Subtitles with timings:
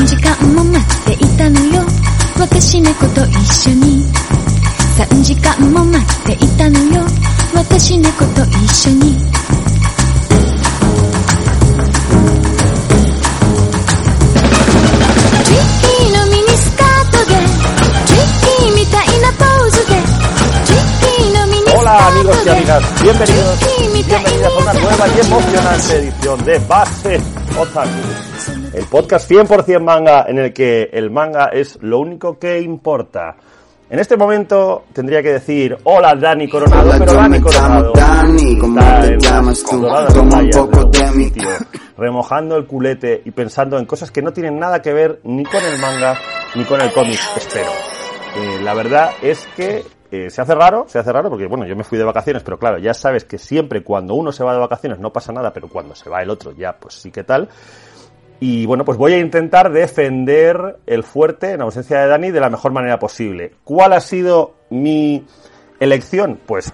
[0.00, 1.82] cbp.gov/careers.3時間も待っていたのよ
[2.38, 4.04] 私猫と一緒に
[4.96, 7.04] 3時間も待っていたのよ
[7.54, 9.12] 私猫と一緒にト
[15.44, 17.40] リッキーのミニスカートでト
[18.14, 26.58] リッキーみたいなポーズでトリッキーのミニスカートで Hola amigos y amigas, トリ bienvenidos, ッキーみたい bienvenidas a una nueva y emocionante edición de
[26.60, 27.20] Base
[27.58, 27.88] Otaku.
[28.73, 33.35] El podcast 100% manga en el que el manga es lo único que importa.
[33.89, 38.79] En este momento tendría que decir hola Dani Coronado, Hola, pero Dani Coronado Dani, ¿cómo
[39.01, 39.81] te llamas tú?
[40.13, 41.49] Toma un poco de mi- sitio,
[41.97, 45.61] remojando el culete y pensando en cosas que no tienen nada que ver ni con
[45.65, 46.17] el manga
[46.55, 47.69] ni con el cómic, espero.
[48.37, 51.75] Eh, la verdad es que eh, se hace raro, se hace raro porque bueno, yo
[51.75, 54.59] me fui de vacaciones, pero claro, ya sabes que siempre cuando uno se va de
[54.59, 57.49] vacaciones no pasa nada, pero cuando se va el otro ya pues sí que tal.
[58.43, 62.49] Y bueno, pues voy a intentar defender el fuerte en ausencia de Dani de la
[62.49, 63.51] mejor manera posible.
[63.63, 65.23] ¿Cuál ha sido mi
[65.79, 66.39] elección?
[66.47, 66.73] Pues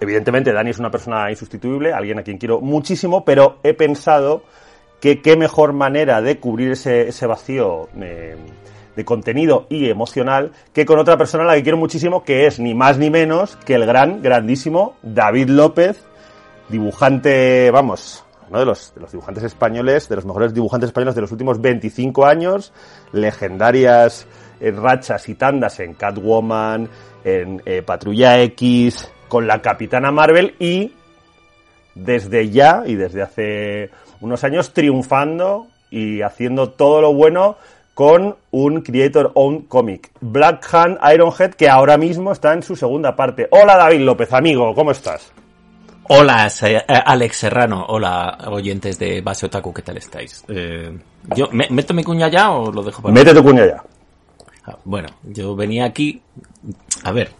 [0.00, 4.42] evidentemente Dani es una persona insustituible, alguien a quien quiero muchísimo, pero he pensado
[4.98, 8.34] que qué mejor manera de cubrir ese, ese vacío eh,
[8.96, 12.58] de contenido y emocional que con otra persona a la que quiero muchísimo, que es
[12.58, 16.02] ni más ni menos que el gran, grandísimo David López,
[16.70, 21.60] dibujante, vamos, uno de los, dibujantes españoles, de los mejores dibujantes españoles de los últimos
[21.60, 22.72] 25 años,
[23.12, 24.26] legendarias
[24.60, 26.88] eh, rachas y tandas en Catwoman,
[27.24, 30.92] en eh, Patrulla X, con la Capitana Marvel y
[31.94, 33.90] desde ya y desde hace
[34.20, 37.56] unos años triunfando y haciendo todo lo bueno
[37.94, 43.16] con un Creator Own Comic, Black Hand Ironhead, que ahora mismo está en su segunda
[43.16, 43.48] parte.
[43.50, 45.32] Hola David López, amigo, ¿cómo estás?
[46.08, 47.84] Hola, eh, Alex Serrano.
[47.88, 50.44] Hola, oyentes de Base Otaku, ¿qué tal estáis?
[50.48, 50.96] Eh,
[51.34, 53.82] yo, ¿me- ¿Meto mi cuña ya o lo dejo para Mete tu cuña ya.
[54.66, 56.22] Ah, Bueno, yo venía aquí...
[57.04, 57.32] A ver,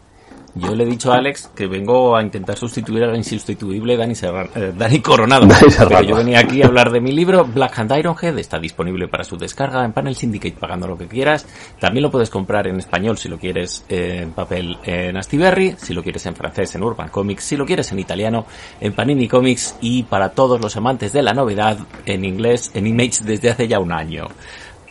[0.57, 4.49] yo le he dicho a Alex que vengo a intentar sustituir al insustituible Dani, Serrano,
[4.55, 5.47] eh, Dani Coronado.
[5.47, 5.75] Dani.
[5.79, 8.39] Pero yo venía aquí a hablar de mi libro, Black Hand Ironhead.
[8.39, 11.47] Está disponible para su descarga en Panel Syndicate pagando lo que quieras.
[11.79, 15.93] También lo puedes comprar en español si lo quieres eh, en papel en Astiberri, si
[15.93, 18.47] lo quieres en francés en Urban Comics, si lo quieres en italiano
[18.81, 23.25] en Panini Comics y para todos los amantes de la novedad en inglés en Image
[23.25, 24.29] desde hace ya un año.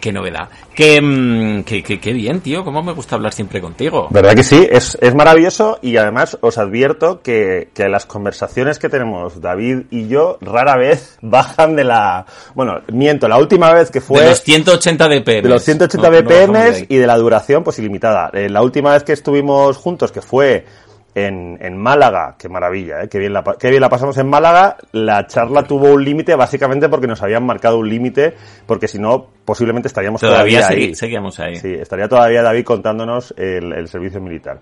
[0.06, 0.50] Qué novedad.
[0.76, 2.64] Qué, mm, qué, qué, qué bien, tío.
[2.64, 4.08] Cómo me gusta hablar siempre contigo.
[4.12, 4.68] ¿Verdad que sí?
[4.70, 10.08] Es, es maravilloso y además os advierto que, que las conversaciones que tenemos David y
[10.08, 12.28] yo rara vez bajan de la...
[12.54, 14.20] Bueno, miento, la última vez que fue...
[14.22, 15.42] de los 180 dpm.
[15.42, 18.30] de los 180 BPM y de la duración pues ilimitada.
[18.32, 20.68] Eh, la última vez que estuvimos juntos, que fue
[21.16, 23.10] en, en Málaga, qué maravilla, ¿eh?
[23.10, 26.90] qué, bien la, qué bien la pasamos en Málaga, la charla tuvo un límite básicamente
[26.90, 28.36] porque nos habían marcado un límite,
[28.68, 30.94] porque si no, posiblemente estaríamos todavía, Todavía ahí.
[30.94, 31.56] seguíamos ahí.
[31.56, 34.60] Sí, estaría todavía David contándonos el, el servicio militar.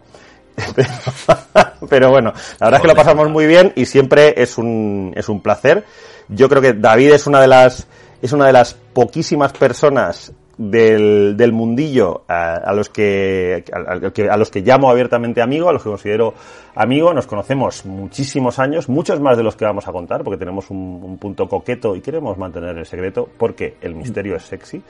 [1.89, 5.29] Pero bueno, la verdad es que lo pasamos muy bien y siempre es un, es
[5.29, 5.83] un placer.
[6.29, 7.87] Yo creo que David es una de las,
[8.21, 10.31] es una de las poquísimas personas
[10.69, 15.41] del, del mundillo a, a los que, a, a que- a los que llamo abiertamente
[15.41, 16.33] amigo, a los que considero
[16.75, 17.13] amigo.
[17.13, 20.99] Nos conocemos muchísimos años, muchos más de los que vamos a contar, porque tenemos un,
[21.03, 24.81] un punto coqueto y queremos mantener el secreto, porque el misterio es sexy.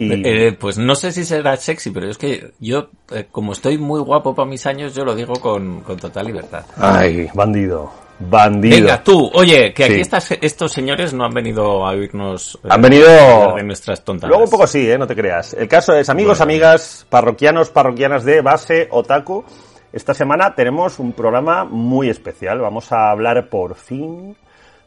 [0.00, 3.78] Y, Eh, pues no sé si será sexy, pero es que yo, eh, como estoy
[3.78, 6.64] muy guapo para mis años, yo lo digo con, con total libertad.
[6.76, 7.90] Ay, bandido.
[8.20, 8.76] Bandido.
[8.76, 10.00] Venga, tú, oye, que aquí Sí.
[10.00, 14.28] estas, estos señores no han venido a oírnos eh, Han venido- de nuestras tontas.
[14.28, 14.98] Luego un poco sí, ¿eh?
[14.98, 15.54] no te creas.
[15.54, 16.50] El caso es, amigos, Bueno.
[16.52, 19.44] amigas, parroquianos, parroquianas de base Otaku.
[19.92, 22.60] Esta semana tenemos un programa muy especial.
[22.60, 24.36] Vamos a hablar por fin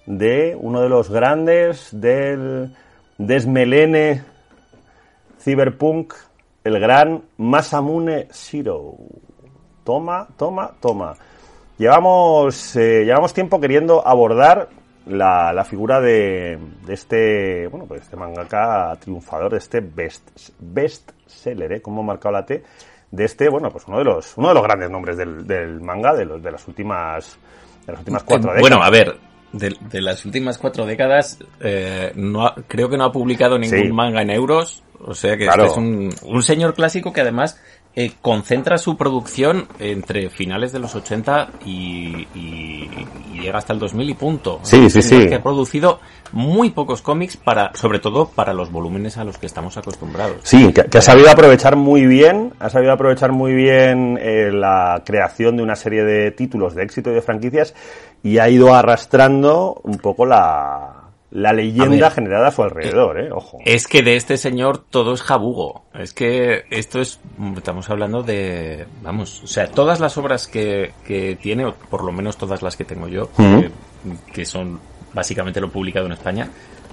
[0.06, 2.76] de uno de los grandes del
[3.18, 4.24] desmelene
[5.40, 6.14] cyberpunk,
[6.64, 8.96] el gran Masamune Zero.
[9.84, 11.14] Toma, toma, toma.
[11.82, 14.70] Llevamos, eh, llevamos tiempo queriendo abordar
[15.08, 20.30] la, la figura de, de este, bueno, pues este mangaka triunfador, de este best,
[20.60, 21.82] best seller, ¿eh?
[21.82, 22.64] Como he marcado la T,
[23.10, 26.14] de este, bueno, pues uno de los, uno de los grandes nombres del, del manga
[26.14, 27.40] de, los, de las últimas,
[27.88, 28.62] de las últimas cuatro décadas.
[28.62, 29.18] Bueno, a ver,
[29.52, 33.80] de, de las últimas cuatro décadas, eh, no ha- creo que no ha publicado ningún
[33.88, 33.92] Sí.
[33.92, 34.84] manga en euros.
[35.04, 35.66] O sea que Claro.
[35.66, 37.60] es un, un señor clásico que además
[37.96, 42.90] eh, concentra su producción entre finales de los 80 y, y-
[43.34, 44.60] y llega hasta el 2000 y punto.
[44.64, 45.28] Sí, sí, sí.
[45.28, 46.00] Que ha producido
[46.32, 50.38] muy pocos cómics para, sobre todo para los volúmenes a los que estamos acostumbrados.
[50.44, 55.04] Sí, que, que ha sabido aprovechar muy bien, ha sabido aprovechar muy bien eh, la
[55.06, 57.74] creación de una serie de títulos de éxito y de franquicias
[58.24, 61.01] y ha ido arrastrando un poco la,
[61.32, 62.12] la leyenda ver.
[62.12, 63.60] generada a su alrededor, eh, ojo.
[63.66, 65.86] Es que de este señor todo es jabugo.
[65.94, 67.20] Es que esto es,
[67.56, 72.12] estamos hablando de, vamos, o sea, todas las obras que, que tiene, o por lo
[72.12, 73.72] menos todas las que tengo yo, que,
[74.34, 74.80] que son
[75.14, 76.50] básicamente lo publicado en España,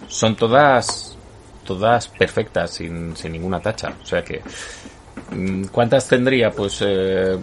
[0.06, 1.19] son todas,
[1.64, 3.93] todas perfectas, sin, sin ninguna tacha.
[4.00, 4.41] O sea que,
[5.32, 6.50] mm, ¿cuántas tendría?
[6.52, 7.37] Pues, eh,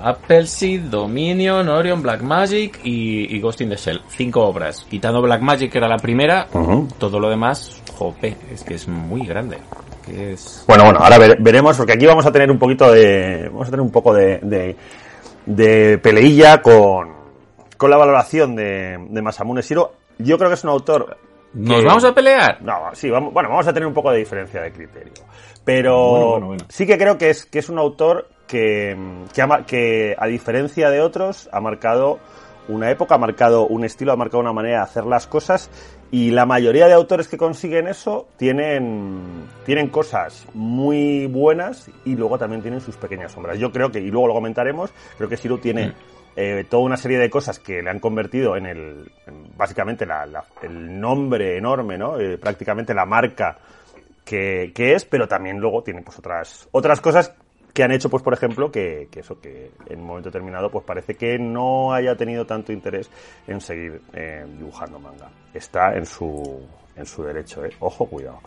[0.00, 4.02] Appleseed, Dominion, Orion, Black Magic y, y Ghost in the Shell.
[4.08, 4.84] Cinco obras.
[4.88, 6.46] Quitando Black Magic, que era la primera,
[6.98, 9.58] todo lo demás, jope, es que es muy grande.
[10.04, 10.64] Que es...
[10.68, 13.70] Bueno, bueno, ahora vere- veremos, porque aquí vamos a tener un poquito de, vamos a
[13.70, 14.76] tener un poco de, de,
[15.46, 17.10] de peleilla con,
[17.78, 19.94] con la valoración de, de Masamune Shiro.
[20.18, 21.16] Yo creo que es un autor
[21.54, 22.60] ¿Nos que- vamos a pelear?
[22.62, 25.12] No, sí, vamos, bueno, vamos a tener un poco de diferencia de criterio.
[25.64, 26.64] Pero Bueno, bueno, bueno.
[26.68, 28.96] sí que creo que es, que es un autor que,
[29.32, 32.18] que, ha ma- que, a diferencia de otros, ha marcado
[32.68, 35.70] una época, ha marcado un estilo, ha marcado una manera de hacer las cosas.
[36.10, 42.38] Y la mayoría de autores que consiguen eso tienen, tienen cosas muy buenas y luego
[42.38, 43.58] también tienen sus pequeñas sombras.
[43.58, 45.92] Yo creo que, y luego lo comentaremos, creo que Shiro tiene Mm.
[46.36, 50.26] eh, toda una serie de cosas que le han convertido en el, en básicamente la-
[50.26, 52.18] la- el nombre enorme, ¿no?
[52.20, 53.58] Eh, prácticamente la marca
[54.24, 57.34] que, que es, pero también luego tiene pues otras, otras cosas
[57.74, 60.84] que han hecho, pues por ejemplo, que, que eso, que en un momento determinado, pues
[60.86, 63.10] parece que no haya tenido tanto interés
[63.48, 65.28] en seguir eh, dibujando manga.
[65.52, 66.62] Está en su,
[66.96, 67.70] en su derecho, ¿eh?
[67.80, 68.38] Ojo, cuidado.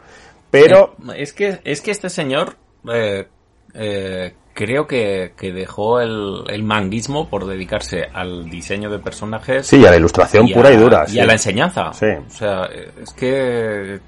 [0.50, 2.56] Pero, Es que, es que este señor,
[2.90, 3.28] eh,
[3.74, 9.68] eh, creo que, que dejó el, el manguismo por dedicarse al diseño de personajes.
[9.68, 11.04] sí, a la ilustración y a- pura y dura.
[11.06, 11.20] Y sí.
[11.20, 11.92] a la enseñanza.
[11.92, 12.06] Sí.
[12.26, 14.00] O sea, es que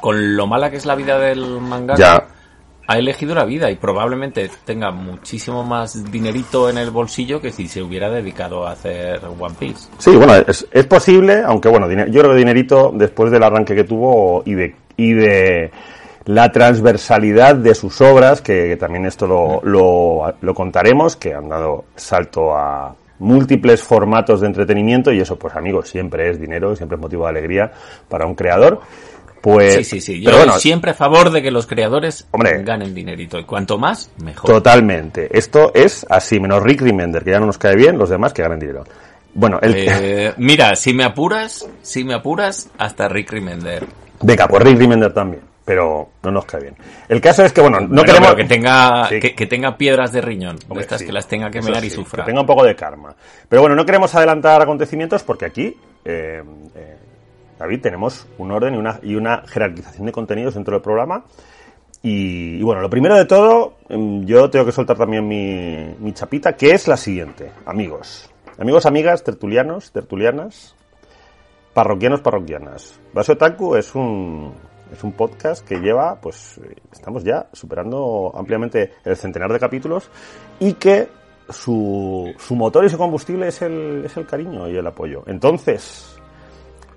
[0.00, 2.26] con lo mala que es la vida del manga, Ya.
[2.90, 7.68] Ha elegido la vida y probablemente tenga muchísimo más dinerito en el bolsillo que si
[7.68, 9.88] se hubiera dedicado a hacer One Piece.
[9.98, 14.42] Sí, bueno, es, posible, aunque bueno, yo creo que dinerito, después del arranque que tuvo
[14.44, 15.70] y de, y de
[16.24, 21.48] la transversalidad de sus obras, que, que también esto lo, lo, lo contaremos, que han
[21.48, 26.96] dado salto a múltiples formatos de entretenimiento y eso, pues amigos, siempre es dinero, siempre
[26.96, 27.70] es motivo de alegría
[28.08, 28.80] para un creador.
[29.40, 30.20] Pues, Sí, sí, sí.
[30.20, 32.62] Yo pero bueno, siempre a favor de que los creadores Hombre.
[32.62, 33.38] ganen dinerito.
[33.38, 34.50] Y cuanto más, mejor.
[34.50, 35.28] totalmente.
[35.36, 38.42] Esto es así, menos Rick Remender, que ya no nos cae bien, los demás que
[38.42, 38.84] ganen dinero.
[39.32, 43.86] Bueno, el, Eh, mira, si me apuras, si me apuras, hasta Rick Remender.
[44.22, 46.74] Venga, pues Rick Remender también, pero no nos cae bien.
[47.08, 48.34] El caso es que, bueno, no Bueno, queremos...
[48.34, 49.20] que tenga, Sí.
[49.20, 50.58] que, que tenga piedras de riñón.
[50.68, 52.24] Hombre, estas sí, que las tenga que mear y sí, sufra.
[52.24, 53.14] Que tenga un poco de karma.
[53.48, 56.42] Pero bueno, no queremos adelantar acontecimientos porque aquí, eh,
[56.74, 56.96] eh,
[57.60, 61.26] David, tenemos un orden y una, y una jerarquización de contenidos dentro del programa.
[62.02, 66.14] Y, y bueno, lo primero de todo, em, yo tengo que soltar también mi, mi
[66.14, 68.30] chapita, que es la siguiente, amigos.
[68.58, 70.74] Amigos, amigas, tertulianos, tertulianas,
[71.74, 72.98] parroquianos, parroquianas.
[73.12, 74.54] Vaso Otaku es un,
[74.90, 80.10] es un podcast que lleva, pues, eh, estamos ya superando ampliamente el centenar de capítulos
[80.58, 81.08] y que
[81.50, 85.24] su, su motor y su combustible es el, es el cariño y el apoyo.
[85.26, 86.19] Entonces,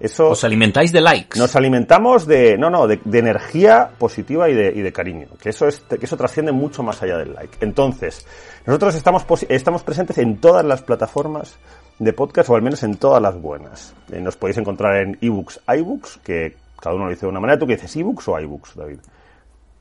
[0.04, 1.40] eso Os alimentáis de likes.
[1.40, 5.50] nos alimentamos de, no, no, de, de energía positiva y de, y de cariño, que
[5.50, 7.58] eso es, que eso trasciende mucho más allá del like.
[7.62, 8.26] Entonces,
[8.66, 11.58] nosotros estamos, estamos presentes en todas las plataformas
[12.00, 13.96] de podcast, o al menos en todas las buenas.
[14.12, 17.58] Eh, nos podéis encontrar en ebooks, iBooks, que cada uno lo dice de una manera.
[17.58, 19.00] ¿Tú qué dices, ebooks o iBooks, David?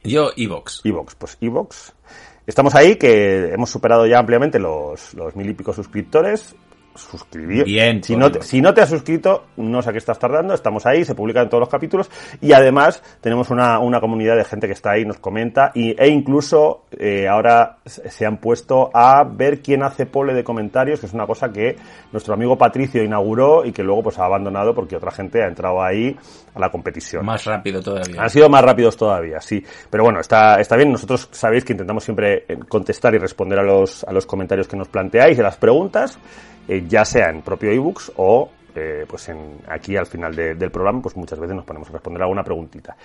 [0.04, 0.80] Yo, Evox.
[0.84, 1.92] Evox, pues Evox.
[2.46, 6.56] Estamos ahí, que hemos superado ya ampliamente los, los mil y pico suscriptores.
[6.94, 7.64] Suscribir.
[7.64, 10.54] Bien, si no, te, si no te has suscrito, no sé a qué estás tardando.
[10.54, 12.10] Estamos ahí, se publican todos los capítulos.
[12.40, 15.72] Y además, tenemos una, una comunidad de gente que está ahí, nos comenta.
[15.74, 20.44] Y, e incluso, eh, ahora se se han puesto a ver quién hace pole de
[20.44, 21.74] comentarios, que es una cosa que
[22.12, 25.82] nuestro amigo Patricio inauguró y que luego pues ha abandonado porque otra gente ha entrado
[25.82, 26.16] ahí
[26.54, 27.26] a la competición.
[27.26, 28.22] Más rápido todavía.
[28.22, 29.60] Han sido más rápidos todavía, sí.
[29.90, 30.92] Pero bueno, está, está bien.
[30.92, 34.76] Nosotros sabéis que intentamos siempre eh, contestar y responder a los, a los comentarios que
[34.76, 36.16] nos planteáis y a las preguntas,
[36.68, 40.70] eh, ya sea en propio ebooks o eh, pues en, aquí al final de- del
[40.70, 42.96] programa, pues muchas veces nos ponemos a responder alguna preguntita.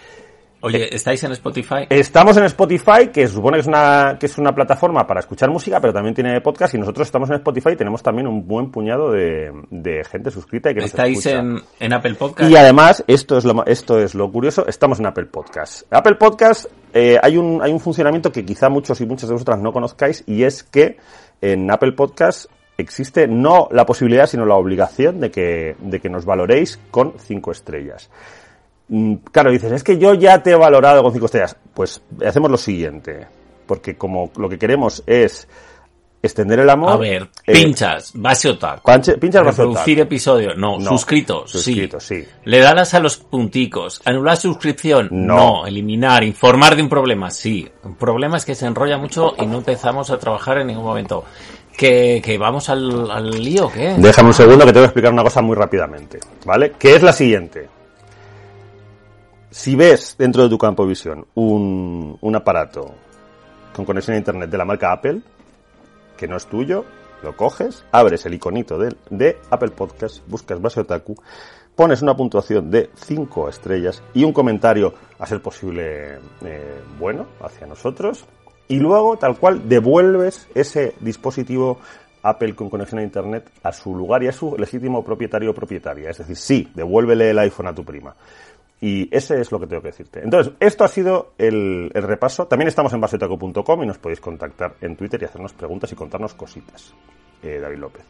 [0.60, 1.86] Oye, ¿estáis en Spotify?
[1.88, 5.80] Estamos en Spotify, que supone que es una que es una plataforma para escuchar música,
[5.80, 9.12] pero también tiene podcast y nosotros estamos en Spotify y tenemos también un buen puñado
[9.12, 11.40] de, de gente suscrita y que nos ¿Estáis escucha.
[11.42, 12.50] en, en Apple Podcast?
[12.50, 15.84] Y además, esto es lo, esto es lo curioso, estamos en Apple Podcast.
[15.94, 19.60] Apple Podcast, eh, hay, un, hay un funcionamiento que quizá muchos y muchas de vosotras
[19.60, 20.98] no conozcáis y es que
[21.40, 22.46] en Apple Podcast
[22.78, 27.52] existe no la posibilidad, sino la obligación de que, de que nos valoréis con cinco
[27.52, 28.10] estrellas.
[28.90, 31.56] Mm, Claro, dices, es que yo ya te he valorado con cinco estrellas.
[31.74, 33.28] Pues hacemos lo siguiente,
[33.66, 35.48] porque como lo que queremos es
[36.22, 36.92] extender el amor.
[36.92, 38.90] A ver, eh, pinchas, base otaku.
[38.90, 40.56] panche- pinchas base Reproducir episodio.
[40.56, 42.26] No, No, suscritos, suscritos, sí.
[42.46, 44.02] Le das a los punticos.
[44.04, 45.10] Anular suscripción.
[45.12, 45.66] No.
[45.68, 46.24] Eliminar.
[46.24, 47.30] Informar de un problema.
[47.30, 47.70] Sí.
[47.84, 51.24] Un problema es que se enrolla mucho y no empezamos a trabajar en ningún momento.
[51.78, 53.96] Que, que vamos al, al lío, ¿qué?
[54.00, 56.72] Déjame un segundo que te voy a explicar una cosa muy rápidamente, ¿vale?
[56.72, 57.70] Que es la siguiente.
[59.52, 62.96] Si ves dentro de tu campo de visión un, un aparato
[63.76, 65.22] con conexión a internet de la marca Apple,
[66.18, 66.84] que no es tuyo,
[67.24, 71.16] lo coges, abres el iconito de, de Apple Podcast, buscas base otaku,
[71.76, 77.68] pones una puntuación de 5 estrellas y un comentario, a ser posible, eh, bueno, hacia
[77.68, 78.26] nosotros,
[78.68, 81.80] y luego, tal cual, devuelves ese dispositivo
[82.24, 86.10] Apple con conexión a Internet a su lugar y a su legítimo propietario o propietaria.
[86.10, 88.16] Es decir, sí, devuélvele el iPhone a tu prima.
[88.80, 90.22] Y ese es lo que tengo que decirte.
[90.24, 92.46] Entonces, esto ha sido el, repaso.
[92.46, 96.34] También estamos en baseotaku.com y nos podéis contactar en Twitter y hacernos preguntas y contarnos
[96.36, 96.94] cositas.
[97.42, 98.04] Eh, David López.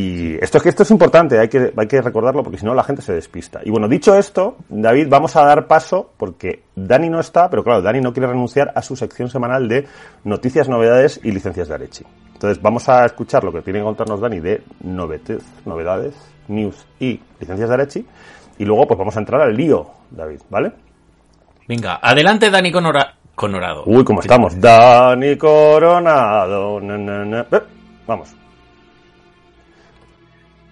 [0.00, 2.72] Y esto es que esto es importante, hay que, hay que recordarlo porque si no
[2.72, 3.60] la gente se despista.
[3.64, 7.82] Y bueno, dicho esto, David, vamos a dar paso porque Dani no está, pero claro,
[7.82, 9.88] Dani no quiere renunciar a su sección semanal de
[10.22, 12.04] noticias, novedades y licencias de Arechi.
[12.34, 16.14] Entonces vamos a escuchar lo que tiene que contarnos Dani de novedades, novedades,
[16.46, 18.06] news y licencias de Arechi.
[18.58, 20.72] Y luego pues vamos a entrar al lío, David, ¿vale?
[21.66, 23.82] Venga, adelante Dani Conora- Conorado.
[23.86, 24.60] Uy, ¿cómo estamos?
[24.60, 26.80] Dani Coronado.
[26.80, 27.40] na, na, na.
[27.50, 27.60] Eh,
[28.06, 28.34] Vamos.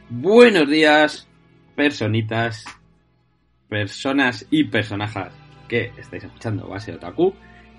[0.08, 1.28] Buenos días,
[1.74, 2.64] personitas,
[3.68, 5.32] personas y personajes
[5.66, 7.34] que estáis escuchando Base Otaku.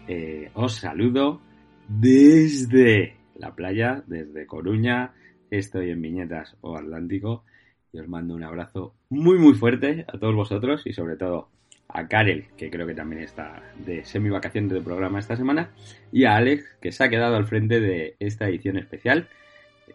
[0.10, 1.40] Eh, os saludo
[1.88, 5.14] desde la playa, desde Coruña.
[5.50, 7.46] Estoy en Viñetas o Atlántico
[7.94, 11.48] y os mando un abrazo muy muy fuerte a todos vosotros y sobre todo
[11.88, 15.72] a Karel, que creo que también está de semi vacaciones del programa esta semana,
[16.12, 19.30] y a Alex, que se ha quedado al frente de esta edición especial.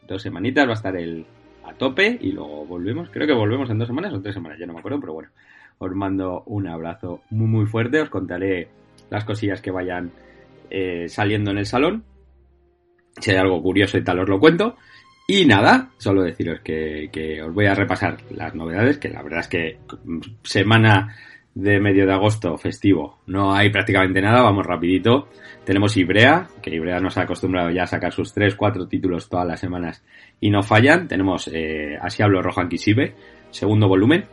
[0.09, 1.27] Dos semanitas va a estar el
[1.65, 3.11] a tope y luego volvemos.
[3.11, 5.31] Creo que volvemos en dos semanas o tres semanas, ya no me acuerdo, pero bueno.
[5.79, 8.01] Os mando un abrazo muy muy fuerte.
[8.01, 8.69] Os contaré
[9.11, 10.13] las cosillas que vayan
[10.71, 12.05] eh, saliendo en el salón.
[13.21, 14.77] Si hay algo curioso y tal, os lo cuento.
[15.27, 19.41] Y nada, solo deciros que, que os voy a repasar las novedades, que la verdad
[19.41, 21.17] es que mm, semana
[21.55, 25.29] de medio de agosto festivo no hay prácticamente nada, vamos rapidito.
[25.65, 29.47] Tenemos Ibrea, que Ibrea nos ha acostumbrado ya a sacar sus 3, 4 títulos todas
[29.47, 30.03] las semanas
[30.43, 31.09] y no fallan.
[31.09, 33.15] Tenemos eh, Así hablo Rohan Kishibe,
[33.51, 34.27] segundo volumen.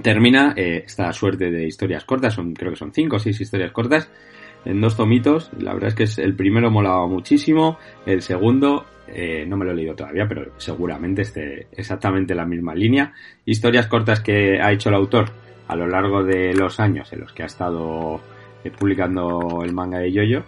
[0.00, 3.72] Termina eh, esta suerte de historias cortas, son, creo que son 5 o 6 historias
[3.72, 4.10] cortas,
[4.64, 5.50] en dos tomitos.
[5.58, 9.72] La verdad es que es, el primero molaba muchísimo, el segundo eh, no me lo
[9.72, 13.12] he leído todavía, pero seguramente esté exactamente la misma línea.
[13.44, 15.26] Historias cortas que ha hecho el autor
[15.66, 18.20] a lo largo de los años en los que ha estado
[18.62, 20.44] eh, publicando el manga de Yoyo.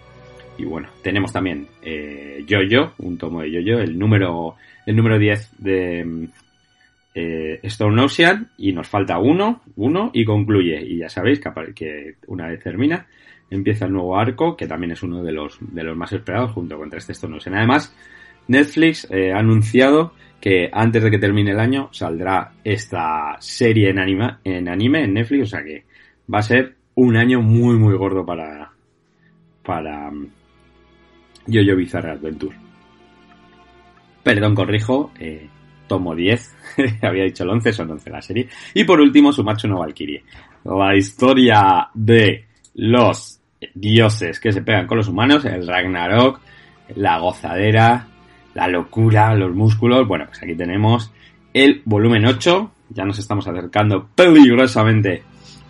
[0.57, 5.51] Y bueno, tenemos también eh, Yoyo, un tomo de Yoyo, el número, el número 10
[5.59, 6.29] de
[7.13, 10.81] eh, Stone Ocean, y nos falta uno, uno, y concluye.
[10.81, 11.41] Y ya sabéis
[11.75, 13.05] que, una vez termina,
[13.49, 16.77] empieza el nuevo arco, que también es uno de los, de los más esperados, junto
[16.77, 17.55] con este Stone Ocean.
[17.55, 17.95] Además,
[18.47, 23.99] Netflix eh, ha anunciado que antes de que termine el año saldrá esta serie en,
[23.99, 25.85] anima, en anime en Netflix, o sea que
[26.31, 28.71] va a ser un año muy muy gordo para
[29.63, 30.11] para
[31.47, 32.55] Jojo Bizarre Adventure.
[34.23, 35.47] Perdón, corrijo, eh,
[35.87, 36.55] tomo 10,
[37.01, 38.49] había dicho el 11, son 11 la serie.
[38.73, 40.23] Y por último, Sumatsu no Valkyrie,
[40.65, 43.39] la historia de los
[43.73, 46.39] dioses que se pegan con los humanos, el Ragnarok,
[46.95, 48.07] la gozadera,
[48.53, 50.07] la locura, los músculos.
[50.07, 51.11] Bueno, pues aquí tenemos
[51.53, 52.71] el volumen 8.
[52.89, 55.23] Ya nos estamos acercando peligrosamente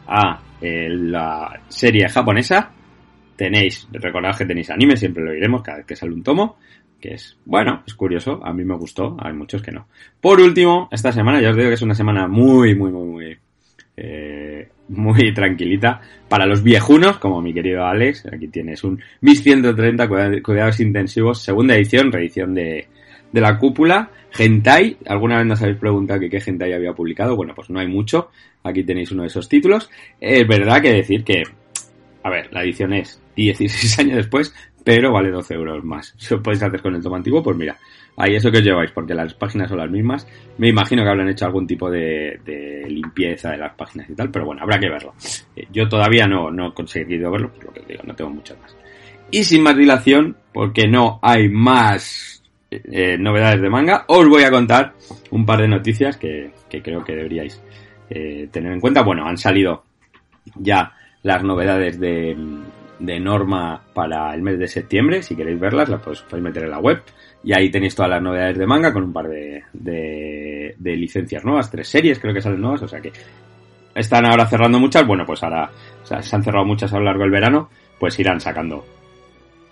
[0.08, 2.72] a eh, la serie japonesa.
[3.38, 6.58] Tenéis, recordad que tenéis anime, siempre lo diremos cada vez que sale un tomo.
[7.00, 9.88] Que es, bueno, es curioso, a mí me gustó, hay muchos que no.
[10.20, 13.38] Por último, esta semana, ya os digo que es una semana muy, muy, muy, muy,
[13.96, 16.02] eh, muy tranquilita.
[16.28, 21.42] Para los viejunos, como mi querido Alex, aquí tienes un Mis 130 cuida- cuidados intensivos,
[21.44, 22.88] segunda edición, reedición de,
[23.32, 27.36] de la cúpula, Gentai, ¿alguna vez nos habéis preguntado que qué Gentai había publicado?
[27.36, 28.30] Bueno, pues no hay mucho,
[28.64, 29.90] aquí tenéis uno de esos títulos.
[30.20, 31.44] Es verdad que decir que,
[32.28, 34.54] a ver, la edición es 16 años después,
[34.84, 36.14] pero vale 12 euros más.
[36.18, 37.78] Si lo podéis hacer con el tomo antiguo, pues mira,
[38.18, 40.28] ahí eso que os lleváis, porque las páginas son las mismas.
[40.58, 44.30] Me imagino que habrán hecho algún tipo de, de limpieza de las páginas y tal,
[44.30, 45.14] pero bueno, habrá que verlo.
[45.56, 48.32] Eh, Yo todavía no, no he conseguido verlo, por lo que os digo, no tengo
[48.32, 48.76] muchas más.
[49.32, 54.52] Y sin más dilación, porque no hay más eh, novedades de manga, os voy a
[54.52, 54.94] contar
[55.32, 57.62] un par de noticias que, que creo que deberíais
[58.10, 59.04] eh, tener en cuenta.
[59.04, 59.84] Bueno, han salido
[60.56, 60.94] ya
[61.24, 62.36] las novedades de,
[63.20, 65.22] Norma para el mes de septiembre.
[65.22, 67.02] Si queréis verlas, las podéis, meter en la web.
[67.44, 71.88] Y ahí tenéis todas las novedades de manga con un par de, licencias nuevas, tres
[71.88, 73.12] series creo que salen nuevas, o sea que
[73.94, 75.06] están ahora cerrando muchas.
[75.06, 75.70] Bueno, pues ahora
[76.04, 77.70] se han cerrado muchas a lo largo del verano,
[78.00, 78.86] pues irán sacando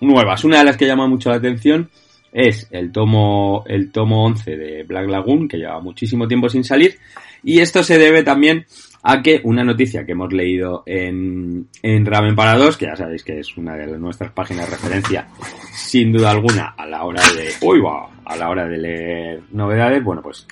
[0.01, 0.43] nuevas.
[0.43, 1.89] Una de las que llama mucho la atención
[2.31, 6.97] es el tomo, el tomo 11 de Black Lagoon, que lleva muchísimo tiempo sin salir.
[7.43, 8.65] Y esto se debe también
[9.07, 13.23] a que una noticia que hemos leído en, en Ramen para dos, que ya sabéis
[13.23, 15.27] que es una de nuestras páginas de referencia,
[15.71, 20.03] sin duda alguna, a la hora de, uy, va, a la hora de leer novedades,
[20.03, 20.47] bueno, pues,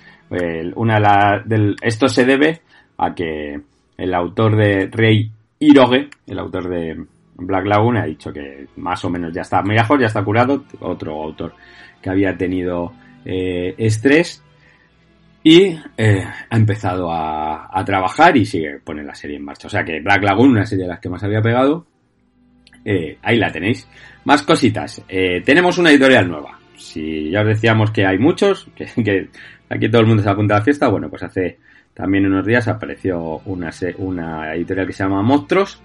[0.75, 2.62] una de las, del, esto se debe
[3.00, 3.60] a que
[3.98, 9.10] el autor de Rey Hiroge, el autor de Black Lagoon, ha dicho que más o
[9.10, 11.55] menos ya está mejor, ya está curado, otro autor
[12.03, 12.93] que había tenido
[13.25, 14.42] eh, estrés
[15.43, 19.67] y eh, ha empezado a, a trabajar y sigue pone la serie en marcha.
[19.67, 21.85] O sea que Black Lagoon, una serie de las que más había pegado,
[22.85, 23.88] eh, ahí la tenéis.
[24.25, 25.03] Más cositas.
[25.07, 26.59] Eh, tenemos una editorial nueva.
[26.75, 29.29] Si ya os decíamos que hay muchos, que, que
[29.69, 31.59] aquí todo el mundo se apunta a la fiesta, bueno, pues hace
[31.93, 35.81] también unos días apareció una, una editorial que se llama Monstruos,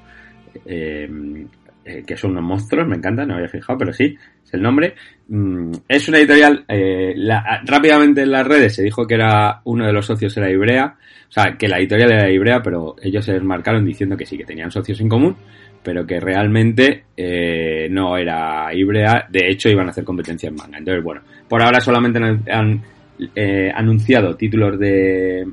[0.65, 1.47] eh,
[1.85, 4.63] eh, que son unos monstruos, me encanta, no me había fijado, pero sí, es el
[4.63, 4.95] nombre.
[5.29, 9.87] Mm, es una editorial, eh, la- rápidamente en las redes se dijo que era uno
[9.87, 10.97] de los socios era Ibrea,
[11.29, 14.45] o sea, que la editorial era Ibrea, pero ellos se desmarcaron diciendo que sí, que
[14.47, 15.37] tenían socios en común,
[15.83, 20.79] pero que realmente eh, no era Ibrea, de hecho iban a hacer competencia en manga.
[20.79, 22.19] Entonces, bueno, por ahora solamente
[22.51, 22.83] han,
[23.35, 25.47] eh, anunciado títulos de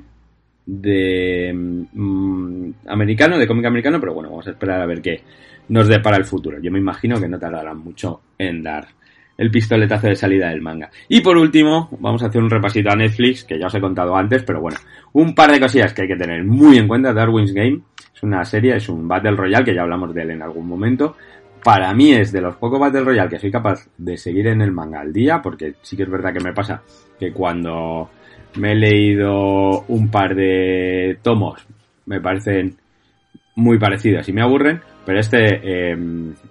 [0.67, 5.21] de mm, americano, de cómic americano, pero bueno, vamos a esperar a ver qué
[5.69, 6.59] nos depara el futuro.
[6.61, 8.87] Yo me imagino que no tardarán mucho en dar
[9.37, 10.89] el pistoletazo de salida del manga.
[11.09, 14.15] Y por último, vamos a hacer un repasito a Netflix, que ya os he contado
[14.15, 14.77] antes, pero bueno,
[15.13, 17.13] un par de cosillas que hay que tener muy en cuenta.
[17.13, 17.81] Darwin's Game
[18.13, 21.15] es una serie, es un Battle Royale, que ya hablamos de él en algún momento.
[21.63, 24.71] Para mí es de los pocos Battle Royale que soy capaz de seguir en el
[24.71, 26.81] manga al día, porque sí que es verdad que me pasa
[27.19, 28.09] que cuando
[28.57, 31.65] me he leído un par de tomos,
[32.05, 32.77] me parecen
[33.55, 35.97] muy parecidos y me aburren, pero este eh,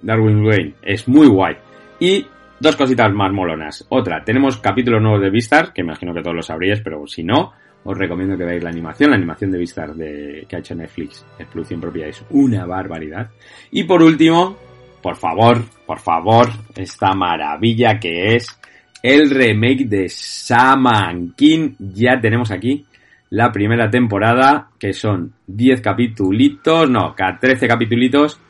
[0.02, 1.56] Darwin Wayne es muy guay.
[2.00, 2.26] Y
[2.64, 3.86] dos cositas más molonas.
[3.90, 7.52] Otra, tenemos capítulos nuevos de Vistar, que imagino que todos lo sabríais, pero si no,
[7.84, 9.10] os recomiendo que veáis la animación.
[9.10, 13.30] La animación de Vistar de, que ha hecho Netflix, de producción propia, es una barbaridad.
[13.70, 14.56] Y por último,
[15.02, 18.48] por favor, por favor, esta maravilla que es
[19.02, 21.74] el remake de Shaman King.
[21.78, 22.86] Ya tenemos aquí
[23.28, 28.40] la primera temporada, que son 10 capitulitos, no, 13 capitulitos,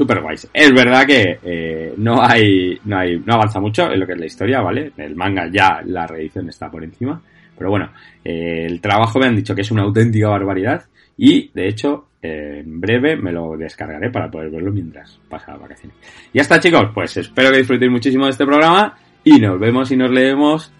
[0.00, 0.48] super guays.
[0.54, 4.18] Es verdad que eh, no hay, no hay, no avanza mucho en lo que es
[4.18, 4.92] la historia, ¿vale?
[4.96, 7.20] El manga ya, la reedición está por encima.
[7.58, 7.90] Pero bueno,
[8.24, 10.84] eh, el trabajo me han dicho que es una auténtica barbaridad
[11.18, 15.58] y, de hecho, eh, en breve me lo descargaré para poder verlo mientras pasa la
[15.58, 15.98] vacaciones.
[16.32, 19.92] Y ya está, chicos, pues espero que disfrutéis muchísimo de este programa y nos vemos
[19.92, 20.72] y nos leemos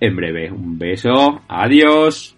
[0.00, 0.50] en breve.
[0.50, 2.36] Un beso, adiós.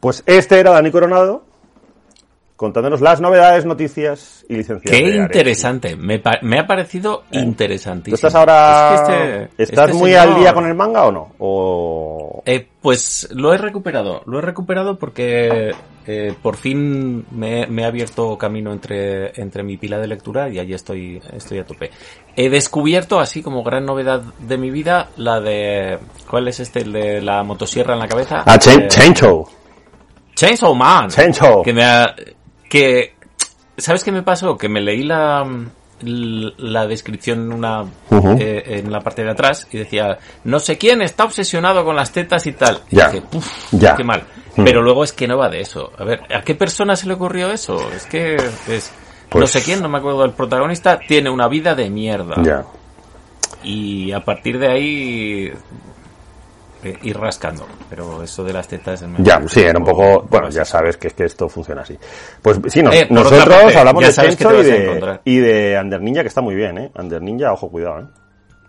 [0.00, 1.47] Pues este era Dani Coronado
[2.58, 4.90] contándonos las novedades, noticias y licencias.
[4.92, 5.94] Qué interesante.
[5.94, 8.16] Me, pa- me ha parecido ¿Tú interesantísimo.
[8.16, 8.94] estás ahora...
[8.94, 9.12] Es que
[9.52, 11.32] este- ¿Estás este muy señor- al día con el manga o no?
[11.38, 12.42] O...
[12.44, 14.22] Eh, pues lo he recuperado.
[14.26, 15.70] Lo he recuperado porque
[16.04, 20.58] eh, por fin me, me he abierto camino entre, entre mi pila de lectura y
[20.58, 21.90] ahí estoy, estoy a tope.
[22.34, 26.00] He descubierto, así como gran novedad de mi vida, la de...
[26.28, 26.80] ¿Cuál es este?
[26.80, 28.42] El de la motosierra en la cabeza.
[28.44, 29.46] Ah, Eh, Chainsaw.
[30.34, 31.08] Chainsaw Man.
[31.08, 31.62] Chainsaw.
[31.62, 32.14] Que me ha-
[32.68, 33.14] que
[33.76, 34.56] ¿sabes qué me pasó?
[34.56, 35.46] Que me leí la
[36.00, 37.84] la descripción en una
[38.38, 42.12] eh, en la parte de atrás y decía no sé quién está obsesionado con las
[42.12, 42.80] tetas y tal.
[42.90, 43.08] Y Ya.
[43.08, 43.96] dije, "Puf, Ya.
[43.96, 44.22] qué mal.
[44.56, 44.64] Mm.
[44.64, 45.92] Pero luego es que no va de eso.
[45.98, 47.90] A ver, ¿a qué persona se le ocurrió eso?
[47.92, 48.36] Es que
[48.68, 48.92] es
[49.24, 52.36] no Pues- sé quién, no me acuerdo del protagonista, tiene una vida de mierda.
[52.42, 52.64] Ya.
[53.62, 55.52] Y a partir de ahí
[56.84, 57.66] eh, ir rascando.
[57.90, 59.04] Pero eso de las tetas...
[59.18, 60.26] Ya, sí, era un poco...
[60.30, 61.98] Bueno, ya sabes que es que esto funciona así.
[62.42, 66.40] Pues sí, Eh, nosotros parte, hablamos de te y de, de Under Ninja, que está
[66.40, 66.90] muy bien, ¿eh?
[66.98, 68.04] Under Ninja, ojo, cuidado, ¿eh?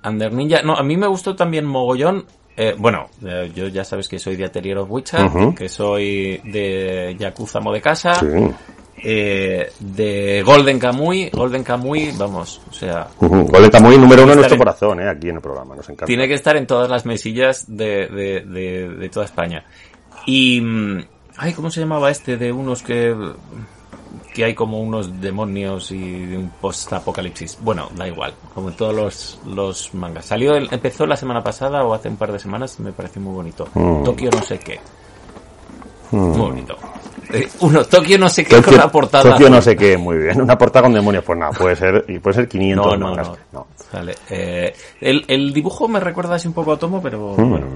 [0.08, 0.62] Under Ninja.
[0.64, 2.26] No, a mí me gustó también mogollón.
[2.58, 5.22] eh, bueno, eh, yo ya sabes que soy de Atelier of Witcher,
[5.56, 8.28] que soy de Yakuza Mo de Casa, Sí.
[9.04, 11.30] Eh, de Golden Kamuy.
[11.32, 13.08] Golden Kamuy, vamos, o sea.
[13.20, 15.10] Golden Kamuy número uno en nuestro corazón, ¿eh?
[15.10, 16.06] Aquí en el programa, nos encanta.
[16.06, 19.66] tiene que estar en todas las mesillas de, de, de, de toda España.
[20.26, 20.62] Y...
[20.62, 21.04] mm,
[21.42, 22.36] Ay, ¿cómo se llamaba este?
[22.36, 23.16] De unos que...
[24.34, 27.58] Que hay como unos demonios y de un post-apocalipsis.
[27.62, 28.34] Bueno, da igual.
[28.54, 30.26] Como en todos los, los mangas.
[30.26, 32.80] Salió, el- empezó la semana pasada o hace un par de semanas.
[32.80, 33.68] Me pareció muy bonito.
[33.74, 34.04] Mm.
[34.04, 34.80] Tokio no sé qué.
[36.12, 36.18] Mm.
[36.18, 36.78] Muy bonito.
[37.32, 39.32] Eh, uno, Tokio no sé qué con la portada.
[39.32, 40.42] Tokio no sé qué, muy bien.
[40.42, 43.32] Una portada con demonios, pues nada, puede ser, y puede ser 500 No, no, mangas.
[43.52, 43.68] no.
[43.94, 44.16] Vale.
[44.30, 47.50] Eh, el, el dibujo me recuerda así un poco a Tomo, pero Mm.
[47.50, 47.68] bueno.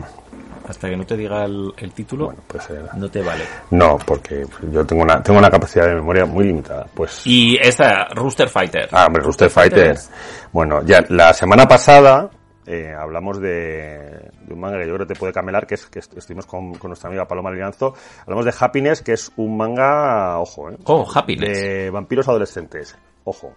[0.65, 3.43] Hasta que no te diga el, el título, Bueno, pues eh, no te vale.
[3.71, 6.85] no, porque yo tengo una, tengo una capacidad de memoria muy limitada.
[6.93, 8.87] Pues Y esta, Rooster Fighter.
[8.93, 9.97] Ah, hombre, Rooster Fighter.
[9.97, 10.13] Fighter.
[10.53, 12.29] Bueno, ya la semana pasada
[12.65, 15.85] eh, hablamos de, de un manga que yo creo que te puede camelar, que es
[15.87, 17.93] que est- estuvimos con, con nuestra amiga Paloma Liranzo.
[18.21, 21.57] Hablamos de Happiness, que es un manga, ojo, eh, Oh, Happiness.
[21.61, 22.97] de vampiros adolescentes.
[23.25, 23.53] Ojo.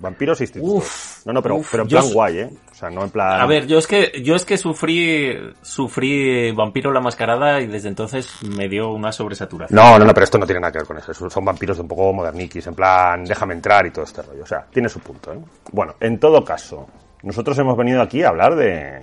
[0.00, 0.74] Vampiros institutos.
[0.76, 2.50] Uf, no, no, pero, uf, pero en plan guay, ¿eh?
[2.70, 3.40] O sea, no en plan...
[3.40, 7.88] A ver, yo es que yo es que sufrí sufrí Vampiro la Mascarada y desde
[7.88, 9.76] entonces me dio una sobresaturación.
[9.76, 11.12] No, no, no, pero esto no tiene nada que ver con eso.
[11.28, 14.44] Son vampiros de un poco moderniquis, en plan, déjame entrar y todo este rollo.
[14.44, 15.38] O sea, tiene su punto, ¿eh?
[15.72, 16.86] Bueno, en todo caso,
[17.22, 19.00] nosotros hemos venido aquí a hablar de,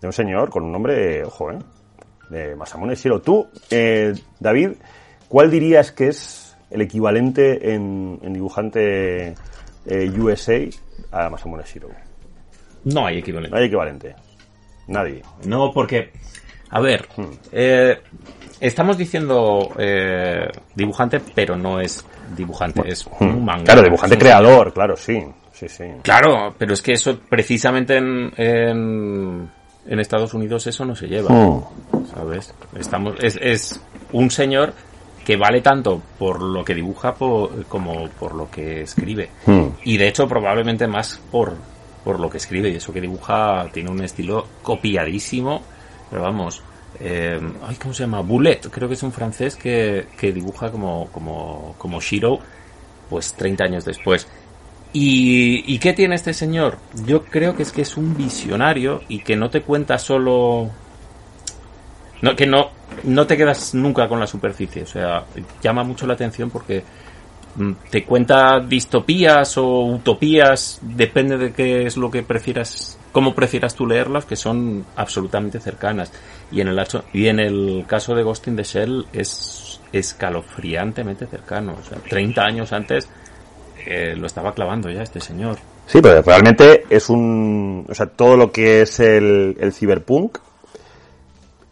[0.00, 1.58] de un señor con un nombre, ojo, ¿eh?
[2.30, 3.20] De Masamune Shiro.
[3.20, 4.70] Tú, eh, David,
[5.28, 9.34] ¿cuál dirías que es el equivalente en, en dibujante
[9.86, 10.58] eh, USA
[11.10, 11.88] a Masamune Shiro?
[12.84, 13.56] No hay No equivalente.
[13.58, 14.14] hay equivalente.
[14.88, 15.22] Nadie.
[15.46, 16.10] No, porque
[16.70, 17.24] a ver, Hmm.
[17.52, 18.00] eh,
[18.60, 23.60] estamos diciendo eh, dibujante, pero no es dibujante, es un manga.
[23.60, 23.64] Hmm.
[23.66, 25.22] Claro, dibujante creador, claro, sí.
[25.62, 25.84] Sí, sí.
[26.02, 29.48] Claro, pero es que eso precisamente en, en,
[29.86, 31.30] en Estados Unidos eso no se lleva.
[31.30, 31.62] Mm.
[32.12, 32.54] ¿sabes?
[32.76, 33.80] Estamos, es, es
[34.12, 34.74] un señor
[35.24, 39.30] que vale tanto por lo que dibuja como por lo que escribe.
[39.46, 39.68] Hmm.
[39.84, 41.54] Y de hecho probablemente más por,
[42.04, 42.70] por lo que escribe.
[42.70, 45.62] Y eso que dibuja tiene un estilo copiadísimo.
[46.10, 46.62] Pero vamos,
[47.00, 48.20] eh, ay, ¿cómo se llama?
[48.20, 52.38] Bullet, creo que es un francés que, que dibuja como, como, como Shiro,
[53.08, 54.26] pues 30 años después.
[54.92, 56.78] ¿Y, ¿Y qué tiene este señor?
[57.06, 60.70] Yo creo que es que es un visionario y que no te cuenta solo
[62.36, 62.70] que no,
[63.04, 64.82] no te quedas nunca con la superficie.
[64.82, 65.24] O sea,
[65.60, 66.84] llama mucho la atención porque
[67.56, 73.74] mm, te cuenta distopías o utopías, depende de qué es lo que prefieras, cómo prefieras
[73.74, 76.12] tú leerlas, que son absolutamente cercanas.
[76.52, 76.80] Y en el,
[77.12, 81.76] y en el caso de Ghost in the Shell es escalofriantemente cercano.
[81.80, 83.08] O sea, 30 años antes
[83.86, 85.56] eh, lo estaba clavando ya este señor.
[85.86, 90.38] Sí, pero realmente es un, o sea, todo lo que es el, el cyberpunk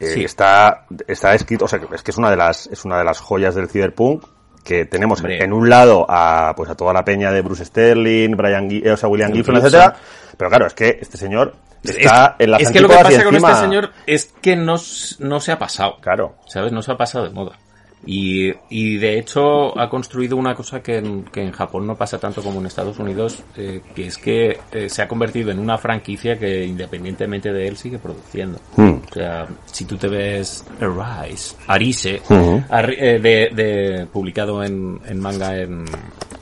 [0.00, 0.24] eh, Sí.
[0.24, 3.20] está, está escrito, o sea, es que es una de las, es una de las
[3.20, 4.24] joyas del cyberpunk
[4.64, 5.42] que tenemos Hombre.
[5.42, 8.96] en un lado a, pues a toda la peña de Bruce Sterling, Brian, eh, o
[8.96, 9.56] sea, William Gibson.
[9.56, 9.94] Etcétera,
[10.36, 13.24] pero claro, es que este señor está es, en las es que lo que pasa
[13.24, 14.76] con encima- este señor es que no,
[15.20, 15.96] no se ha pasado.
[16.00, 16.34] Claro.
[16.46, 16.72] ¿Sabes?
[16.72, 17.58] No se ha pasado de moda.
[18.06, 22.18] Y, y de hecho ha construido una cosa que en, que en Japón no pasa
[22.18, 25.76] tanto como en Estados Unidos, eh, que es que eh, se ha convertido en una
[25.76, 28.58] franquicia que independientemente de él sigue produciendo.
[28.76, 29.00] Hmm.
[29.10, 32.22] O sea, si tú te ves Arise, Arise.
[32.70, 35.84] Arri- eh, de, de- publicado en, en manga en,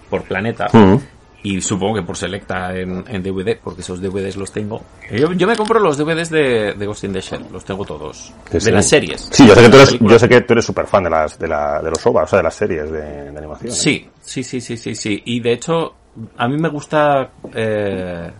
[0.09, 1.01] por Planeta, Ujú.
[1.42, 4.83] Y supongo que por Selecta en, en DVD, porque esos DVDs los tengo.
[5.11, 8.33] Yo, yo me compro los DVDs de, de Ghost in the Shell, los tengo todos.
[8.46, 8.70] Sí, de sí.
[8.70, 9.29] las series.
[9.31, 11.38] Sí, yo sé que tú eres, yo sé que tú eres súper fan de las,
[11.38, 13.72] de la, de los OVA, o sea, de las series de, de animación.
[13.72, 13.74] ¿eh?
[13.74, 15.22] Sí, sí, sí, sí, sí, sí.
[15.27, 15.94] Y de hecho,
[16.37, 18.31] a mí me gusta eh,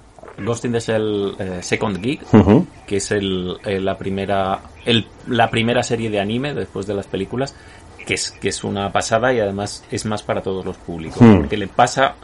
[0.45, 2.21] Ghost in the Shell eh, Second Geek,
[2.87, 7.07] que es el, eh, la primera el, la primera serie de anime después de las
[7.07, 7.55] películas,
[8.07, 11.21] que es, que es una pasada y además es más para todos los públicos.
[11.21, 11.39] Hmm.
[11.39, 12.15] Porque le pasa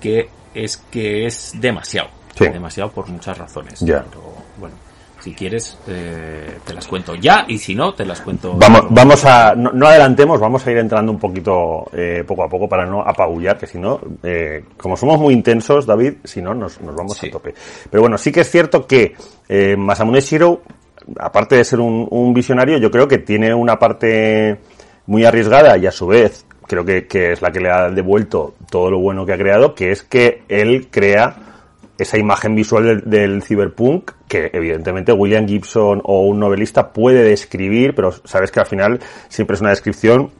[0.00, 2.08] que es que es demasiado.
[2.36, 2.48] Sí.
[2.48, 3.80] Demasiado por muchas razones.
[3.80, 4.02] Ya.
[4.08, 4.22] Pero
[4.58, 4.74] bueno,
[5.20, 8.54] si quieres, eh, te las cuento ya y si no, te las cuento.
[8.56, 12.48] Vamos, vamos a, no, no adelantemos, vamos a ir entrando un poquito eh, poco a
[12.48, 16.54] poco para no apabullar, que si no, eh, como somos muy intensos, David, si no,
[16.54, 17.28] nos, nos vamos Sí.
[17.28, 17.54] a tope.
[17.90, 19.14] Pero bueno, sí que es cierto que
[19.48, 20.62] eh, Masamune Shiro,
[21.18, 24.58] aparte de ser un, un visionario, yo creo que tiene una parte
[25.06, 28.54] muy arriesgada y a su vez creo que, que es la que le ha devuelto
[28.70, 31.34] todo lo bueno que ha creado, que es que él crea
[31.98, 37.96] esa imagen visual del, del cyberpunk que evidentemente William Gibson o un novelista puede describir,
[37.96, 40.30] pero sabes que al final siempre es una descripción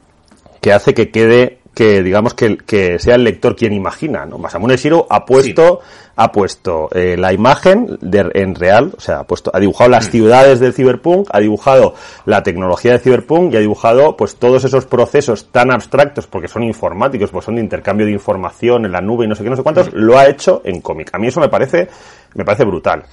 [0.61, 4.37] que hace que quede que digamos que, que sea el lector quien imagina, ¿no?
[4.37, 5.79] Masamune Shiro ha puesto,
[6.17, 10.07] ha puesto eh, la imagen de, en real, o sea, ha puesto, ha dibujado las
[10.07, 10.11] Mm.
[10.11, 14.85] ciudades del cyberpunk, ha dibujado la tecnología del cyberpunk y ha dibujado pues todos esos
[14.85, 19.23] procesos tan abstractos porque son informáticos, pues son de intercambio de información en la nube
[19.23, 19.63] y no sé qué, no sé Mm.
[19.63, 21.09] cuántos, lo ha hecho en cómic.
[21.13, 21.87] A mí eso me parece,
[22.35, 23.03] me parece brutal.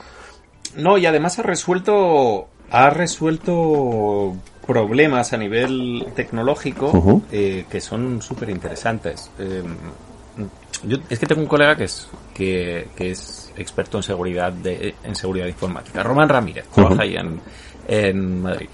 [0.75, 2.49] No, y además ha resuelto.
[2.71, 4.35] Ha resuelto
[4.69, 9.31] problemas a nivel tecnológico eh, que son súper interesantes.
[9.39, 9.63] Eh,
[10.85, 14.95] yo, es que tengo un colega que es que, que es experto en seguridad de,
[15.03, 17.03] en seguridad informática, Román Ramírez, trabaja Ujú.
[17.03, 17.41] ahí en,
[17.89, 18.69] en Madrid.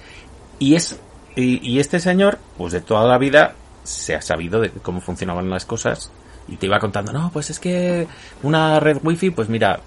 [0.59, 0.99] Y es
[1.37, 3.55] y, y este señor, pues de toda la vida
[3.85, 6.11] se ha sabido de cómo funcionaban las cosas
[6.49, 8.09] y te iba contando, no, pues es que
[8.43, 9.79] una red wifi, pues mira,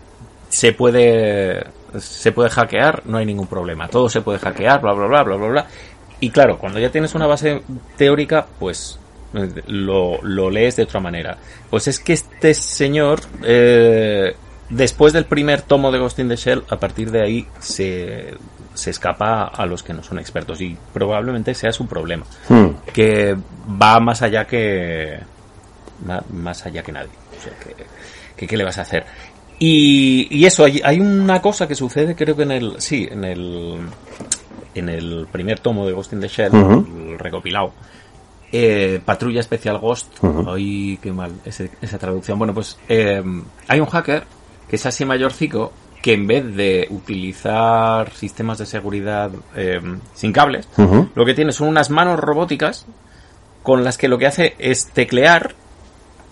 [0.47, 1.67] se puede
[1.99, 5.35] se puede hackear, no hay ningún problema, todo se puede hackear, bla bla bla bla
[5.35, 5.67] bla bla.
[6.19, 7.61] Y claro, cuando ya tienes una base
[7.97, 8.99] teórica, pues
[9.67, 11.37] lo, lo lees de otra manera.
[11.69, 14.35] Pues es que este señor, eh,
[14.69, 18.33] después del primer tomo de Ghost in the Shell, a partir de ahí se,
[18.73, 22.69] se escapa a los que no son expertos y probablemente sea su problema, Hmm.
[22.93, 23.35] que
[23.81, 25.19] va más allá que
[26.31, 27.09] más allá que nadie.
[27.37, 27.75] O sea, que,
[28.35, 29.05] que ¿qué le vas a hacer?
[29.59, 33.23] Y, y eso, hay, hay una cosa que sucede, creo que en el, sí, en
[33.23, 33.79] el,
[34.79, 36.51] en el primer tomo de Ghost in the Shell,
[37.11, 37.71] el recopilado,
[38.51, 40.07] eh, Patrulla Especial Ghost,
[40.47, 42.37] ay, qué mal ese- esa traducción.
[42.37, 43.21] Bueno, pues eh,
[43.67, 44.23] hay un hacker
[44.69, 49.81] que es así mayorcico que en vez de utilizar sistemas de seguridad eh,
[50.13, 50.67] sin cables,
[51.15, 52.85] lo que tiene son unas manos robóticas
[53.63, 55.53] con las que lo que hace es teclear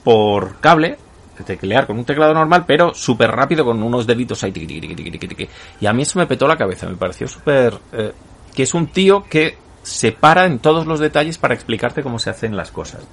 [0.04, 0.98] por cable,
[1.46, 4.52] teclear con un teclado normal, pero súper rápido con unos deditos ahí.
[4.52, 5.50] tiqui, tiqui, tiqui, tiqui, tiqui.
[5.82, 7.74] Y a mí eso me petó la cabeza, me pareció súper...
[7.92, 8.14] eh,
[8.56, 12.32] que es un tío que se para en todos los detalles para explicarte cómo se
[12.32, 13.04] hacen las cosas.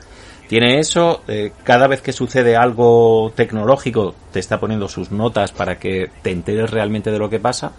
[0.48, 5.78] Tiene eso, eh, cada vez que sucede algo tecnológico te está poniendo sus notas para
[5.78, 7.72] que te enteres realmente de lo que pasa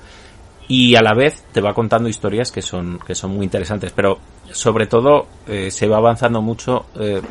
[0.68, 4.18] y a la vez te va contando historias que son que son muy interesantes pero
[4.52, 7.22] sobre todo eh, se va avanzando mucho eh,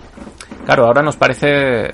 [0.67, 1.93] claro ahora nos parece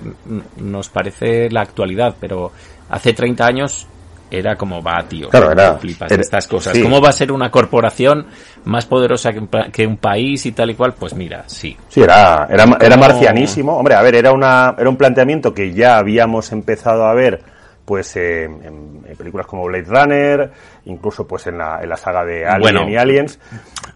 [0.56, 2.50] nos parece la actualidad pero
[2.90, 3.86] hace 30 años
[4.30, 6.82] era como va tío Claro, era- flipas era- estas cosas sí.
[6.82, 8.26] cómo va a ser una corporación
[8.64, 12.02] más poderosa que un, que un país y tal y cual pues mira sí Sí,
[12.02, 13.76] era, era, era Como- marcianísimo.
[13.76, 17.42] Hombre, a ver, era, una, era un planteamiento que ya habíamos empezado a ver
[17.84, 20.50] pues eh, en, en películas como Blade Runner,
[20.84, 22.86] incluso pues en la, en la saga de Alien Bueno.
[22.90, 23.38] y Aliens.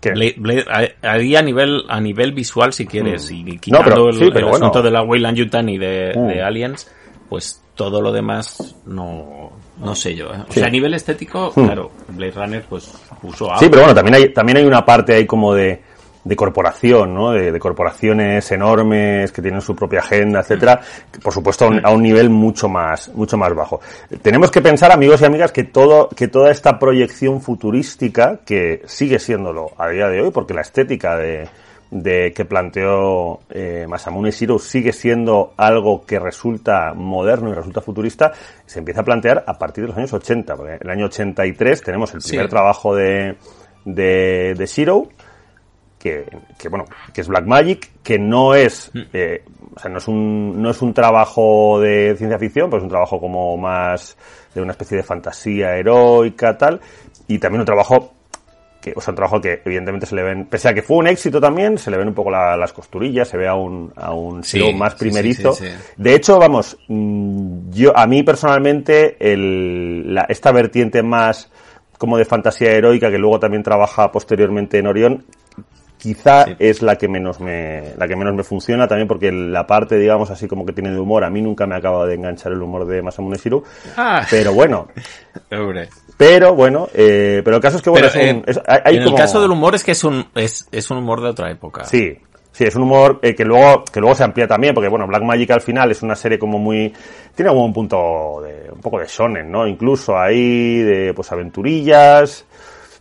[0.01, 0.65] Que, Blade- Blade-
[1.03, 4.25] a- ahí a nivel a nivel visual si quieres y No, quitando pero- el, sí,
[4.33, 4.65] pero el bueno.
[4.67, 6.27] asunto de la Weyland Yutani de, Mm.
[6.27, 6.91] de Aliens
[7.29, 10.39] pues todo lo demás no no sé yo ¿eh?
[10.49, 10.61] o Sí.
[10.61, 11.65] sea a nivel estético Mm.
[11.65, 15.15] claro Blade Runner pues puso algo Sí, pero bueno, también hay, también hay una parte
[15.15, 15.81] ahí como de,
[16.25, 17.33] de corporación, ¿no?
[17.33, 20.81] De, de corporaciones enormes que tienen su propia agenda, etcétera,
[21.23, 23.81] por supuesto a un, a un nivel mucho más, mucho más bajo.
[24.23, 29.19] Tenemos que pensar, amigos y amigas, que todo, que toda esta proyección futurística, que sigue
[29.19, 31.49] siéndolo a día de hoy, porque la estética de,
[31.93, 34.31] de que planteó eh, Masamune.
[34.31, 38.33] Shiro sigue siendo algo que resulta moderno y resulta futurista,
[38.65, 41.83] se empieza a plantear a partir de los años 80, porque en el año 83
[41.83, 42.51] tenemos el primer Sí.
[42.51, 43.37] trabajo de,
[43.85, 45.09] de, de Shiro,
[45.99, 46.25] que,
[46.59, 49.45] que, bueno, que es Black Magic, que no es, eh,
[49.77, 52.89] o sea, no es un, no es un trabajo de ciencia ficción, pero es un
[52.91, 54.17] trabajo como más
[54.55, 56.81] de una especie de fantasía heroica, tal,
[57.29, 58.15] y también un trabajo
[58.83, 61.07] que, o sea, un trabajo que evidentemente se le ven, pese a que fue un
[61.07, 64.13] éxito también, se le ven un poco la- las costurillas, se ve a un, a
[64.13, 65.53] un Sí, más primerizo.
[65.55, 65.83] sí, sí, sí.
[65.97, 71.51] De hecho, vamos, mm, yo, a mí personalmente, el, la, esta vertiente más
[71.97, 75.25] como de fantasía heroica, que luego también trabaja posteriormente en Orión,
[76.03, 76.57] quizá Sí.
[76.59, 80.31] es la que menos me, la que menos me funciona también porque la parte, digamos,
[80.31, 82.61] así como que tiene de humor, a mí nunca me ha acabado de enganchar el
[82.61, 83.63] humor de Masamune Shirow,
[83.97, 84.89] Ah, pero bueno,
[86.17, 88.97] pero bueno, eh, pero el caso es que bueno, Pero, es un- eh, es- hay-
[88.97, 91.29] en como- el caso del humor es que es un es, es un humor de
[91.29, 92.17] otra época Sí,
[92.51, 95.23] sí, es un humor eh, que luego que luego se amplía también, porque bueno, Black
[95.23, 96.93] Magic al final es una serie como muy
[97.35, 99.67] tiene como un punto de un poco de shonen, ¿no?
[99.67, 102.45] Incluso ahí de pues aventurillas,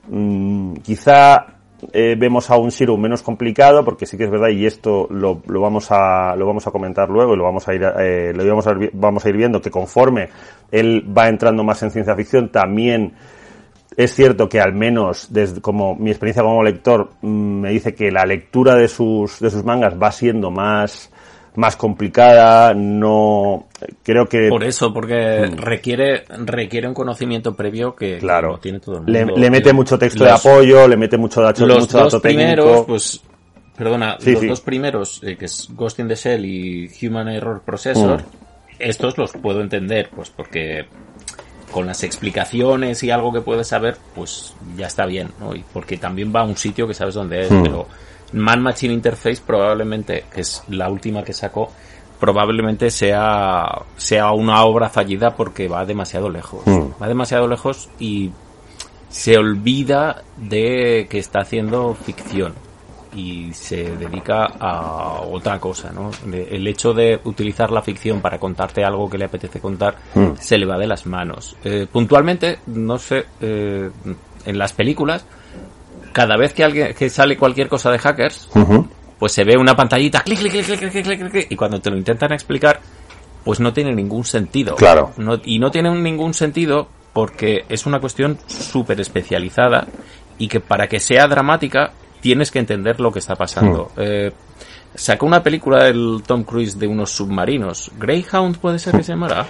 [0.07, 1.45] mm, quizá
[1.93, 5.41] eh, vemos a un Shiro menos complicado, porque sí que es verdad y esto lo,
[5.47, 8.67] vamos a lo vamos a comentar luego y lo vamos a ir eh, lo vamos
[8.67, 10.29] a, ir, vamos a ir viendo que conforme
[10.71, 13.13] él va entrando más en ciencia ficción también
[13.97, 18.11] es cierto que al menos desde como mi experiencia como lector mm, me dice que
[18.11, 21.10] la lectura de sus de sus mangas va siendo más
[21.55, 23.67] más complicada, no
[24.03, 25.57] creo que por eso porque Mm.
[25.57, 29.73] requiere requiere un conocimiento previo que, claro no tiene todo el le, mundo le mete
[29.73, 32.85] mucho texto de apoyo, le mete mucho dato, los mucho dos dato primeros técnico.
[32.87, 33.21] pues
[33.75, 34.47] perdona, Sí, los sí.
[34.47, 38.25] dos primeros, eh, que es Ghost in the Shell y Human Error Processor, Mm.
[38.79, 40.85] estos los puedo entender, pues porque
[41.71, 45.55] con las explicaciones y algo que puedes saber, pues ya está bien, ¿no?
[45.55, 47.63] Y porque también va a un sitio que sabes dónde es, Mm.
[47.63, 47.87] pero
[48.33, 51.71] Man Machine Interface probablemente, que es la última que sacó,
[52.19, 53.67] probablemente sea,
[53.97, 56.61] sea una obra fallida porque va demasiado lejos.
[56.65, 57.01] Mm.
[57.01, 58.31] Va demasiado lejos y
[59.09, 62.53] se olvida de que está haciendo ficción
[63.13, 66.11] y se dedica a otra cosa, ¿no?
[66.31, 70.31] El hecho de utilizar la ficción para contarte algo que le apetece contar Mm.
[70.39, 71.57] se le va de las manos.
[71.63, 73.89] Eh, puntualmente, no sé, eh,
[74.45, 75.25] en las películas,
[76.11, 78.49] cada vez que alguien que sale cualquier cosa de hackers,
[79.19, 81.89] pues se ve una pantallita, clic, clic, clic, clic, clic, clic, clic, y cuando te
[81.89, 82.79] lo intentan explicar,
[83.43, 84.75] pues no tiene ningún sentido.
[84.75, 85.11] Claro.
[85.17, 89.87] No, y no tiene ningún sentido porque es una cuestión súper especializada
[90.37, 93.91] y que para que sea dramática tienes que entender lo que está pasando.
[93.97, 94.31] Eh,
[94.95, 97.91] sacó una película del Tom Cruise de unos submarinos.
[97.97, 99.45] Greyhound puede ser que se llamara.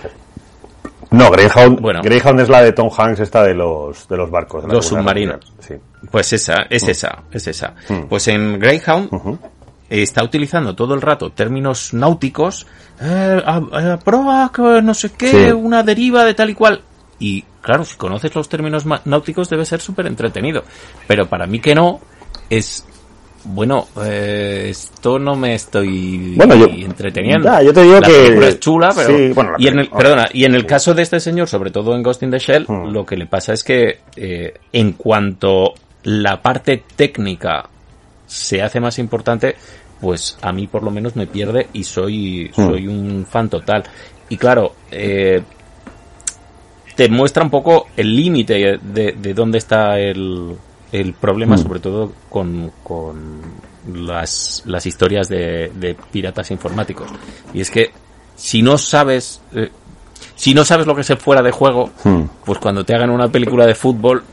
[1.11, 2.01] No, Greyhound, Bueno.
[2.01, 4.65] Greyhound es la de Tom Hanks, esta de los, de los barcos.
[4.65, 5.39] de Los submarinos.
[5.59, 5.75] Sí.
[6.09, 7.73] Pues esa, es esa, es esa.
[7.89, 8.03] Mm.
[8.09, 9.37] Pues en Greyhound
[9.89, 12.65] está utilizando todo el rato términos náuticos,
[13.01, 13.57] eh, a,
[13.93, 15.51] a proa, no sé qué, Sí.
[15.51, 16.81] una deriva de tal y cual.
[17.19, 20.63] Y claro, si conoces los términos náuticos debe ser súper entretenido.
[21.07, 21.99] Pero para mí que no,
[22.49, 22.85] es...
[23.43, 27.45] Bueno, eh, esto no me estoy Bueno, yo- entreteniendo.
[27.49, 29.89] ya, yo te digo la que- película es chula, pero sí, bueno, y en el,
[29.89, 32.65] perdona, y en el caso de este señor, sobre todo en Ghost in the Shell,
[32.67, 32.91] Hmm.
[32.91, 35.73] lo que le pasa es que eh, en cuanto
[36.03, 37.67] la parte técnica
[38.27, 39.55] se hace más importante,
[39.99, 42.67] pues a mí por lo menos me pierde y soy, Hmm.
[42.67, 43.83] soy un fan total.
[44.29, 45.41] Y claro, eh,
[46.95, 50.55] te muestra un poco el límite de, de dónde está el,
[50.91, 51.59] el problema, Mm.
[51.59, 53.41] sobre todo con, con
[53.93, 57.09] las, las historias de, de piratas informáticos.
[57.53, 57.91] Y es que
[58.35, 59.69] si no sabes, eh,
[60.35, 62.23] si no sabes lo que es el fuera de juego, Hmm.
[62.45, 64.23] pues cuando te hagan una película de fútbol,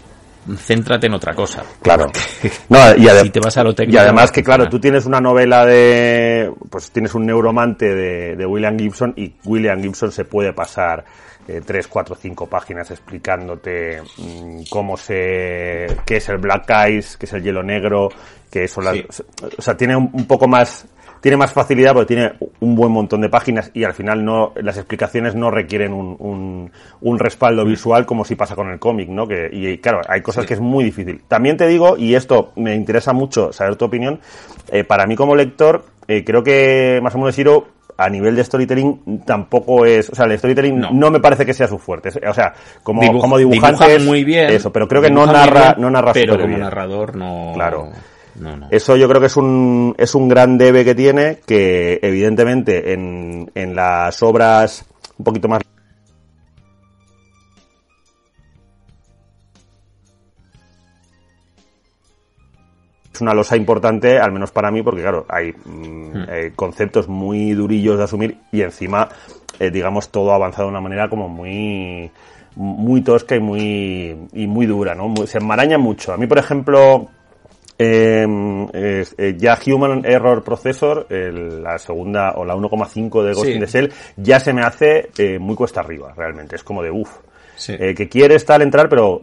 [0.57, 1.63] céntrate en otra cosa.
[1.83, 2.07] Claro.
[2.71, 4.71] No, y, ade- Si te vas a lo y técnico, además que, claro, funciona.
[4.71, 6.51] tú tienes una novela de...
[6.71, 11.05] Pues tienes un neuromante de, de William Gibson y William Gibson se puede pasar
[11.49, 15.87] eh, tres, cuatro, cinco páginas explicándote mm, cómo se...
[16.07, 18.11] qué es el Black Eyes, qué es el hielo negro,
[18.51, 18.97] que son las...
[18.97, 19.23] Sí.
[19.57, 20.87] O sea, tiene un, un poco más...
[21.21, 24.77] Tiene más facilidad porque tiene un buen montón de páginas y al final no las
[24.77, 29.27] explicaciones no requieren un, un, un respaldo visual como si pasa con el cómic, ¿no?
[29.27, 31.23] Que, y claro, hay cosas que es muy difícil.
[31.27, 34.21] También te digo, y esto me interesa mucho saber tu opinión,
[34.71, 37.67] eh, para mí como lector, eh, creo que más o menos Hiro
[38.01, 41.11] a nivel de storytelling tampoco es, o sea, el storytelling no, No.
[41.11, 42.09] me parece que sea su fuerte.
[42.29, 44.51] O sea, como, Dibuja- como dibujante dibuja es muy bien.
[44.51, 46.61] eso, pero creo que no narra, bien, no narra pero como bien.
[46.61, 47.51] narrador no.
[47.55, 47.91] Claro.
[48.37, 48.69] No, no.
[48.71, 53.51] Eso yo creo que es un, es un gran debe que tiene, que evidentemente en,
[53.57, 54.87] en las obras
[55.19, 55.61] un poquito más
[63.19, 67.53] es una losa importante, al menos para mí, porque claro, hay mm, eh, conceptos muy
[67.53, 69.09] durillos de asumir y encima,
[69.59, 72.11] eh, digamos, todo ha avanzado de una manera como muy
[72.55, 75.09] muy tosca y muy y muy dura, ¿no?
[75.09, 76.13] Muy- se enmaraña mucho.
[76.13, 77.07] A mí, por ejemplo,
[77.79, 78.27] eh,
[78.73, 83.53] es- eh, ya Human Error Processor, el- la segunda o la 1,5 de Ghost Sí.
[83.53, 86.57] in the Shell, ya se me hace muy cuesta arriba, realmente.
[86.57, 87.11] Es como de uff.
[87.59, 87.75] Sí.
[87.79, 89.21] Eh, que quieres tal entrar, pero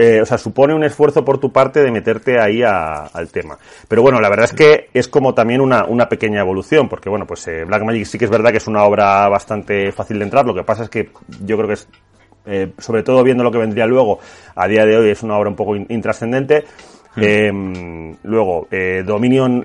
[0.00, 3.56] eh, o sea, supone un esfuerzo por tu parte de meterte ahí a- al tema.
[3.86, 7.26] Pero bueno, la verdad es que es como también una, una pequeña evolución, porque bueno,
[7.26, 10.24] pues eh, Black Magic sí que es verdad que es una obra bastante fácil de
[10.24, 11.10] entrar, lo que pasa es que
[11.44, 11.88] yo creo que es,
[12.44, 14.18] eh, sobre todo viendo lo que vendría luego,
[14.56, 16.64] a día de hoy es una obra un poco in- intrascendente.
[17.18, 17.50] Eh,
[18.24, 19.64] luego, eh, Dominion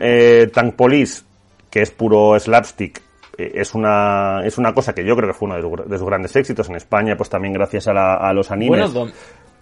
[0.53, 1.23] Tank Police,
[1.69, 3.01] que es puro slapstick,
[3.38, 5.98] eh, es una es una cosa que yo creo que fue uno de, sus- de
[5.98, 8.91] sus grandes éxitos en España, pues también gracias a, la- a los animes.
[8.91, 9.13] Bueno, Dom-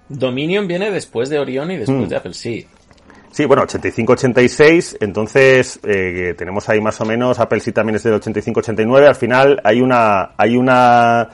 [0.10, 2.08] Dominion viene después de Orion y después Mm.
[2.10, 2.67] de Apple, sí.
[3.32, 8.15] Sí, bueno, 85-86, entonces eh, tenemos ahí más o menos, Apple sí también es del
[8.19, 11.29] 85-89, al final hay una, hay una,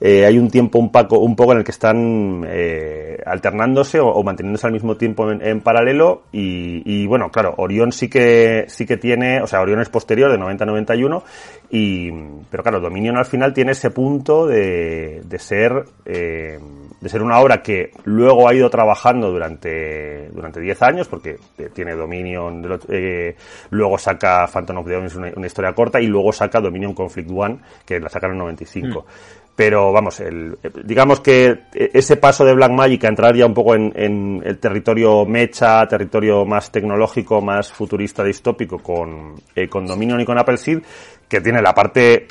[0.00, 4.22] eh, hay un tiempo un, paco, un poco en el que están eh, alternándose o,
[4.22, 8.96] manteniéndose al mismo tiempo en, paralelo y, y, bueno, claro, Orión sí que, sí que
[8.96, 11.22] tiene, o sea, Orión es posterior de 90-91
[11.70, 12.10] y,
[12.50, 16.58] pero claro, Dominion al final tiene ese punto de, de ser, eh,
[17.00, 21.38] de ser una obra que luego ha ido trabajando durante durante 10 años porque
[21.72, 23.36] tiene Dominion eh,
[23.70, 27.30] luego saca Phantom of the Ocean una, una historia corta y luego saca Dominion Conflict
[27.30, 29.06] One que la sacaron en 95
[29.56, 33.74] pero vamos, el, digamos que ese paso de Black Magic a entrar ya un poco
[33.74, 40.24] en, el territorio mecha, territorio más tecnológico, más futurista, distópico, con, eh, con Dominion y
[40.24, 40.80] con Apple Seed,
[41.28, 42.26] que tiene la parte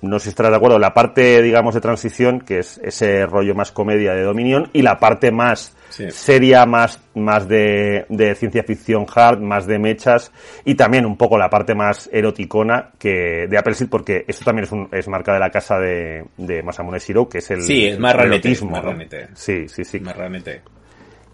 [0.00, 3.54] no sé si estarás de acuerdo, la parte, digamos, de transición, que es ese rollo
[3.54, 5.76] más comedia de Dominion, y la parte más
[6.10, 10.32] seria, más, más de, de, ciencia ficción hard, más de mechas,
[10.64, 14.64] y también un poco la parte más eroticona que de Apple Seed, porque esto también
[14.64, 17.86] es, un, es marca de la casa de, de Masamune Shiro, que es el, sí,
[17.86, 18.80] es más erotismo.
[18.80, 18.96] ¿no?
[19.34, 20.00] Sí, sí, sí.
[20.00, 20.62] Más realmente.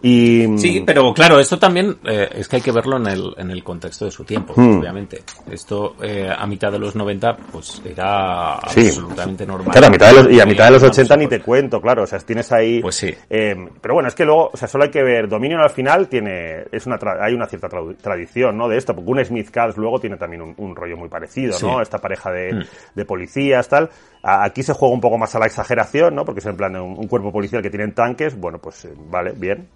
[0.07, 3.50] Y, sí, pero claro, esto también eh, es que hay que verlo en el, en
[3.50, 4.78] el contexto de su tiempo, Hmm.
[4.80, 5.22] obviamente.
[5.50, 8.86] Esto eh, a mitad de los 90 pues era Sí.
[8.88, 9.70] absolutamente normal.
[9.72, 11.80] Claro, a mitad de los, y a mitad de los Vamos, 80 ni te cuento,
[11.80, 12.82] claro, o sea, tienes ahí...
[12.82, 13.14] Pues sí.
[13.30, 16.07] eh, pero bueno, es que luego, o sea, solo hay que ver, Dominion al final
[16.09, 18.68] tiene, es una, tra- hay una cierta tradu- tradición, ¿no?
[18.68, 21.64] De esto, porque un Smith Cars luego tiene también un, un rollo muy parecido, Sí.
[21.64, 21.80] ¿no?
[21.80, 22.62] Esta pareja de, Mm.
[22.94, 23.88] de policías, tal.
[24.22, 26.26] A- Aquí se juega un poco más a la exageración, ¿no?
[26.26, 28.92] Porque es en plan de un, un cuerpo policial que tienen tanques, bueno, pues, eh,
[29.11, 29.66] vale, bien.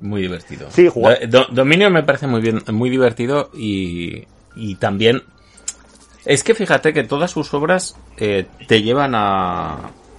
[0.00, 0.68] Muy divertido.
[0.70, 4.24] Sí, jugar- Do- Dominion me parece muy bien, muy divertido y,
[4.56, 5.22] y también
[6.24, 9.74] es que fíjate que todas sus obras eh, te llevan a,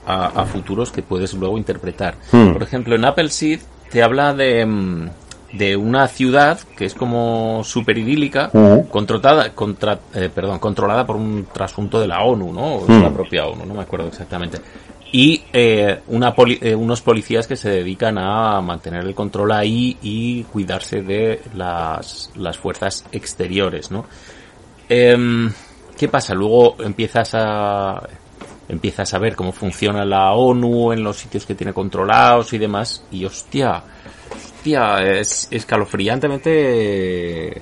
[0.05, 2.15] a, a futuros que puedes luego interpretar.
[2.31, 2.53] Hmm.
[2.53, 3.59] Por ejemplo, en Apple Seed
[3.91, 5.09] te habla de, mm,
[5.53, 8.51] de una ciudad que es como super idílica,
[9.55, 12.75] contra, eh, perdón, controlada por un trasunto de la ONU, ¿no?
[12.75, 13.01] O Hmm.
[13.01, 14.59] la propia ONU, no me acuerdo exactamente.
[15.17, 21.03] Y eh, eh, unos policías que se dedican a mantener el control ahí y cuidarse
[21.03, 24.03] de las, las fuerzas exteriores, ¿no?
[24.89, 25.49] Em,
[25.97, 26.33] ¿Qué pasa?
[26.33, 28.05] Luego empiezas a
[28.67, 33.05] empiezas a ver cómo funciona la ONU en los sitios que tiene controlados y demás
[33.09, 33.83] y hostia,
[34.33, 37.61] hostia, es escalofriantemente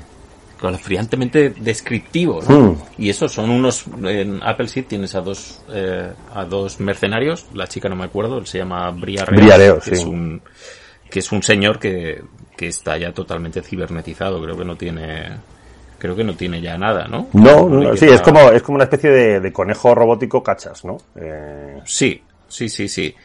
[0.63, 2.59] escalofriantemente descriptivo, ¿no?
[2.59, 2.77] Hmm.
[2.97, 7.67] Y eso son unos en Apple Seed tienes a dos eh, a dos mercenarios, la
[7.67, 10.05] chica no me acuerdo, él se llama Bria Reas, Bria Reas, que es sí.
[10.07, 10.41] un
[11.09, 12.23] que es un señor que,
[12.55, 15.37] que está ya totalmente cibernetizado, creo que no tiene
[15.99, 17.27] creo que no tiene ya nada, ¿no?
[17.33, 20.97] no, sí, es como, es como una especie de, de conejo robótico cachas, ¿no?
[21.15, 23.15] Eh, Sí, sí, sí, sí.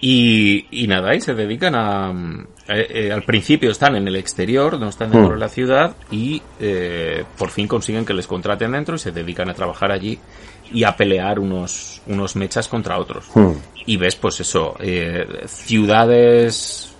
[0.00, 2.12] Y, y nada, y se dedican a...
[2.68, 5.34] eh, eh, al principio están en el exterior, no están dentro Mm.
[5.34, 9.48] de la ciudad, y eh, por fin consiguen que les contraten dentro y se dedican
[9.50, 10.18] a trabajar allí
[10.72, 13.26] y a pelear unos, unos mechas contra otros.
[13.34, 13.52] hmm.
[13.86, 16.92] Y ves, pues eso, eh, ciudades,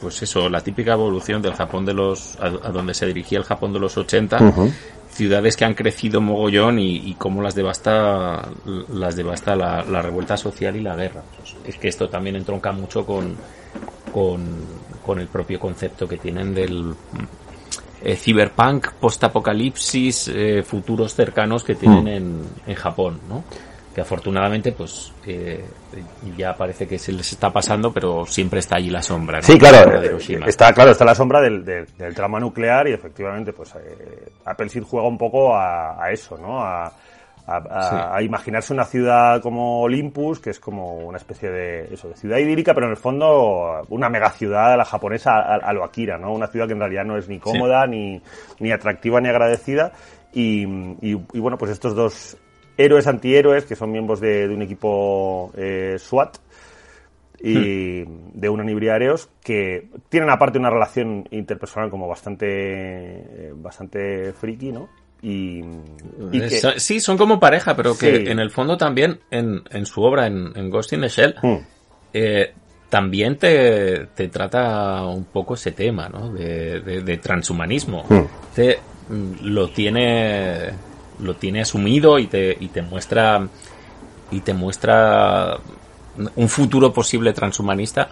[0.00, 3.44] pues eso, la típica evolución del Japón de los, a, a donde se dirigía el
[3.44, 4.70] Japón de los 80, Ujú.
[5.10, 8.46] ciudades que han crecido mogollón y, y cómo las devasta,
[8.88, 11.22] las devasta la, la revuelta social y la guerra.
[11.38, 13.34] Pues es que esto también entronca mucho con,
[14.14, 14.46] con,
[15.04, 16.94] con el propio concepto que tienen del
[18.00, 22.08] eh, cyberpunk, postapocalipsis, eh, futuros cercanos que tienen Mm.
[22.08, 23.42] en, en Japón, ¿no?
[23.92, 25.64] Que afortunadamente, pues, eh,
[26.36, 29.44] ya parece que se les está pasando, pero siempre está allí la sombra, ¿no?
[29.44, 32.88] Sí, La claro, de eh, está claro, está la sombra del, del, del trama nuclear
[32.88, 36.60] y efectivamente, pues eh, Apple Seed juega un poco a, a eso, ¿no?
[36.60, 36.92] A,
[37.46, 37.96] a, a- Sí.
[38.18, 42.38] a imaginarse una ciudad como Olympus, que es como una especie de eso, de ciudad
[42.38, 46.32] idílica, pero en el fondo una megaciudad a la japonesa a, a lo Akira, ¿no?
[46.32, 48.20] Una ciudad que en realidad no es ni cómoda, ni,
[48.60, 49.92] ni atractiva, ni agradecida.
[50.32, 50.64] Y,
[51.00, 52.36] y- y bueno, pues estos dos
[52.76, 56.38] héroes antihéroes, que son miembros de, de un equipo eh, SWAT,
[57.46, 58.64] y de una
[58.94, 64.88] Areos que tienen aparte una relación interpersonal como bastante eh, bastante friki, ¿no?
[65.24, 65.64] Y,
[66.32, 68.30] y que- So- Sí, son como pareja, pero que Sí.
[68.30, 71.56] en el fondo también, en, en su obra, en, en Ghost in the Shell, Hmm.
[72.12, 72.52] eh,
[72.90, 76.30] también te, te trata un poco ese tema, ¿no?
[76.32, 78.04] De, de- de transhumanismo.
[78.08, 78.24] Hmm.
[78.54, 80.70] Te, mm, lo tiene
[81.20, 83.46] lo tiene asumido y te, y te muestra
[84.30, 85.56] y te muestra
[86.36, 88.08] un futuro posible transhumanista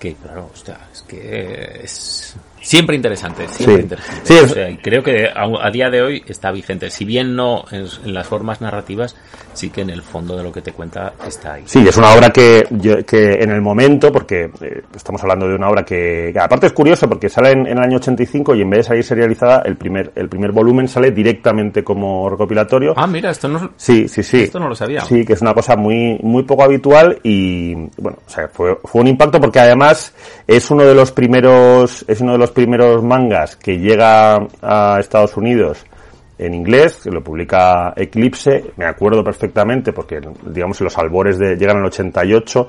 [0.00, 2.36] que claro, hostia, es que es
[2.66, 3.82] siempre interesante, siempre Sí.
[3.82, 4.20] interesante.
[4.24, 6.90] Sí, es- O sea, y creo que a, a día de hoy está vigente.
[6.90, 9.14] Si bien no en, en las formas narrativas,
[9.52, 11.62] sí que en el fondo de lo que te cuenta está ahí.
[11.66, 15.54] Sí, es una obra que, yo- que en el momento, porque eh, estamos hablando de
[15.54, 18.62] una obra que, que aparte es curioso porque sale en, en el año 85 y
[18.62, 22.94] en vez de salir serializada, el primer, el primer volumen sale directamente como recopilatorio.
[22.96, 24.42] Ah, mira, esto no, Sí, sí, sí.
[24.42, 25.02] Esto no lo sabía.
[25.02, 29.02] Sí, que es una cosa muy, muy poco habitual y, bueno, o sea, fue, fue
[29.02, 30.12] un impacto porque además
[30.46, 35.36] es uno de los primeros, es uno de los primeros mangas que llega a Estados
[35.36, 35.84] Unidos
[36.38, 41.56] en inglés, que lo publica Eclipse, me acuerdo perfectamente porque, digamos, en los albores de,
[41.56, 42.68] llegan el 88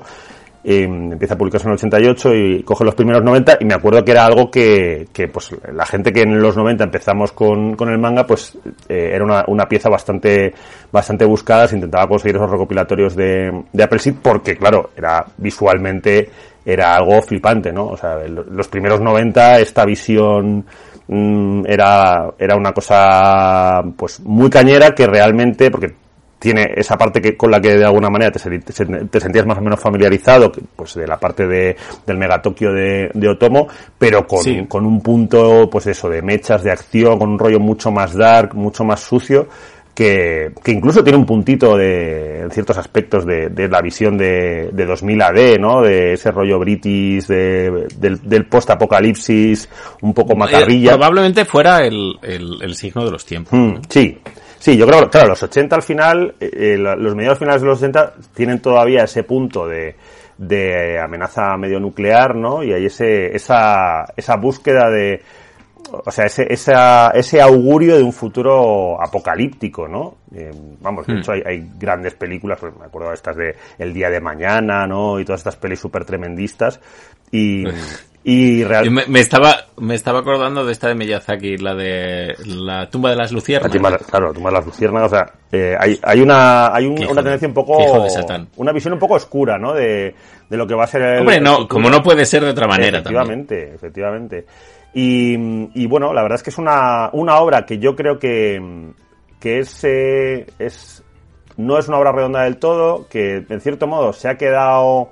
[0.64, 4.04] eh, empieza a publicarse en el 88 y coge los primeros 90 y me acuerdo
[4.04, 7.88] que era algo que, que pues la gente que en los 90 empezamos con, con
[7.90, 10.52] el manga pues eh, era una, una, pieza bastante
[10.90, 11.68] bastante buscada.
[11.68, 16.28] Se intentaba conseguir esos recopilatorios de, de Apple Seed porque claro era visualmente
[16.64, 20.66] era algo flipante no o sea los primeros 90 esta visión
[21.06, 25.94] mmm, era era una cosa pues muy cañera que realmente porque
[26.38, 29.80] tiene esa parte que con la que de alguna manera te, sentías más o menos
[29.80, 31.76] familiarizado, pues de la parte de,
[32.06, 33.68] del megatokio de, de Otomo,
[33.98, 34.64] pero con, sí.
[34.68, 38.54] con un punto, pues eso, de mechas, de acción, con un rollo mucho más dark,
[38.54, 39.48] mucho más sucio,
[39.98, 44.70] que, que incluso tiene un puntito de, en ciertos aspectos de, de la visión de,
[44.72, 45.82] de 2000 AD, ¿no?
[45.82, 49.68] De ese rollo british, de, del, del post-apocalipsis,
[50.02, 50.92] un poco macarrilla.
[50.92, 53.58] Eh, probablemente fuera el, el, el, signo de los tiempos.
[53.58, 53.80] Mm, ¿no?
[53.88, 54.18] Sí.
[54.58, 57.78] Sí, yo creo que, claro, los 80 al final, eh, los mediados finales de los
[57.78, 59.94] 80 tienen todavía ese punto de,
[60.36, 62.62] de amenaza medio nuclear, ¿no?
[62.62, 65.22] Y hay ese, esa, esa búsqueda de,
[65.90, 70.16] o sea, ese, esa, ese augurio de un futuro apocalíptico, ¿no?
[70.34, 70.50] Eh,
[70.80, 71.18] vamos, de Hmm.
[71.18, 74.86] hecho hay, hay grandes películas, pues me acuerdo de estas de El Día de Mañana,
[74.86, 75.18] ¿no?
[75.20, 76.80] Y todas estas pelis súper tremendistas.
[77.30, 77.64] Y,
[78.24, 79.06] y realmente...
[79.08, 83.16] me, me estaba me estaba acordando de esta de Miyazaki, la de la tumba de
[83.16, 83.70] las La luciernas.
[83.72, 86.98] tumba, claro, la tumba de las luciérnagas, o sea, eh, hay, hay una, hay un-
[86.98, 88.48] una de- tendencia un qué poco, hijo de Satán.
[88.56, 89.72] una visión un poco oscura, ¿no?
[89.72, 90.14] De,
[90.50, 91.20] de lo que va a ser el.
[91.20, 93.22] Hombre, no, como no puede ser de otra manera también.
[93.22, 94.46] Efectivamente, efectivamente.
[94.94, 95.34] Y,
[95.80, 98.90] y bueno, la verdad es que es una, una obra que yo creo que,
[99.38, 101.04] que es, eh, es,
[101.56, 105.10] no es una obra redonda del todo, que en cierto modo se ha quedado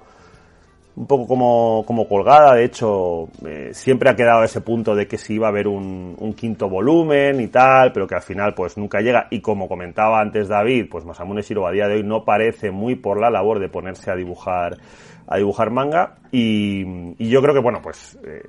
[0.96, 5.18] un poco como, como colgada, de hecho, eh, siempre ha quedado ese punto de que
[5.18, 8.78] si iba a haber un, un quinto volumen y tal, pero que al final pues
[8.78, 12.24] nunca llega, y como comentaba antes David, pues Masamune Shiro a día de hoy no
[12.24, 14.78] parece muy por la labor de ponerse a dibujar,
[15.26, 16.82] a dibujar manga, y,
[17.22, 18.42] y yo creo que bueno, pues, eh,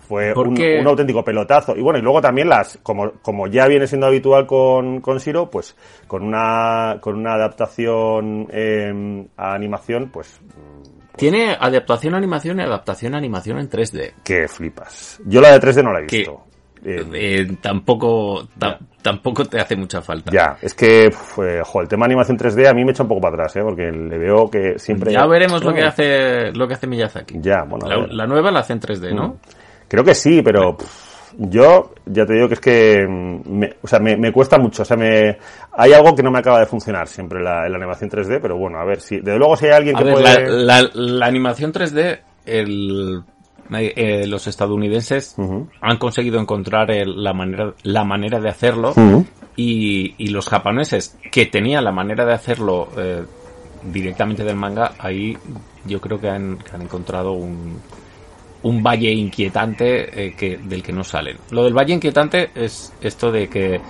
[0.00, 1.76] fue un, auténtico pelotazo.
[1.76, 5.48] Y bueno, y luego también las, como, como ya viene siendo habitual con, con Shiro,
[5.50, 5.76] pues
[6.06, 10.40] con una, con una adaptación eh, a animación, pues
[11.18, 14.14] Tiene adaptación a animación y adaptación a animación en 3D.
[14.24, 15.20] que flipas.
[15.26, 16.44] Yo la de 3D no la he visto.
[16.84, 20.30] Eh, Eh, tampoco ta- tampoco te hace mucha falta.
[20.30, 23.02] ya, es que uf, eh, jo, el tema de animación 3D a mí me echa
[23.02, 23.62] un poco para atrás, ¿eh?
[23.62, 25.10] porque le veo que siempre...
[25.12, 27.34] Ya veremos lo que No, hace lo que hace Miyazaki.
[27.40, 29.38] Ya, bueno, La, nueva la hace en 3D, ¿no?
[29.88, 33.86] Creo que sí, pero pff, yo ya te digo que es que mm, me, o
[33.88, 34.82] sea, me, me cuesta mucho.
[34.82, 35.36] O sea, me,
[35.72, 38.78] hay algo que no me acaba de funcionar siempre la, la animación 3D, pero bueno,
[38.78, 39.16] a ver si.
[39.18, 40.50] Desde luego, si hay alguien que ver, puede.
[40.50, 43.22] la, la- la animación 3D, el,
[43.72, 45.34] eh, los estadounidenses
[45.80, 48.92] han conseguido encontrar el- la manera la manera de hacerlo
[49.56, 53.24] y, y los japoneses que tenían la manera de hacerlo eh,
[53.92, 55.36] directamente del manga, ahí
[55.84, 57.78] yo creo que han, que han encontrado un,
[58.62, 61.36] un valle inquietante eh, que, del que no salen.
[61.50, 63.80] Lo del valle inquietante es esto de que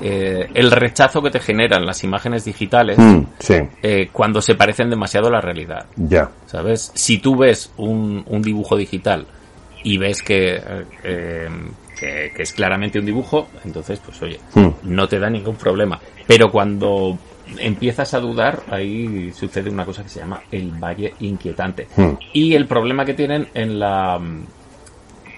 [0.00, 4.90] eh, el rechazo que te generan las imágenes digitales Mm, sí, eh, cuando se parecen
[4.90, 5.86] demasiado a la realidad.
[5.96, 6.30] ya.
[6.46, 6.92] ¿Sabes?
[6.94, 9.26] Si tú ves un, un dibujo digital
[9.82, 10.60] y ves que,
[11.04, 11.48] eh,
[11.98, 14.68] que, que es claramente un dibujo, entonces, pues oye, Hmm.
[14.84, 15.98] no te da ningún problema.
[16.26, 17.18] Pero cuando
[17.58, 21.88] empiezas a dudar, ahí sucede una cosa que se llama el valle inquietante.
[21.96, 22.12] Hmm.
[22.32, 24.20] Y el problema que tienen en la...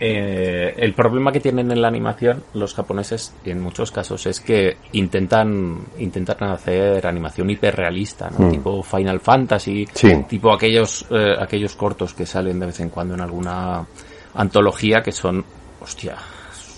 [0.00, 4.76] eh, el problema que tienen en la animación los japoneses en muchos casos es que
[4.92, 8.46] intentan intentan hacer animación hiperrealista, ¿no?
[8.46, 8.50] Hmm.
[8.50, 10.24] tipo Final Fantasy, Sí.
[10.28, 13.86] tipo aquellos eh, aquellos cortos que salen de vez en cuando en alguna
[14.34, 15.44] antología que son
[15.82, 16.16] hostia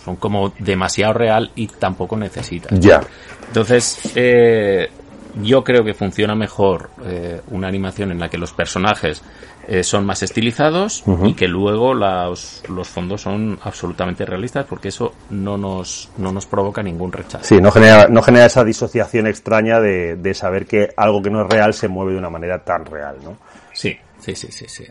[0.05, 3.01] son como demasiado real y tampoco necesitan Ya.
[3.47, 4.89] entonces eh,
[5.37, 9.23] yo creo que funciona mejor eh, una animación en la que los personajes
[9.69, 15.15] eh, son más estilizados y que luego los, los fondos son absolutamente realistas porque eso
[15.31, 19.81] no nos no nos provoca ningún rechazo Sí, no genera, no genera esa disociación extraña
[19.81, 22.85] de, de saber que algo que no es real se mueve de una manera tan
[22.85, 23.37] real, ¿no?
[23.73, 24.85] sí sí sí sí sí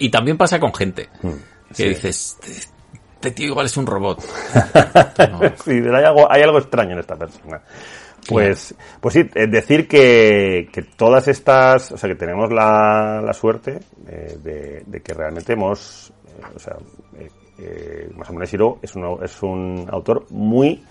[0.00, 1.40] y también pasa con gente que Mm,
[1.72, 1.88] sí.
[1.88, 2.76] dices "Este-
[3.16, 4.22] este tío igual es un robot
[5.30, 5.40] No.
[5.64, 7.60] Sí, hay algo, hay algo extraño en esta persona.
[8.28, 13.80] Pues, pues sí, decir que, que todas estas, o sea, que tenemos la, la suerte
[14.08, 16.76] eh, de, de que realmente hemos, eh, o sea,
[17.18, 20.84] eh, eh, Masamune Shiro es un, es un autor muy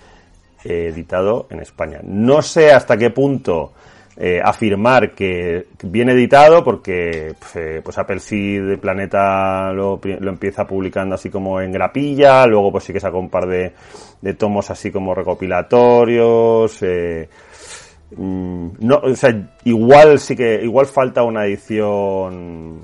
[0.64, 2.00] eh, editado en España.
[2.04, 3.74] No sé hasta qué punto
[4.18, 10.66] eh, afirmar que viene editado porque pues, eh, pues Apple Seed Planeta lo, lo empieza
[10.66, 13.74] publicando así como en grapilla, luego pues sí que saca un par de,
[14.22, 17.28] de tomos así como recopilatorios, eh,
[18.16, 22.82] mm, no, o sea, igual sí que, igual falta una edición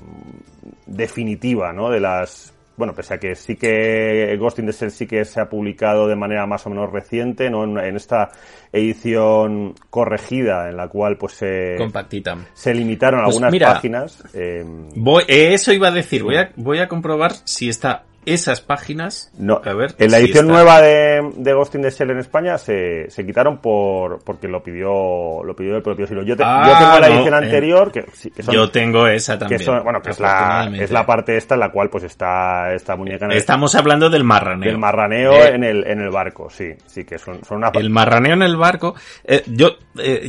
[0.86, 1.88] definitiva, ¿no?
[1.88, 2.52] De las,
[2.82, 6.08] bueno, pese a que sí que Ghost in the Shell sí que se ha publicado
[6.08, 7.62] de manera más o menos reciente, ¿no?
[7.62, 8.32] En, en esta
[8.72, 12.36] edición corregida en la cual pues se, Compactita.
[12.54, 14.24] se limitaron Pues algunas mira, páginas.
[14.34, 14.64] eh,
[14.96, 19.30] Voy, eh, eso iba a decir, voy a, voy a comprobar si está esas páginas.
[19.36, 20.52] No, a ver, en la edición está.
[20.52, 24.62] nueva de, de Ghost in the Shell en España se, se quitaron por porque lo
[24.62, 26.22] pidió lo pidió el propio Silo.
[26.22, 28.70] Yo, te- Ah, yo tengo la no, edición eh, anterior que, sí, que son, Yo
[28.70, 29.60] tengo esa que también.
[29.62, 32.94] son- bueno que es la es la parte esta en la cual pues está esta
[32.96, 34.68] muñeca en el, Estamos hablando del marraneo.
[34.70, 37.90] del marraneo Eh, en el en el barco, sí, sí que son son una El
[37.90, 38.94] marraneo en el barco.
[39.24, 39.70] Eh, yo,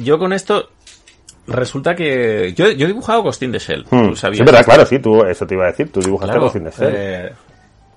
[0.02, 0.70] yo con esto
[1.48, 3.86] resulta que yo, yo he dibujado Ghost in the Shell.
[3.90, 6.32] Hmm, ¿tú sabías sí, verdad, claro, sí, tú eso te iba a decir, tú dibujaste
[6.32, 6.94] Claro, Ghost in the Shell.
[6.96, 7.34] eh,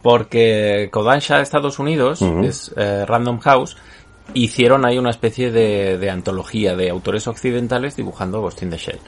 [0.06, 3.76] porque Kodansha Estados Unidos, que es eh, Random House,
[4.34, 9.00] hicieron ahí una especie de, de antología de autores occidentales dibujando Ghost in the Shell.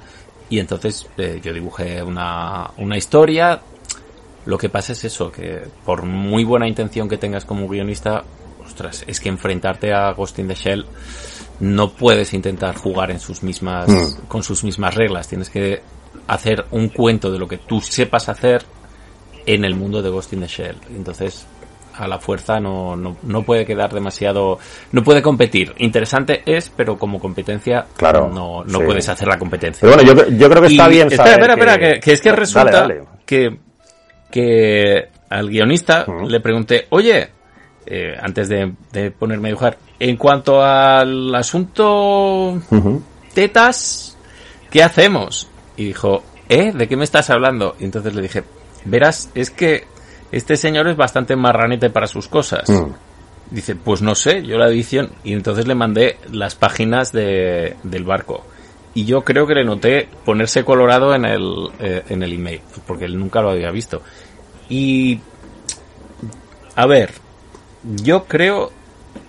[0.51, 3.61] Y entonces eh, yo dibujé una, una historia.
[4.44, 8.24] Lo que pasa es eso, que por muy buena intención que tengas como guionista,
[8.66, 10.84] ostras, es que enfrentarte a Ghost in the Shell
[11.61, 14.26] no puedes intentar jugar en sus mismas, Mm.
[14.26, 15.28] con sus mismas reglas.
[15.28, 15.80] Tienes que
[16.26, 18.64] hacer un cuento de lo que tú sepas hacer
[19.55, 20.76] en el mundo de Ghost in the Shell.
[20.94, 21.46] Entonces,
[21.96, 24.59] a la fuerza no, no, no puede quedar demasiado,
[24.92, 25.74] no puede competir.
[25.78, 28.84] Interesante es, pero como competencia Claro, no, no sí.
[28.84, 29.80] puedes hacer la competencia.
[29.80, 32.12] Pero bueno, yo, yo creo que está Y- bien espera, saber espera, espera, que, que
[32.12, 33.01] es que resulta dale.
[33.26, 33.59] que
[34.30, 37.28] que al guionista le pregunté, oye,
[37.86, 42.61] eh, antes de, de ponerme a dibujar, en cuanto al asunto
[43.34, 44.16] tetas,
[44.70, 45.49] ¿qué hacemos?
[45.76, 46.72] Y dijo, ¿eh?
[46.72, 47.74] ¿De qué me estás hablando?
[47.80, 48.44] Y entonces le dije,
[48.85, 49.87] verás, es que
[50.33, 52.68] este señor es bastante marranete para sus cosas.
[52.68, 52.93] Mm.
[53.51, 55.11] Dice, pues no sé, yo la edición.
[55.24, 58.45] Y entonces le mandé las páginas de, del barco.
[58.95, 63.05] Y yo creo que le noté ponerse colorado en el, eh, en el email, porque
[63.05, 64.03] él nunca lo había visto.
[64.68, 65.20] Y,
[66.74, 67.12] a ver,
[67.83, 68.72] yo creo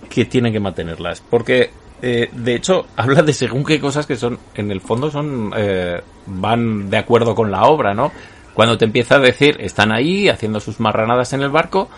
[0.08, 1.70] que tiene que mantenerlas, porque
[2.02, 6.00] eh, de hecho habla de según qué cosas que son, en el fondo son, eh,
[6.26, 8.12] van de acuerdo con la obra, ¿no?
[8.54, 11.88] Cuando te empieza a decir, están ahí haciendo sus marranadas en el barco,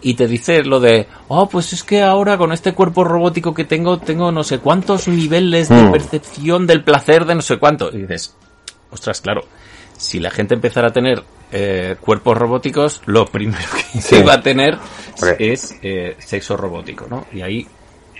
[0.00, 3.64] y te dice lo de, oh, pues es que ahora con este cuerpo robótico que
[3.64, 5.90] tengo, tengo no sé cuántos niveles de Mm.
[5.92, 7.90] percepción del placer de no sé cuánto.
[7.92, 8.36] Y dices,
[8.92, 9.42] ostras, claro,
[9.96, 14.22] si la gente empezara a tener eh, cuerpos robóticos, lo primero que Sí.
[14.22, 14.78] va a tener
[15.40, 17.26] es eh, sexo robótico, ¿no?
[17.32, 17.66] Y ahí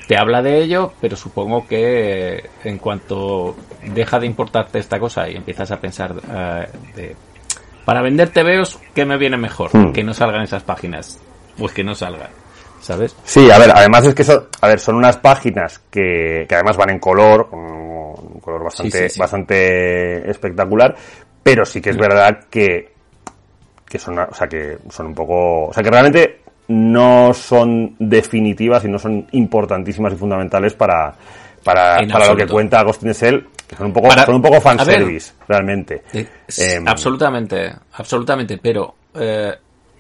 [0.09, 3.55] te habla de ello, pero supongo que eh, en cuanto
[3.95, 6.67] deja de importarte esta cosa y empiezas a pensar eh,
[6.97, 7.17] de,
[7.89, 9.75] para vender TVOs, ¿qué me viene mejor?
[9.75, 9.95] Hmm.
[9.95, 11.19] Que no salgan esas páginas.
[11.57, 12.29] Pues que no salgan,
[12.83, 13.17] ¿sabes?
[13.25, 16.77] Sí, a ver, además es que son, a ver, son unas páginas que, que además
[16.77, 19.19] van en color, un color bastante, Sí, sí, sí.
[19.19, 20.95] bastante espectacular,
[21.43, 22.93] pero sí que es verdad que,
[23.89, 28.85] que son, o sea, que son un poco, o sea, que realmente no son definitivas
[28.85, 31.15] y no son importantísimas y fundamentales para,
[31.65, 34.55] para, para lo que cuenta the Shell, que son un poco, Para- son un poco
[34.55, 34.63] a ver.
[34.79, 36.03] fanservice, realmente.
[36.15, 39.53] Eh, Em, absolutamente, absolutamente, pero eh,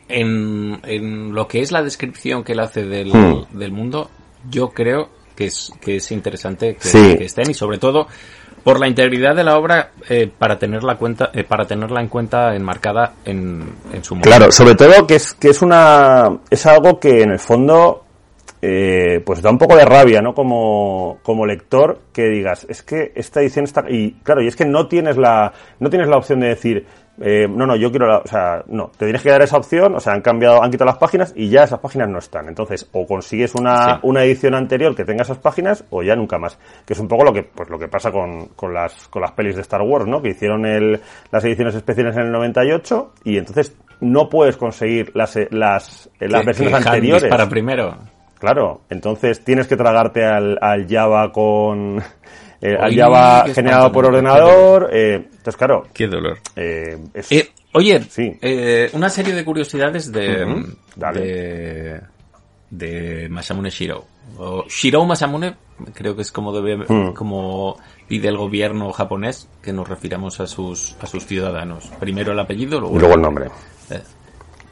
[0.09, 3.45] en, en lo que es la descripción que él hace del, Hmm.
[3.59, 4.11] del mundo,
[4.51, 7.17] yo creo que es, que es interesante que, Sí.
[7.19, 8.07] que estén y sobre todo
[8.65, 12.55] por la integridad de la obra eh, para tenerla cuenta eh, para tenerla en cuenta
[12.57, 14.29] enmarcada en, en su momento.
[14.37, 18.05] Claro, sobre todo que es que es una es algo que en el fondo
[18.61, 20.35] eh, pues da un poco de rabia, ¿no?
[20.35, 24.65] Como, como lector que digas es que esta edición está y claro y es que
[24.65, 26.87] no tienes la no tienes la opción de decir
[27.21, 29.95] eh, no no yo quiero la, o sea no te tienes que dar esa opción
[29.95, 32.89] o sea han cambiado han quitado las páginas y ya esas páginas no están entonces
[32.93, 34.01] o consigues una, Sí.
[34.03, 37.25] una edición anterior que tenga esas páginas o ya nunca más que es un poco
[37.25, 40.07] lo que pues lo que pasa con, con las con las pelis de Star Wars
[40.07, 41.01] no que hicieron el,
[41.31, 46.45] las ediciones especiales en el 98 y entonces no puedes conseguir las las, eh, las
[46.45, 48.18] versiones anteriores dispara primero.
[48.39, 52.03] Claro entonces tienes que tragarte al, al Java con
[52.61, 56.39] eh, al Java generado por ordenador eh, entonces claro Qué dolor.
[56.57, 58.37] eh, es- Eh, oye, Sí.
[58.41, 60.65] eh, una serie de curiosidades de,
[60.97, 61.21] dale.
[61.21, 62.01] de,
[62.71, 64.05] de Masamune Shiro.
[64.37, 65.55] O Shiro Masamune,
[65.95, 67.15] creo que es como debe, Mm.
[67.15, 67.77] como
[68.07, 71.91] pide el gobierno japonés que nos refiramos a sus, a sus ciudadanos.
[71.99, 73.47] Primero el apellido, luego, y luego el nombre
[73.91, 74.03] eh,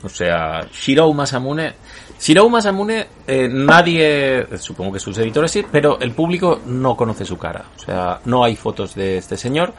[0.03, 1.75] O sea, Shirou Masamune.
[2.19, 7.25] Shirou Masamune, eh, nadie, eh, supongo que sus editores sí, pero el público no conoce
[7.25, 7.65] su cara.
[7.77, 9.73] O sea, no hay fotos de este señor.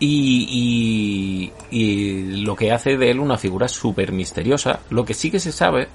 [0.00, 4.80] Y, y, y lo que hace de él una figura súper misteriosa.
[4.90, 5.88] Lo que sí que se sabe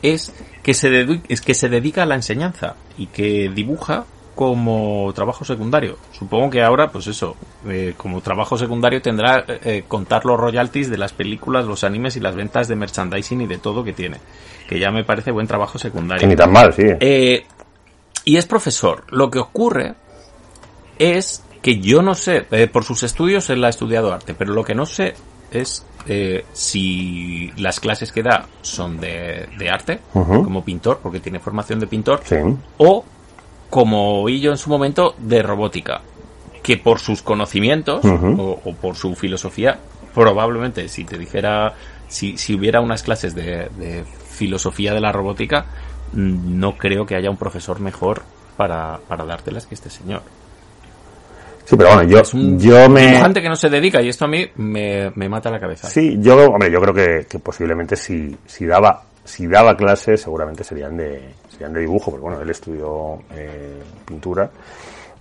[0.00, 0.32] es
[0.62, 5.96] que se, es que se dedica a la enseñanza y que dibuja como trabajo secundario.
[6.12, 7.34] Supongo que ahora, pues eso,
[7.66, 12.16] eh, como trabajo secundario tendrá eh, eh, contar los royalties de las películas, los animes
[12.16, 14.18] y las ventas de merchandising y de todo que tiene.
[14.68, 16.20] Que ya me parece buen trabajo secundario.
[16.20, 16.82] Que ni tan mal, sí.
[17.00, 17.44] Eh,
[18.26, 19.04] y es profesor.
[19.10, 19.94] Lo que ocurre
[20.98, 24.74] es que yo no sé, por sus estudios él ha estudiado arte, pero lo que
[24.74, 25.14] no sé
[25.50, 31.40] es eh, si las clases que da son de, de arte, como pintor, porque tiene
[31.40, 32.36] formación de pintor, Sí.
[32.78, 33.04] o
[33.70, 36.00] como oí yo en su momento, de robótica,
[36.62, 39.78] que por sus conocimientos o, o por su filosofía,
[40.14, 41.74] probablemente si te dijera,
[42.08, 45.66] si, si hubiera unas clases de, de filosofía de la robótica,
[46.12, 48.22] mm, no creo que haya un profesor mejor
[48.56, 50.22] para, para dártelas que este señor.
[51.64, 53.08] Sí, pero bueno, yo, Es un yo me...
[53.08, 55.88] dibujante que no se dedica y esto a mí me, me mata la cabeza.
[55.88, 60.64] Sí, yo, hombre, yo creo que, que posiblemente si, si daba si daba clases seguramente
[60.64, 64.50] serían de serían de dibujo, porque bueno, él estudió eh, pintura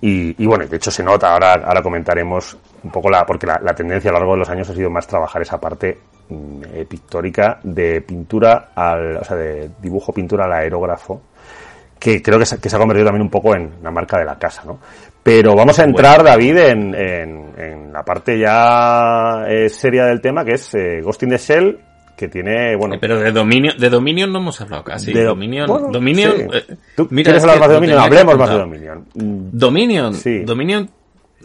[0.01, 3.59] y, y bueno, de hecho se nota, ahora, ahora comentaremos un poco la, porque la,
[3.63, 5.97] la tendencia a lo largo de los años ha sido más trabajar esa parte
[6.29, 11.21] mm, eh, pictórica de pintura al, o sea, de dibujo pintura al aerógrafo,
[11.97, 14.25] que creo que se, que se ha convertido también un poco en la marca de
[14.25, 14.79] la casa, ¿no?
[15.23, 20.45] Pero vamos a entrar, David, en, en, en la parte ya eh, seria del tema,
[20.45, 21.79] que es eh, Ghost in the Shell,
[22.17, 22.95] que tiene, bueno...
[22.95, 25.11] Eh, Pero de Dominion, de Dominion no hemos hablado casi.
[25.13, 26.43] de- Dominion, bueno, Dominion, sí.
[26.53, 27.99] eh, ¿Tú mira, quieres es hablar más de Dominion?
[27.99, 28.59] Hablemos más de apuntar.
[28.67, 29.05] Dominion.
[29.15, 30.39] Mm, Dominion, Sí.
[30.45, 30.89] Dominion,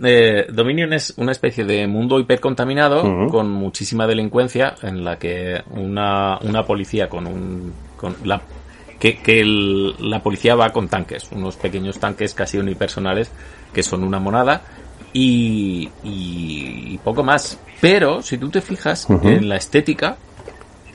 [0.02, 6.38] eh, Dominion es una especie de mundo hipercontaminado con muchísima delincuencia en la que una,
[6.42, 8.40] una policía con un, con la,
[8.98, 13.30] que, que el- la policía va con tanques, unos pequeños tanques casi unipersonales
[13.74, 14.62] que son una monada
[15.12, 17.58] y, y, y poco más.
[17.80, 20.16] Pero si tú te fijas en la estética,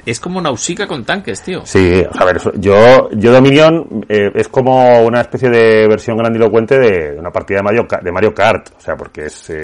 [0.06, 1.66] es como Nausicaa con tanques, tío.
[1.66, 7.20] Sí, a ver, yo, yo Dominion eh, es como una especie de versión grandilocuente de,
[7.20, 9.62] una partida de Mario, de Mario Kart, o sea, porque es, eh,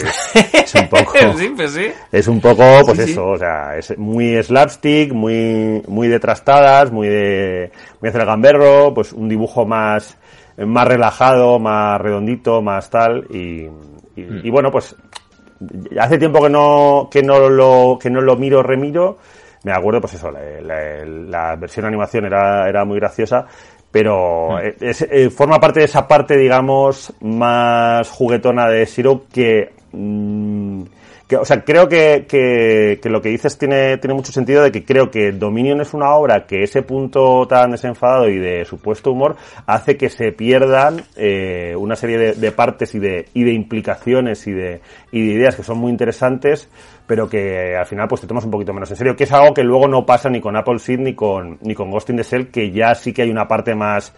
[0.53, 1.13] es un poco...
[1.37, 1.87] sí, pues sí.
[2.11, 6.91] Es un poco, pues Sí, eso, o sea, es muy slapstick, muy, muy de trastadas,
[6.91, 10.17] muy de, muy hacer el gamberro, pues un dibujo más,
[10.57, 13.67] más relajado, más redondito, más tal, y,
[14.15, 14.41] y, Hmm.
[14.43, 14.95] y bueno, pues,
[15.99, 19.17] hace tiempo que no, que no lo, que no lo miro, remiro,
[19.63, 23.45] me acuerdo, pues eso, la, la- la versión de animación era, era muy graciosa,
[23.91, 24.65] pero Hmm.
[24.65, 30.83] eh, es- eh, forma parte de esa parte, digamos, más juguetona de Shiro que, mm,
[31.27, 34.71] que, o sea, creo que, que, que lo que dices tiene, tiene mucho sentido de
[34.71, 39.11] que creo que Dominion es una obra que ese punto tan desenfadado y de supuesto
[39.13, 43.53] humor hace que se pierdan eh, una serie de, de partes y de, y de
[43.53, 44.81] implicaciones y de,
[45.13, 46.67] y de ideas que son muy interesantes,
[47.11, 49.53] pero que al final pues te tomas un poquito menos en serio, que es algo
[49.53, 52.23] que luego no pasa ni con Apple Seed ni con, ni con Ghost in the
[52.23, 54.13] Shell, que ya sí que hay una parte más,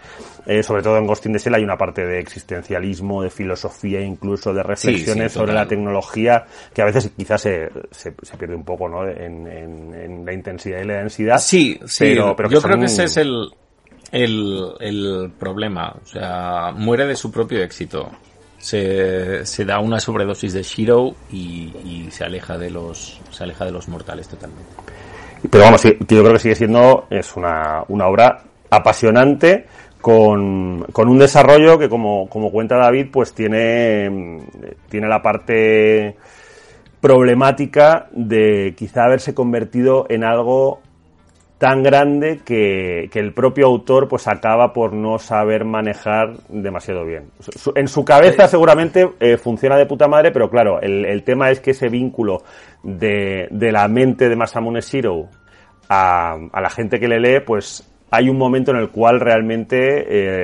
[0.46, 4.00] eh, sobre todo en Ghost in the Shell hay una parte de existencialismo, de filosofía,
[4.00, 8.54] incluso de reflexiones sí, sobre la tecnología, que a veces quizás se, se, se pierde
[8.54, 9.10] un poco, ¿no?
[9.10, 11.40] En, en, en la intensidad y la densidad.
[11.40, 12.06] Sí, sí.
[12.06, 13.50] pero, pero yo creo que ese es el,
[14.12, 15.96] el, el problema.
[16.00, 18.12] O sea, muere de su propio éxito.
[18.64, 23.66] Se, se da una sobredosis de Shiro y, y se aleja de los se aleja
[23.66, 24.72] de los mortales totalmente.
[25.50, 29.66] Pero vamos, yo creo que sigue siendo es una, una obra apasionante
[30.00, 34.40] con, con un desarrollo que como, como cuenta David, pues tiene,
[34.90, 36.16] tiene la parte
[37.02, 40.82] problemática de quizá haberse convertido en algo
[41.64, 47.30] tan grande que, que el propio autor pues acaba por no saber manejar demasiado bien.
[47.76, 51.62] En su cabeza seguramente eh, funciona de puta madre, pero claro, el, el tema es
[51.62, 52.44] que ese vínculo
[52.84, 55.30] de, de la mente de Masamune Shiro
[55.88, 59.78] a, a la gente que le lee, pues hay un momento en el cual realmente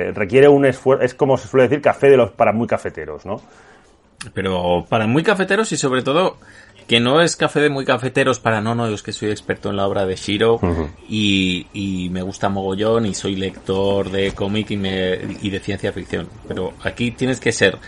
[0.06, 3.26] eh, requiere un esfuerzo, es como se suele decir, café de los para muy cafeteros,
[3.26, 3.42] ¿no?
[4.32, 6.38] Pero para muy cafeteros y sobre todo
[6.90, 9.70] que no es café de muy cafeteros para no, no, yo es que soy experto
[9.70, 10.58] en la obra de Shiro
[11.08, 15.92] y, y me gusta mogollón y soy lector de cómic y, me, y de ciencia
[15.92, 16.28] ficción.
[16.48, 17.78] Pero aquí tienes que ser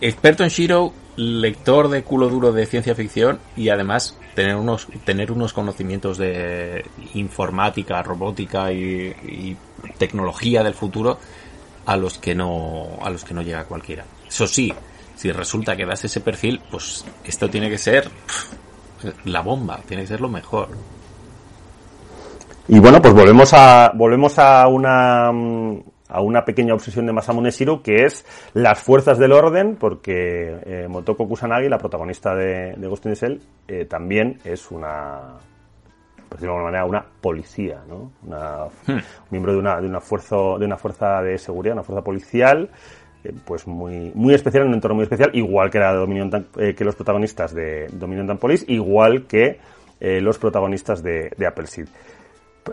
[0.00, 5.32] experto en Shiro, lector de culo duro de ciencia ficción y además tener unos, tener
[5.32, 6.84] unos conocimientos de
[7.14, 9.56] informática, robótica y, y
[9.98, 11.18] tecnología del futuro
[11.84, 14.04] a los que no, a los que no llega cualquiera.
[14.28, 14.72] Eso sí,
[15.22, 20.02] si resulta que das ese perfil, pues esto tiene que ser pff, la bomba, tiene
[20.02, 20.70] que ser lo mejor.
[22.66, 27.84] Y bueno, pues volvemos a volvemos a una a una pequeña obsesión de Masamune Shiro
[27.84, 33.06] que es las fuerzas del orden, porque eh, Motoko Kusanagi, la protagonista de, de Ghost
[33.06, 35.38] in the Shell, eh, también es una
[36.28, 38.10] por decirlo de alguna manera, una policía, ¿no?
[38.26, 38.98] Una, Hmm.
[39.30, 42.70] miembro de una, de una fuerza, de una fuerza de seguridad, una fuerza policial,
[43.44, 46.74] pues muy, muy especial, en un entorno muy especial, igual que la Dominion Tank- eh,
[46.74, 49.58] que los protagonistas de Dominion Tank Police, igual que
[50.00, 51.86] eh, los protagonistas de, de Apple Seed.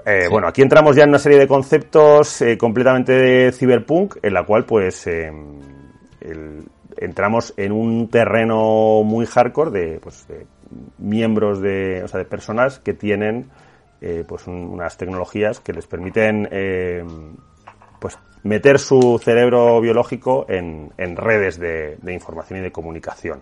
[0.05, 4.33] Eh, Bueno, aquí entramos ya en una serie de conceptos eh, completamente de cyberpunk, en
[4.33, 5.31] la cual pues eh,
[6.21, 6.63] el-
[6.97, 10.45] entramos en un terreno muy hardcore de, pues, de
[10.97, 13.49] miembros de, o sea, de personas que tienen
[14.01, 17.03] eh, pues un- unas tecnologías que les permiten eh,
[17.99, 23.41] pues meter su cerebro biológico en, en redes de, de información y de comunicación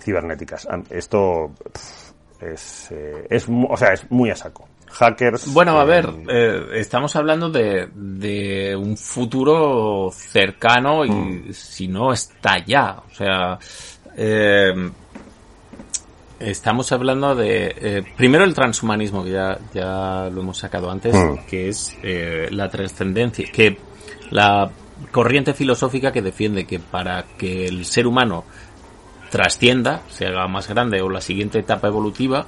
[0.00, 0.66] cibernéticas.
[0.90, 4.68] Esto pff, es, eh, es, o sea, es muy a saco.
[4.88, 5.52] Hackers.
[5.52, 11.52] Bueno, a eh, ver, eh, estamos hablando de, de un futuro cercano y Mm.
[11.52, 13.02] si no está ya.
[13.10, 13.58] O sea,
[14.16, 14.90] eh,
[16.38, 21.46] estamos hablando de, primero el transhumanismo, que ya, ya lo hemos sacado antes, Mm.
[21.48, 21.96] que es
[22.50, 23.76] la trascendencia, que
[24.30, 24.70] la
[25.12, 28.44] corriente filosófica que defiende que para que el ser humano
[29.30, 32.46] trascienda, se haga más grande o la siguiente etapa evolutiva,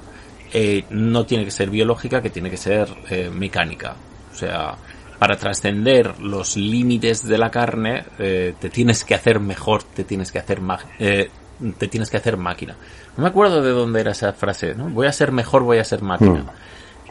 [0.53, 3.95] eh, no tiene que ser biológica, que tiene que ser eh, mecánica.
[4.31, 4.75] O sea,
[5.19, 10.31] para trascender los límites de la carne, eh, te tienes que hacer mejor, te tienes
[10.31, 10.61] que hacer
[10.97, 11.29] eh,
[11.77, 12.77] te tienes que hacer máquina.
[13.17, 14.89] No me acuerdo de dónde era esa frase, ¿no?
[14.89, 16.45] Voy a ser mejor, voy a ser máquina.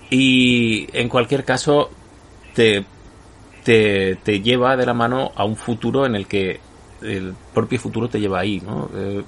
[0.08, 1.90] Y en cualquier caso,
[2.54, 2.86] te,
[3.68, 6.58] te, te lleva de la mano a un futuro en el que
[7.02, 8.88] el propio futuro te lleva ahí, ¿no?
[8.96, 9.22] Eh,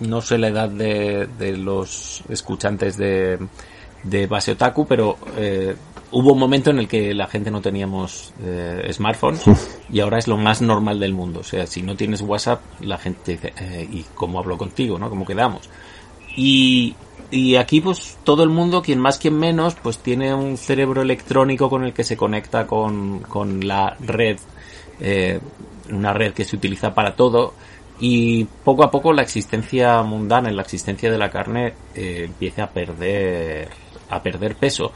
[0.00, 3.38] no sé la edad de, de los escuchantes de,
[4.02, 5.76] de Base Otaku, pero eh,
[6.10, 9.44] hubo un momento en el que la gente no teníamos eh, smartphones
[9.92, 11.38] y ahora es lo más normal del mundo.
[11.38, 14.98] O sea, si no tienes WhatsApp, la gente dice, eh, ¿y cómo hablo contigo?
[14.98, 15.08] ¿no?
[15.08, 15.70] ¿Cómo quedamos?
[16.36, 16.96] Y,
[17.30, 21.70] y aquí pues todo el mundo, quien más, quien menos, pues tiene un cerebro electrónico
[21.70, 24.38] con el que se conecta con, con la red,
[25.00, 25.40] eh,
[25.90, 27.54] una red que se utiliza para todo
[28.00, 32.70] y poco a poco la existencia mundana, la existencia de la carne eh, empieza a
[32.70, 33.68] perder,
[34.08, 34.92] a perder peso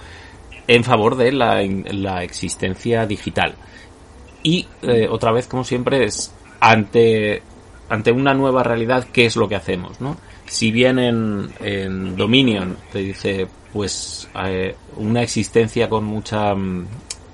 [0.67, 3.55] en favor de la, la existencia digital.
[4.43, 7.43] Y eh, otra vez, como siempre, es ante,
[7.89, 10.01] ante una nueva realidad, ¿qué es lo que hacemos?
[10.01, 10.17] ¿no?
[10.47, 16.87] Si bien en, en Dominion te dice, pues, eh, una existencia con mucha, mm,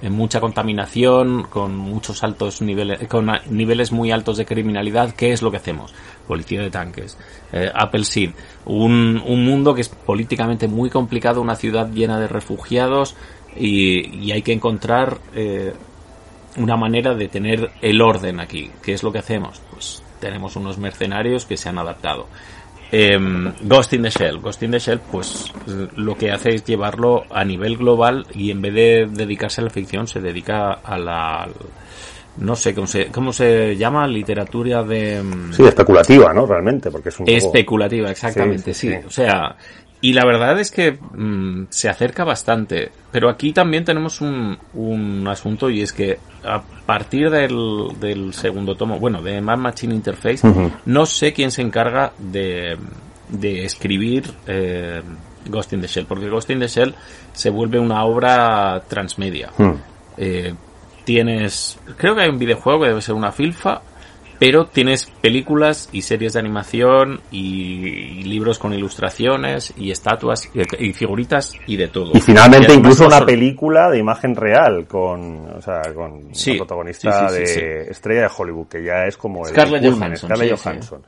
[0.02, 5.42] en mucha contaminación, con muchos altos niveles, con niveles muy altos de criminalidad, ¿qué es
[5.42, 5.92] lo que hacemos?
[6.26, 7.18] Policía de tanques,
[7.52, 8.30] eh, Apple Seed,
[8.64, 13.16] un, un mundo que es políticamente muy complicado, una ciudad llena de refugiados
[13.56, 15.74] y, y hay que encontrar eh,
[16.56, 18.70] una manera de tener el orden aquí.
[18.82, 19.60] ¿Qué es lo que hacemos?
[19.70, 22.26] Pues tenemos unos mercenarios que se han adaptado.
[22.92, 24.40] Em, Ghost in the Shell.
[24.40, 28.50] Ghost in the Shell, pues eh, lo que hace es llevarlo a nivel global y
[28.50, 31.48] en vez de dedicarse a la ficción, se dedica a la.
[32.38, 35.22] No sé cómo se, cómo se llama, literatura de.
[35.22, 36.46] mm, Sí, especulativa, ¿no?
[36.46, 39.06] Realmente, porque es un poco- Especulativa, exactamente, Sí, sí, sí, sí.
[39.06, 39.56] O sea,
[40.00, 42.90] y la verdad es que mm, se acerca bastante.
[43.12, 48.74] Pero aquí también tenemos un, un asunto y es que a partir del, del segundo
[48.74, 50.46] tomo, bueno, de Man Machine Interface,
[50.86, 52.76] no sé quién se encarga de,
[53.28, 55.02] de escribir eh,
[55.46, 56.94] Ghost in the Shell, porque Ghost in the Shell
[57.32, 59.50] se vuelve una obra transmedia.
[60.16, 60.54] Eh,
[61.04, 63.82] tienes, creo que hay un videojuego que debe ser una filfa,
[64.40, 70.92] pero tienes películas y series de animación y, libros con ilustraciones y estatuas y, y
[70.94, 72.12] figuritas y de todo.
[72.14, 77.28] Y finalmente incluso una solo- película de imagen real con, o sea, con Sí, protagonista
[77.28, 80.58] sí, sí, sí, de estrella de Hollywood, que ya es como el Scarlett Johansson, Scarlett.
[80.58, 81.02] Johansson.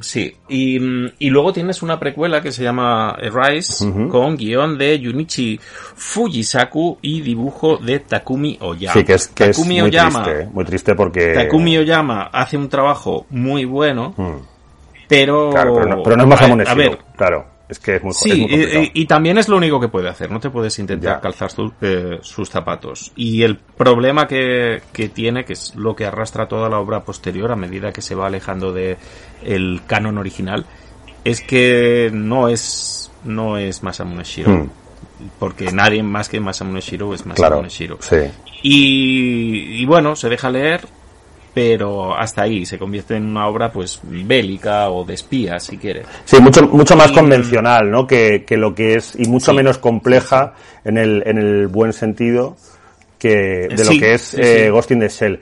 [0.00, 5.00] Sí, y, mm, y luego tienes una precuela que se llama Rise con guion de
[5.02, 5.60] Junichi
[5.94, 8.94] Fujisaku y dibujo de Takumi Oyama.
[8.94, 11.32] Sí, que es, que es Takumi muy Oyama, triste, muy triste porque...
[11.34, 14.38] Takumi Oyama hace un trabajo muy bueno, Hmm.
[15.08, 15.50] pero...
[15.50, 18.02] Claro, pero no, pero no es más a, Amune a ver, claro, es que es
[18.02, 18.82] muy, es Sí, muy complicado.
[18.84, 21.20] y, y también es lo único que puede hacer, no te puedes intentar Ya.
[21.20, 23.12] calzar su- eh, sus zapatos.
[23.16, 27.50] Y el problema que, que tiene, que es lo que arrastra toda la obra posterior
[27.52, 28.96] a medida que se va alejando de
[29.42, 30.66] el canon original,
[31.24, 34.50] es que no es, no es Masamune Shiro.
[34.50, 34.70] Hmm.
[35.38, 37.98] Porque nadie más que Masamune Shiro es Masamune Claro, Shiro.
[38.00, 38.16] sí.
[38.62, 40.80] Y, y bueno, se deja leer,
[41.52, 46.06] pero hasta ahí se convierte en una obra pues bélica o de espías, si quieres.
[46.24, 48.06] Sí, mucho, mucho más Y- convencional, ¿no?
[48.06, 49.56] Que, que lo que es, y mucho Sí.
[49.56, 52.56] menos compleja en el, en el buen sentido
[53.18, 54.70] que de Sí, lo que es sí, eh.
[54.70, 55.40] Ghost in the Shell.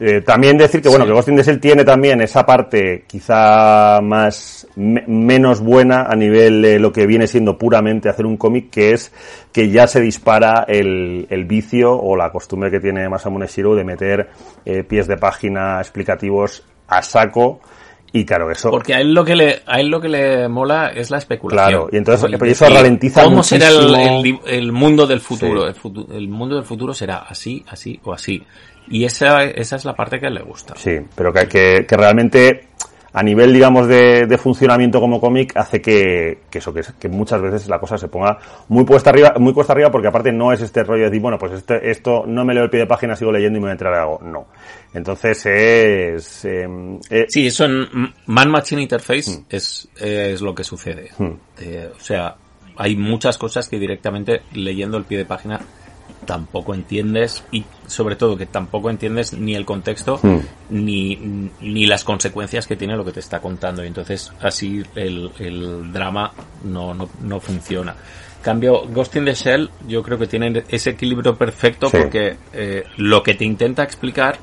[0.00, 1.08] Eh, también decir que bueno Sí.
[1.10, 6.14] que Ghost in the Shell tiene también esa parte quizá más me- menos buena a
[6.14, 9.12] nivel de lo que viene siendo puramente hacer un cómic que es
[9.52, 13.82] que ya se dispara el, el vicio o la costumbre que tiene Masamune Shirow de
[13.84, 14.28] meter
[14.64, 17.60] eh, pies de página explicativos a saco
[18.12, 20.88] y claro eso Porque a él lo que le, a él lo que le mola
[20.94, 21.68] es la especulación.
[21.70, 25.62] Claro, y entonces- eso ralentiza ¿Cómo será el, el- el mundo del futuro?
[25.62, 25.68] Sí.
[25.68, 28.42] El, futu- el mundo del futuro será así, así o así.
[28.90, 30.74] Y esa, esa es la parte que le gusta.
[30.76, 32.68] Sí, pero que, que, que realmente
[33.12, 37.40] a nivel, digamos, de, de funcionamiento como cómic hace que, que eso, que, que muchas
[37.40, 40.60] veces la cosa se ponga muy puesta arriba, muy cuesta arriba porque aparte no es
[40.60, 43.16] este rollo de decir, bueno, pues este, esto no me leo el pie de página,
[43.16, 44.20] sigo leyendo y me voy a entrar algo.
[44.22, 44.46] No.
[44.92, 51.10] Entonces es, em, eh, Sí, eso en Man Machine Interface es, es lo que sucede.
[51.16, 51.32] Hmm.
[51.60, 52.36] Eh, o sea,
[52.76, 55.60] hay muchas cosas que directamente leyendo el pie de página
[56.28, 60.40] tampoco entiendes y sobre todo que tampoco entiendes ni el contexto Hmm.
[60.68, 61.16] ni,
[61.62, 65.90] ni las consecuencias que tiene lo que te está contando y entonces así el, el
[65.90, 66.30] drama
[66.64, 67.94] no, no, no funciona.
[68.42, 71.96] Cambio, Ghost in the Shell yo creo que tiene ese equilibrio perfecto Sí.
[71.98, 74.38] porque eh, lo que te intenta explicar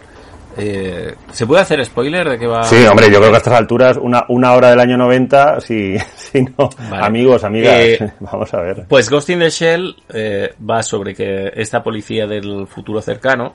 [0.57, 2.63] eh, ¿Se puede hacer spoiler de que va?
[2.63, 5.97] Sí, hombre, yo creo que a estas alturas, una, una hora del año 90, si,
[6.15, 7.05] si no, Vale.
[7.05, 8.85] amigos, amigas, Eh, vamos a ver.
[8.87, 13.53] Pues Ghost in the Shell eh, va sobre que esta policía del futuro cercano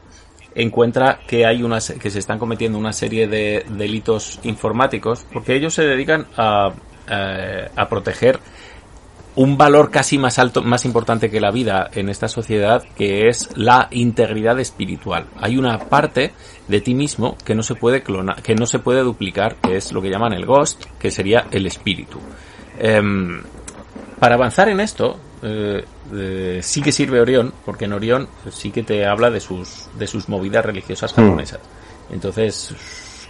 [0.55, 5.55] encuentra que hay una se- que se están cometiendo una serie de delitos informáticos porque
[5.55, 6.71] ellos se dedican a,
[7.09, 8.41] eh, a proteger
[9.41, 13.49] un valor casi más alto, más importante que la vida en esta sociedad, que es
[13.57, 15.29] la integridad espiritual.
[15.41, 16.33] Hay una parte
[16.69, 19.93] de ti mismo que no se puede clonar, que no se puede duplicar, que es
[19.93, 22.21] lo que llaman el ghost, que sería el espíritu.
[22.79, 23.43] Em,
[24.19, 28.83] para avanzar en esto, eh, eh, sí que sirve Orión, porque en Orión sí que
[28.83, 31.61] te habla de sus, de sus movidas religiosas japonesas.
[32.11, 32.75] Entonces,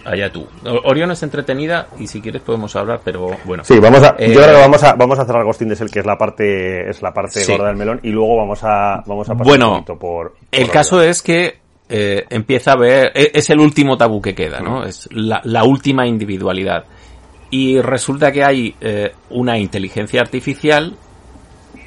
[0.05, 0.47] allá tú.
[0.85, 3.63] Orión es entretenida y si quieres podemos hablar, pero bueno.
[3.63, 5.75] Sí, vamos a, Eh, yo creo que vamos a, vamos a cerrar Ghost in the
[5.75, 7.51] Shell, que es la parte, es la parte Sí.
[7.51, 10.63] gorda del melón, y luego vamos a, vamos a pasar Bueno, un poquito por, El
[10.65, 14.59] por caso es que eh, empieza a ver, e- es el último tabú que queda,
[14.61, 14.83] ¿no?
[14.85, 16.85] Es la, la última individualidad.
[17.49, 20.95] Y resulta que hay eh, una inteligencia artificial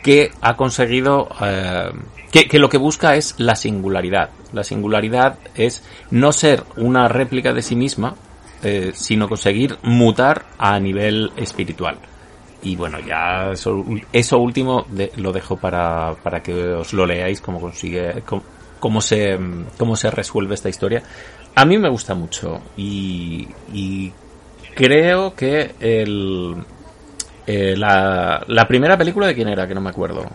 [0.03, 1.91] que ha conseguido, eh,
[2.43, 4.30] que, lo que busca es la singularidad.
[4.53, 8.16] La singularidad es no ser una réplica de sí misma,
[8.64, 11.97] eh, sino conseguir mutar a nivel espiritual.
[12.62, 18.22] Y bueno, ya eso, último lo dejo para, para que os lo leáis, cómo consigue,
[18.24, 18.43] cómo,
[18.80, 19.39] cómo se,
[19.78, 21.03] cómo se resuelve esta historia.
[21.55, 24.12] A mí me gusta mucho y, y
[24.74, 26.57] creo que el,
[27.47, 30.26] eh, la primera película de quién era, que no me acuerdo.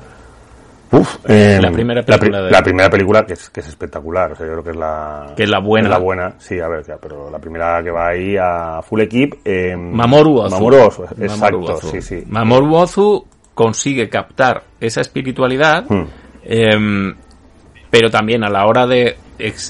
[0.91, 3.67] Uf, eh, La primera la, pri- película de- la primera película que es, que es
[3.67, 5.33] espectacular, o sea, yo creo que es la...
[5.35, 5.87] Que es la buena.
[5.87, 9.01] es la buena, sí, a ver, ya, pero la primera que va ahí a full
[9.01, 9.35] equip...
[9.45, 10.55] Eh, Mamoru Ozu.
[10.55, 11.87] Mamoru Ozu, exacto, Mamoru Ozu.
[11.89, 12.23] sí, sí.
[12.27, 16.05] Mamoru Ozu consigue captar esa espiritualidad, Hmm.
[16.43, 17.15] em,
[17.89, 19.15] pero también a la hora de,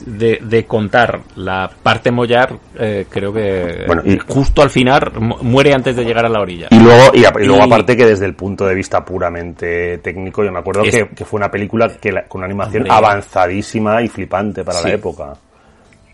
[0.05, 5.37] de, de contar la parte mollar, eh, creo que Bueno, y- justo al final mu-
[5.41, 6.67] muere antes de llegar a la orilla.
[6.71, 10.51] Y luego, y, luego Y- aparte que desde el punto de vista puramente técnico, yo
[10.51, 12.95] me acuerdo Es- que, que fue una película que la- con una animación Hombre.
[12.97, 14.87] avanzadísima y flipante para Sí.
[14.89, 15.33] la época.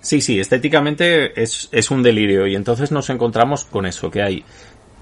[0.02, 4.44] Sí, sí, estéticamente es, es un delirio y entonces nos encontramos con eso, que hay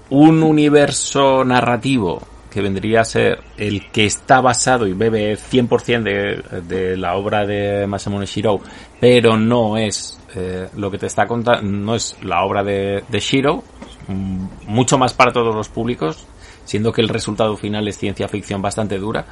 [0.08, 2.22] un universo narrativo
[2.54, 7.44] que vendría a ser el que está basado y bebe 100% de, de la obra
[7.44, 8.60] de Masamune Shirou,
[9.00, 13.18] pero no es eh, lo que te está contando, no es la obra de, de
[13.18, 13.64] Shiro,
[14.06, 16.28] mm, mucho más para todos los públicos,
[16.64, 19.26] siendo que el resultado final es ciencia ficción bastante dura.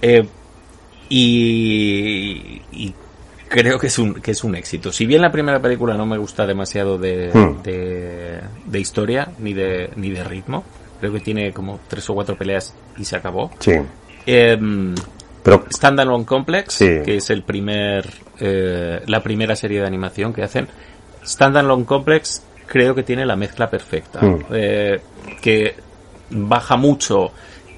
[0.00, 0.24] Eh,
[1.08, 2.94] y, y
[3.48, 4.92] creo que es un que es un éxito.
[4.92, 7.62] Si bien la primera película no me gusta demasiado de, Hmm.
[7.64, 10.62] de, de historia ni de ni de ritmo,
[11.02, 13.50] creo que tiene como tres o cuatro peleas y se acabó.
[13.58, 13.72] Sí.
[14.24, 14.94] Em,
[15.42, 16.86] Pero, Standalone Complex, Sí.
[17.04, 20.68] que es el primer eh, la primera serie de animación que hacen.
[21.26, 24.44] Standalone Complex creo que tiene la mezcla perfecta, Hmm.
[24.52, 25.00] eh,
[25.40, 25.74] que
[26.30, 27.32] baja mucho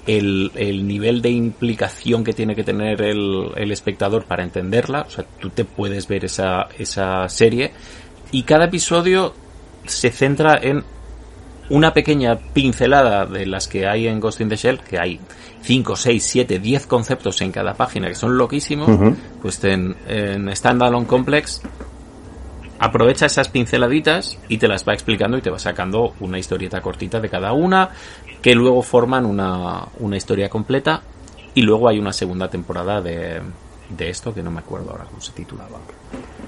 [0.07, 5.01] el, el nivel de implicación que tiene que tener el, el espectador para entenderla.
[5.07, 7.73] O sea, tú te puedes ver esa, esa serie
[8.31, 9.33] y cada episodio
[9.87, 10.85] se centra en
[11.71, 15.21] una pequeña pincelada de las que hay en Ghost in the Shell, que hay
[15.63, 18.91] 5, 6, 7, 10 conceptos en cada página que son loquísimos,
[19.41, 21.63] pues en, en Standalone Complex
[22.79, 27.21] aprovecha esas pinceladitas y te las va explicando y te va sacando una historieta cortita
[27.21, 27.91] de cada una,
[28.43, 31.03] que luego forman una, una historia completa
[31.55, 33.41] y luego hay una segunda temporada de,
[33.89, 35.79] de esto que no me acuerdo ahora cómo se titulaba.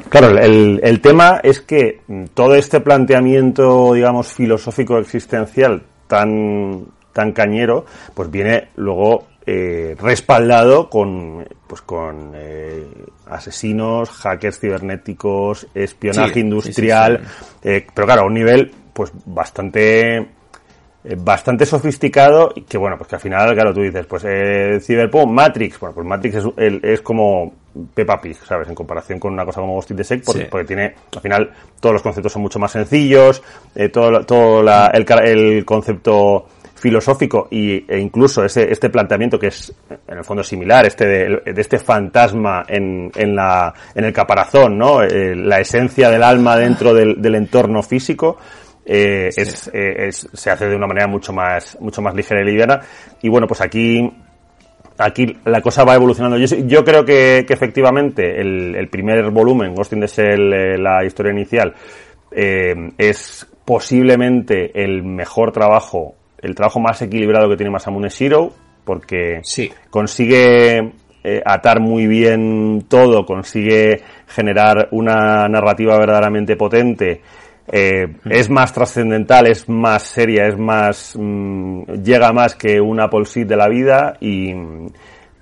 [0.08, 2.00] Claro, el, el tema es que
[2.32, 11.46] todo este planteamiento, digamos, filosófico existencial tan, tan cañero, pues viene luego eh, respaldado con,
[11.66, 12.86] pues con eh,
[13.26, 19.12] asesinos, hackers cibernéticos, espionaje Sí, industrial, sí, sí, eh, pero claro, a un nivel pues
[19.26, 20.26] bastante
[21.18, 25.30] bastante sofisticado y que bueno pues que al final claro tú dices pues eh, Cyberpunk
[25.30, 27.52] Matrix bueno pues Matrix es como
[27.94, 30.46] Peppa Pig sabes en comparación con una cosa como Ghost in the Shell porque, Sí.
[30.50, 31.50] porque tiene al final
[31.80, 33.42] todos los conceptos son mucho más sencillos
[33.74, 39.46] eh, todo todo la- el, el concepto filosófico y, e incluso ese este planteamiento que
[39.48, 39.72] es
[40.06, 44.76] en el fondo similar este de, de este fantasma en, en la en el caparazón
[44.78, 48.36] no Eh, la esencia del alma dentro del, del entorno físico
[48.84, 52.44] eh, es, eh, es- se hace de una manera mucho más mucho más ligera y
[52.44, 52.80] liviana.
[53.22, 54.08] Y bueno pues aquí
[54.98, 59.92] aquí la cosa va evolucionando yo, creo que, que efectivamente el, el primer volumen Ghost
[59.92, 61.74] in the Shell eh, la historia inicial
[62.30, 68.52] eh, es posiblemente el mejor trabajo el trabajo más equilibrado que tiene Masamune Shiro
[68.84, 69.70] porque Sí.
[69.90, 70.92] consigue
[71.24, 77.20] eh, atar muy bien todo, consigue generar una narrativa verdaderamente potente,
[77.68, 83.24] eh, es más trascendental, es más seria, es más mm, llega más que un Apple
[83.24, 84.52] Seed de la vida y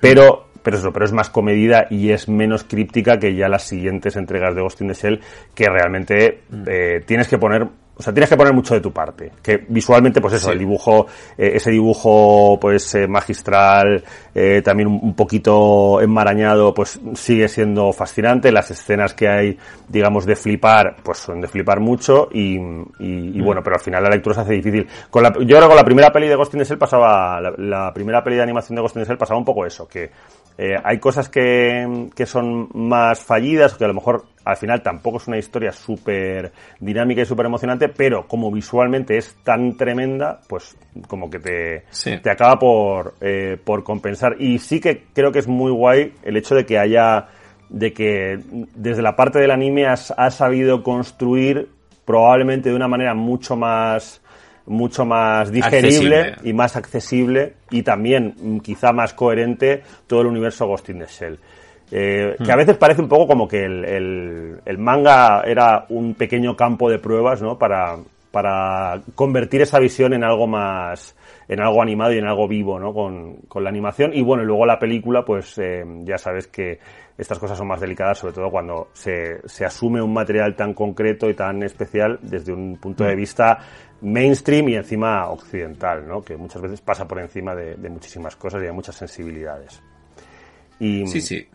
[0.00, 4.16] pero pero eso, pero es más comedida y es menos críptica que ya las siguientes
[4.16, 5.20] entregas de Ghost in the Shell
[5.54, 9.30] que realmente eh, tienes que poner o sea, tienes que poner mucho de tu parte.
[9.42, 10.52] Que visualmente, pues eso, Sí.
[10.52, 11.06] el dibujo,
[11.38, 14.02] eh, ese dibujo, pues, eh, magistral,
[14.34, 18.50] eh, también un, poquito enmarañado, pues sigue siendo fascinante.
[18.50, 23.40] Las escenas que hay, digamos, de flipar, pues son de flipar mucho y, y, y
[23.40, 24.88] bueno, pero al final la lectura se hace difícil.
[25.10, 27.40] Con la, yo creo que con la primera peli de Ghost in the Shell pasaba,
[27.40, 29.86] la, la primera peli de animación de Ghost in the Shell pasaba un poco eso,
[29.86, 30.10] que
[30.56, 35.16] eh, hay cosas que, que son más fallidas, que a lo mejor al final tampoco
[35.18, 40.76] es una historia súper dinámica y súper emocionante, pero como visualmente es tan tremenda, pues
[41.08, 42.18] como que te, Sí.
[42.22, 44.36] te acaba por, eh, por compensar.
[44.38, 47.26] Y sí que creo que es muy guay el hecho de que haya,
[47.70, 48.38] de que
[48.74, 51.68] desde la parte del anime has, has sabido construir
[52.04, 54.20] probablemente de una manera mucho más
[54.66, 56.50] mucho más digerible Accesible.
[56.50, 61.06] y más accesible y también mm, quizá más coherente todo el universo Ghost in the
[61.06, 61.38] Shell.
[61.90, 66.14] Eh, Que a veces parece un poco como que el, el- el manga era un
[66.14, 67.58] pequeño campo de pruebas, ¿no?
[67.58, 67.96] Para,
[68.30, 71.14] para convertir esa visión en algo más,
[71.46, 72.92] en algo animado y en algo vivo, ¿no?
[72.92, 74.12] Con, con la animación.
[74.14, 76.78] Y bueno, y luego la película, pues eh, ya sabes que
[77.16, 81.30] estas cosas son más delicadas, sobre todo cuando se, se asume un material tan concreto
[81.30, 83.58] y tan especial desde un punto de vista
[84.00, 86.22] mainstream y encima occidental, ¿no?
[86.22, 89.80] Que muchas veces pasa por encima de, de muchísimas cosas y de muchas sensibilidades.
[90.80, 91.46] Y, Sí, sí.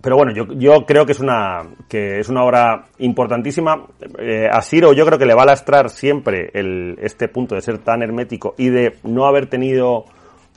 [0.00, 3.86] pero bueno, yo, yo creo que es una que es una obra importantísima.
[4.18, 7.62] Eh, a Siro yo creo que le va a lastrar siempre el, este punto de
[7.62, 10.04] ser tan hermético y de no haber tenido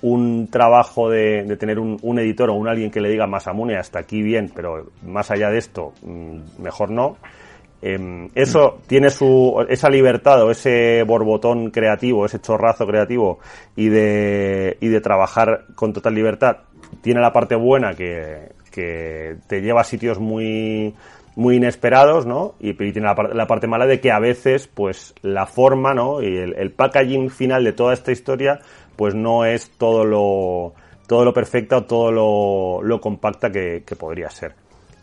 [0.02, 3.78] un trabajo de, de tener un, un editor o un alguien que le diga Masamune
[3.78, 7.18] hasta aquí bien, pero más allá de esto, mm, mejor no.
[7.86, 13.40] Em, eso tiene su esa libertad o ese borbotón creativo, ese chorrazo creativo
[13.76, 16.60] y de y de trabajar con total libertad.
[17.04, 20.96] Tiene la parte buena que, que te lleva a sitios muy
[21.36, 22.56] muy inesperados, ¿no?
[22.60, 26.22] Y, y tiene la, la parte mala de que a veces, pues, la forma, ¿no?
[26.22, 28.60] Y el, el packaging final de toda esta historia,
[28.96, 30.74] pues no es todo lo
[31.08, 34.54] todo lo perfecta o todo lo, lo compacta que, que podría ser.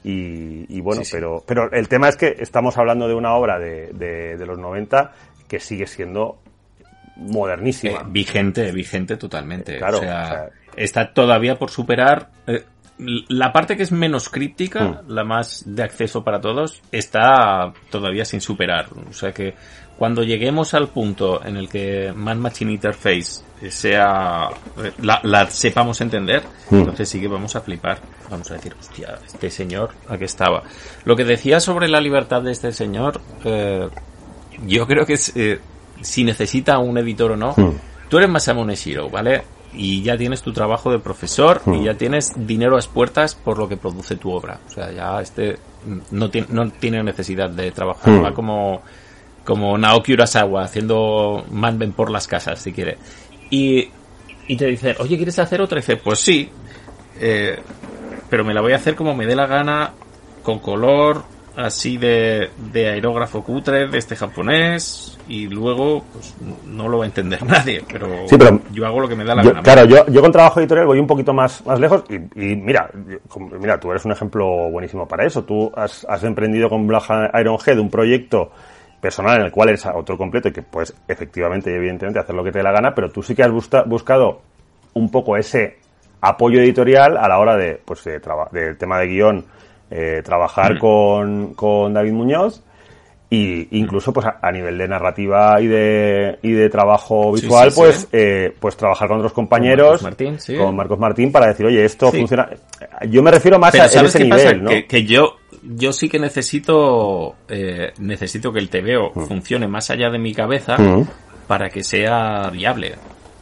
[0.03, 1.16] Y, y bueno, Sí, sí.
[1.16, 4.57] pero pero el tema es que estamos hablando de una obra de, de, de los
[4.59, 5.12] 90
[5.48, 6.38] que sigue siendo
[7.16, 8.01] modernísima.
[8.01, 9.78] Eh, vigente, vigente totalmente.
[9.78, 10.51] Claro, o, sea, o sea-
[10.84, 12.28] está todavía por superar.
[12.46, 12.64] eh,
[13.28, 14.98] la parte que es menos críptica, Hmm.
[15.12, 18.88] la más de acceso para todos, está todavía sin superar.
[19.08, 19.54] O sea que
[19.96, 24.48] cuando lleguemos al punto en el que Man Machine Interface sea
[24.84, 26.76] eh, la, la sepamos entender, Hmm.
[26.80, 27.98] entonces sí que vamos a flipar.
[28.30, 30.62] Vamos a decir, hostia, este señor, ¿a qué estaba?
[31.06, 33.88] Lo que decía sobre la libertad de este señor, eh,
[34.66, 35.58] yo creo que es, eh,
[36.02, 37.72] si necesita un editor o no, Hmm.
[38.10, 39.42] tú eres Masamune Shiro, ¿vale?
[39.72, 43.58] Y ya tienes tu trabajo de profesor y ya tienes dinero a las puertas por
[43.58, 44.58] lo que produce tu obra.
[44.66, 48.12] O sea, ya este mm, no tiene, no tiene necesidad de trabajar.
[48.12, 48.24] Hmm.
[48.24, 48.82] Va como,
[49.45, 52.99] como Naoki Urasawa haciendo Manben por las casas, si quiere.
[53.50, 53.88] Y,
[54.49, 55.78] y te dicen, oye, ¿quieres hacer otra?
[55.78, 56.50] Y dice, pues sí,
[57.20, 57.58] eh,
[58.28, 59.92] pero me la voy a hacer como me dé la gana,
[60.42, 61.24] con color,
[61.56, 66.34] así de, de aerógrafo cutre de este japonés y luego pues
[66.66, 69.34] no lo va a entender nadie, pero, Sí, pero yo hago lo que me da
[69.34, 69.62] la Yo- gana.
[69.62, 72.90] claro, yo, yo con trabajo editorial voy un poquito más, más lejos y, y mira,
[73.60, 75.44] mira, tú eres un ejemplo buenísimo para eso.
[75.44, 77.04] Tú has, has emprendido con Black
[77.40, 78.50] Ironhead un proyecto
[79.00, 82.44] personal en el cual eres autor completo y que puedes efectivamente y evidentemente hacer lo
[82.44, 84.42] que te dé la gana, pero tú sí que has busca- buscado
[84.94, 85.78] un poco ese
[86.20, 88.20] apoyo editorial a la hora de, pues, de
[88.52, 89.44] del tema de guion,
[89.91, 92.62] eh, trabajar con, con David Muñoz
[93.33, 97.75] y incluso pues a, a nivel de narrativa y de, y de trabajo visual, sí,
[97.75, 97.80] sí.
[97.80, 101.64] pues eh, pues trabajar con otros compañeros, Con Marcos Martín, con Marcos Martín para decir,
[101.67, 102.49] oye, esto funciona.
[103.08, 104.54] Yo me refiero más Pero a en ¿sabes ese qué nivel, pasa?
[104.57, 104.71] ¿no?
[104.71, 109.26] Que, que yo, yo sí que necesito, eh, necesito que el TVO Mm.
[109.26, 111.07] funcione más allá de mi cabeza Mm.
[111.46, 112.95] para que sea viable,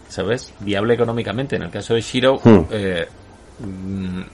[0.08, 0.52] ¿sabes?
[0.60, 1.56] Viable económicamente.
[1.56, 2.58] En el caso de Shiro, Mm.
[2.72, 3.27] eh, mm,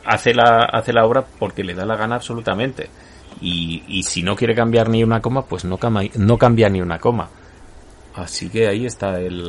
[0.04, 2.88] hace la, hace la obra porque le da la gana absolutamente.
[3.40, 6.80] Y, y si no quiere cambiar ni una coma, pues no, cama- no cambia ni
[6.80, 7.28] una coma.
[8.14, 9.44] Así que ahí está el,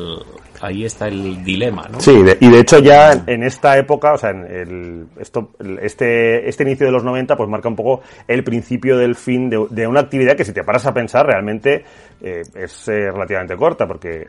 [0.59, 1.99] ahí está el dilema, ¿no?
[1.99, 6.63] Sí, y de hecho ya en, esta época, o sea, en el, esto, este, este
[6.63, 9.99] inicio de los 90, pues marca un poco el principio del fin de, de una
[9.99, 11.85] actividad que si te paras a pensar realmente
[12.23, 14.25] eh, es eh, relativamente corta, porque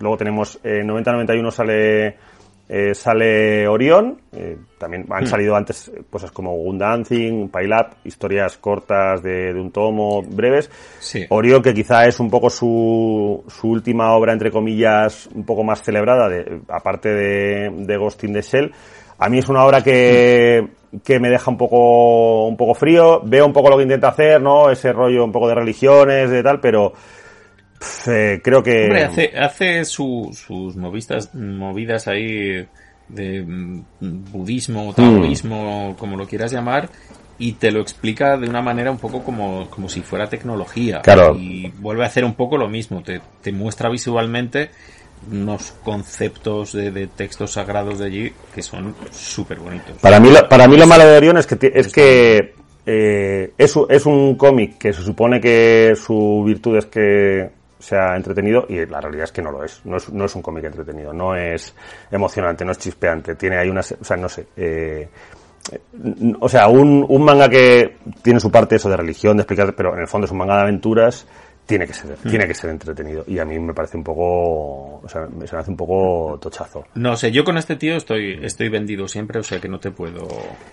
[0.00, 2.16] luego tenemos eh, 90-91 sale
[2.68, 8.56] eh, sale Orión, eh, también han salido antes eh, cosas como Gundancing, Pile Up, historias
[8.56, 10.70] cortas de, de un tomo, breves.
[10.98, 11.24] Sí.
[11.28, 15.82] Orión, que quizá es un poco su, su última obra, entre comillas, un poco más
[15.82, 18.72] celebrada, de, aparte de, de Ghost in the Shell.
[19.18, 20.68] A mí es una obra que,
[21.02, 23.22] que me deja un poco, un poco frío.
[23.24, 24.68] Veo un poco lo que intenta hacer, ¿no?
[24.70, 26.92] Ese rollo un poco de religiones, de tal, pero
[28.06, 28.84] eh, creo que...
[28.84, 32.66] Hombre, hace, hace su- sus movidas, movidas ahí
[33.08, 33.82] de mm,
[34.32, 36.88] budismo, taoísmo, como lo quieras llamar,
[37.38, 41.02] y te lo explica de una manera un poco como, como si fuera tecnología.
[41.02, 41.36] Claro.
[41.38, 44.70] Y vuelve a hacer un poco lo mismo, te, te muestra visualmente
[45.30, 49.96] unos conceptos de, de textos sagrados de allí que son súper bonitos.
[50.00, 52.54] Para mí, lo, para mí lo malo de Orión es que, es que
[52.84, 58.66] eh, es, es un cómic que se supone que su virtud es que sea entretenido
[58.68, 59.80] y la realidad es que no lo es.
[59.84, 61.74] No es, no es un cómic entretenido, no es
[62.10, 63.34] emocionante, no es chispeante.
[63.34, 64.46] Tiene ahí unas, o sea, no sé.
[64.56, 65.08] eh,
[66.40, 69.94] o sea, un, un manga que tiene su parte eso de religión, de explicar, pero
[69.94, 71.26] en el fondo es un manga de aventuras,
[71.66, 73.24] tiene que ser, tiene que ser entretenido.
[73.26, 76.38] Y a mí me parece un poco, o sea, me- se me hace un poco
[76.40, 76.84] tochazo.
[76.94, 79.90] No sé, yo con este tío estoy, estoy vendido siempre, o sea que no te
[79.90, 80.28] puedo...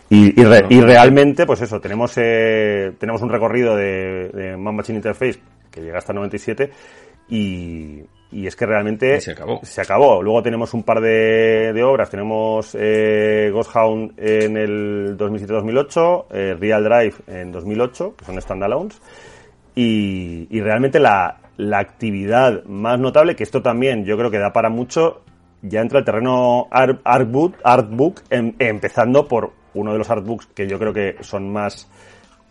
[0.10, 4.76] Y, y, re- y realmente, pues eso, tenemos eh, tenemos un recorrido de, de Man
[4.76, 5.40] Machine Interface
[5.74, 6.70] que llega hasta el 97
[7.30, 8.02] y,
[8.32, 9.60] y es que realmente Y se acabó.
[9.64, 10.22] se acabó.
[10.22, 16.56] Luego tenemos un par de, de obras, tenemos eh, Ghost Hound en el 2007-2008, eh,
[16.60, 19.02] Real Drive en 2008, que son standalones,
[19.76, 24.54] y, y realmente la, la actividad más notable, que esto también yo creo que da
[24.54, 25.22] para mucho,
[25.62, 30.68] ya entra el terreno art- artbook, artbook em- empezando por uno de los artbooks que
[30.68, 31.90] yo creo que son más,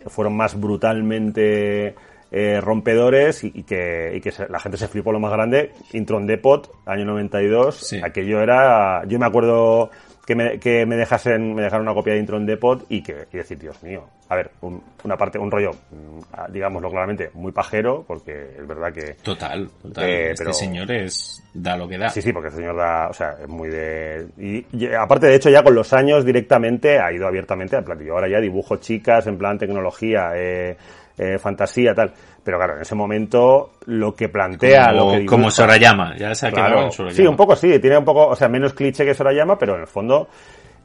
[0.07, 1.95] fueron más brutalmente
[2.35, 5.71] eh, rompedores y, y que, y que se- la gente se flipó lo más grande.
[5.93, 8.01] Intron Depot, año 92, Sí.
[8.03, 9.91] aquello era, yo me acuerdo
[10.25, 13.37] que me, que me dejasen, me dejaron una copia de Intron Depot y que, y
[13.37, 18.03] decir, Dios mío, a ver, un- una parte, un rollo, mm, digámoslo claramente, muy pajero,
[18.07, 20.03] porque es verdad que, Total, total.
[20.05, 22.09] Eh, este pero- señor es da lo que da.
[22.09, 24.25] Sí, sí, porque el señor da, o sea, es muy de...
[24.39, 28.13] Y, y aparte, de hecho, ya con los años directamente ha ido abiertamente al platillo.
[28.15, 30.75] Ahora ya dibujo chicas, en plan tecnología, eh,
[31.17, 32.11] eh, fantasía, tal.
[32.43, 36.33] Pero claro, en ese momento lo que plantea, como, lo que dibuja, como Sorayama, ya
[36.35, 36.67] se ha Claro.
[36.67, 37.15] quedado en Sorayama.
[37.17, 39.81] Sí, un poco sí, tiene un poco, o sea, menos cliché que Sorayama, pero en
[39.81, 40.27] el fondo...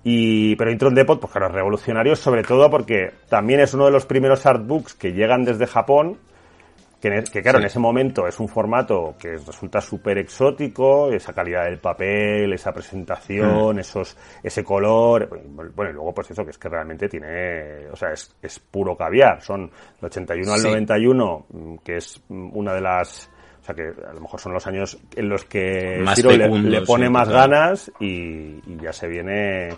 [0.05, 3.91] Y, pero Intron Depot, pues claro, es revolucionario, sobre todo porque también es uno de
[3.91, 6.17] los primeros artbooks que llegan desde Japón,
[7.01, 7.63] que, en- que, claro, Sí.
[7.63, 12.73] en ese momento es un formato que resulta súper exótico, esa calidad del papel, esa
[12.73, 13.79] presentación, Mm.
[13.81, 15.29] esos, ese color,
[15.75, 18.97] bueno, y luego pues eso, que es que realmente tiene, o sea, es, es puro
[18.97, 19.67] caviar, son
[20.01, 20.67] del 81 al Sí.
[20.69, 23.31] 91, mm, que es mm, una de las,
[23.61, 26.81] o sea, que a lo mejor son los años en los que Más Shiro le,
[26.83, 29.69] pone sí, más ganas y, y ya se viene,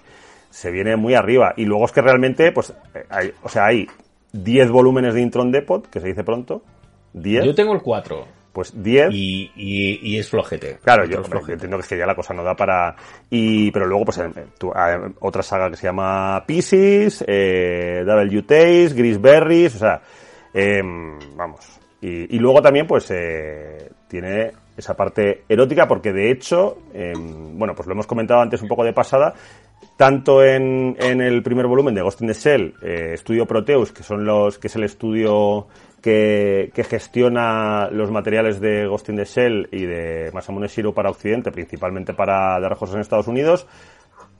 [0.48, 1.52] se viene muy arriba.
[1.56, 3.86] Y luego es que realmente, pues, eh, hay, o sea, hay
[4.32, 6.62] 10 volúmenes de Intron Depot, que se dice pronto,
[7.12, 9.10] 10, Yo tengo el 4 pues 10.
[9.12, 10.78] y, y, y es flojete.
[10.82, 11.52] Claro, yo flojete.
[11.52, 12.96] entiendo que es que ya la cosa no da para...
[13.30, 14.28] Y, pero luego, pues, eh,
[14.58, 14.72] tú-
[15.20, 18.42] otra saga que se llama Pisces, eh, W.
[18.42, 20.02] Taste, Grisberries, o sea,
[20.52, 21.64] em, vamos.
[22.02, 27.74] Y, y luego también, pues, eh, tiene esa parte erótica, porque de hecho, em, bueno,
[27.76, 29.32] pues lo hemos comentado antes un poco de pasada,
[29.96, 34.02] tanto en, en el primer volumen de Ghost in the Shell, eh, Estudio Proteus, que
[34.02, 35.68] son los, que es el estudio
[36.02, 41.10] que, que, gestiona los materiales de Ghost in the Shell y de Masamune Shiro para
[41.10, 43.66] Occidente, principalmente para Dark Horse en Estados Unidos,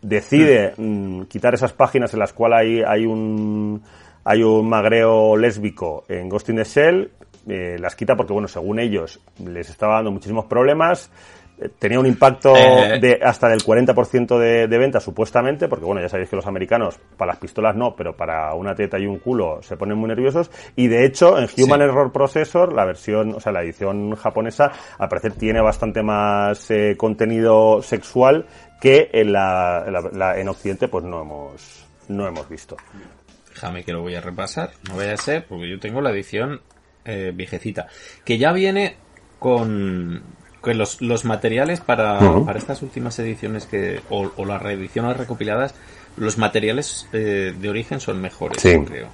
[0.03, 3.83] decide mm, quitar esas páginas en las cuales hay, hay un
[4.25, 7.11] hay un magreo lésbico en Ghost in the Shell,
[7.49, 11.11] eh, las quita porque, bueno, según ellos, les estaba dando muchísimos problemas,
[11.79, 12.99] tenía un impacto Eh.
[13.01, 16.99] de hasta del 40% de, de venta supuestamente, porque bueno, ya sabéis que los americanos
[17.17, 20.51] para las pistolas no, pero para una teta y un culo se ponen muy nerviosos
[20.77, 21.85] y de hecho en Human Sí.
[21.85, 26.95] Error Processor, la versión, o sea, la edición japonesa, al parecer tiene bastante más eh,
[26.97, 28.47] contenido sexual
[28.81, 32.77] que en la, en la- la- en Occidente pues no hemos no hemos visto.
[33.51, 34.71] Déjame que lo voy a repasar.
[34.89, 36.61] No vaya a ser, porque yo tengo la edición
[37.05, 37.87] eh, viejecita.
[38.25, 38.97] Que ya viene
[39.39, 40.23] con,
[40.61, 45.75] con los, los materiales para, para estas últimas ediciones que o, o las reediciones recopiladas.
[46.17, 48.73] Los materiales eh, de origen son mejores, Sí.
[48.73, 49.09] yo creo.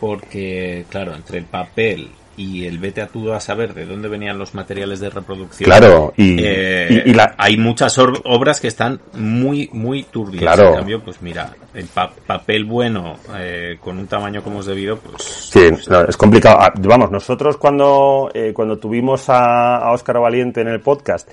[0.00, 4.38] Porque, claro, entre el papel y el vete a tú a saber de dónde venían
[4.38, 5.66] los materiales de reproducción.
[5.66, 10.42] Claro, y, Eh, y- y la, hay muchas obras que están muy, muy turbias.
[10.42, 10.70] Claro.
[10.70, 14.96] En cambio, pues mira, el pa- papel bueno, eh, con un tamaño como es debido,
[14.96, 15.22] pues...
[15.22, 16.58] Sí, no, es complicado.
[16.60, 21.28] Ah, Vamos, nosotros cuando, eh, cuando tuvimos a, a Óscar Valiente en el podcast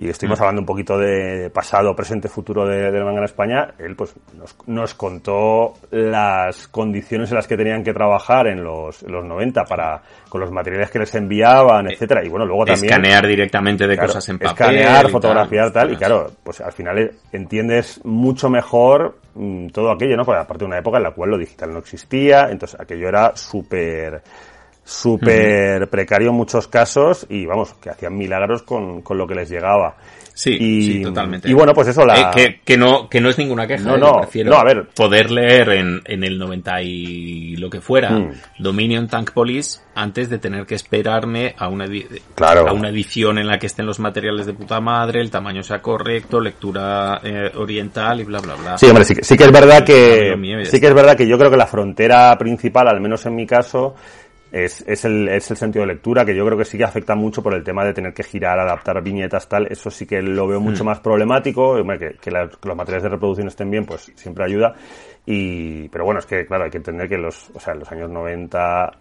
[0.00, 0.42] y estuvimos Mm.
[0.42, 4.56] hablando un poquito de pasado, presente, futuro de- del manga en España, él pues nos,
[4.68, 9.64] nos contó las condiciones en las que tenían que trabajar en los, en los 90
[9.64, 12.92] para, con los materiales que les enviaban, etcétera Y bueno, luego también...
[12.92, 14.52] Escanear directamente de Claro, cosas en papel.
[14.76, 19.90] Escanear, y fotografiar, tal, y claro, pues al final eh, entiendes mucho mejor mm, todo
[19.90, 20.24] aquello, ¿no?
[20.24, 23.32] Porque aparte de una época en la cual lo digital no existía, entonces aquello era
[23.34, 24.22] súper
[24.88, 29.48] súper precario en muchos casos y vamos, que hacían milagros con, con lo que les
[29.50, 29.96] llegaba.
[30.34, 31.50] Sí, y, sí, totalmente.
[31.50, 32.14] Y bueno, pues eso, la...
[32.20, 33.82] Eh, que, que no, que no es ninguna queja.
[33.82, 34.86] No, eh, no, prefiero no, a ver.
[34.94, 38.30] Poder leer en, en el 90 y lo que fuera Mm.
[38.60, 41.86] Dominion Tank Police antes de tener que esperarme a una,
[42.36, 42.68] Claro.
[42.68, 45.82] a una edición en la que estén los materiales de puta madre, el tamaño sea
[45.82, 48.78] correcto, lectura eh, oriental y bla, bla, bla.
[48.78, 51.36] Sí, hombre, sí, que- sí que es verdad que sí que es verdad que yo
[51.36, 53.96] creo que la frontera principal, al menos en mi caso,
[54.50, 57.14] es, es, el, es el sentido de lectura, que yo creo que sí que afecta
[57.14, 59.66] mucho por el tema de tener que girar, adaptar viñetas, tal.
[59.70, 61.76] Eso sí que lo veo mucho más problemático.
[61.98, 64.74] Que, que, la- que los materiales de reproducción estén bien, pues siempre ayuda.
[65.26, 67.92] Y, pero bueno, es que, claro, hay que entender que los, o sea, en los
[67.92, 68.92] años 90, a-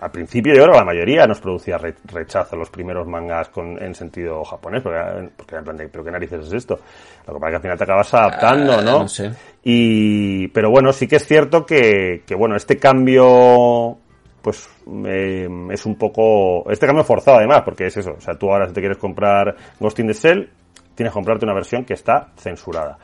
[0.00, 3.80] al principio yo creo que la mayoría nos producía re- rechazo los primeros mangas con,
[3.82, 6.78] en sentido japonés, porque, porque en plan de, pero qué narices es esto.
[7.26, 8.98] Lo que pasa es que al final te acabas adaptando, Ah, ¿no?
[9.00, 9.30] no sé.
[9.62, 13.98] Y, pero bueno, sí que es cierto que, que bueno, este cambio,
[14.44, 14.68] pues,
[15.06, 18.68] eh, es un poco, este cambio forzado además, porque es eso, o sea, tú ahora
[18.68, 20.50] si te quieres comprar Ghost in the Shell,
[20.94, 22.98] tienes que comprarte una versión que está censurada.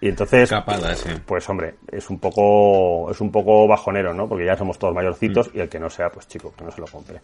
[0.00, 1.10] Y entonces, Capada, sí.
[1.26, 4.26] pues hombre, es un poco, es un poco bajonero, ¿no?
[4.26, 5.58] Porque ya somos todos mayorcitos Mm.
[5.58, 7.20] y el que no sea, pues chico, que no se lo compre.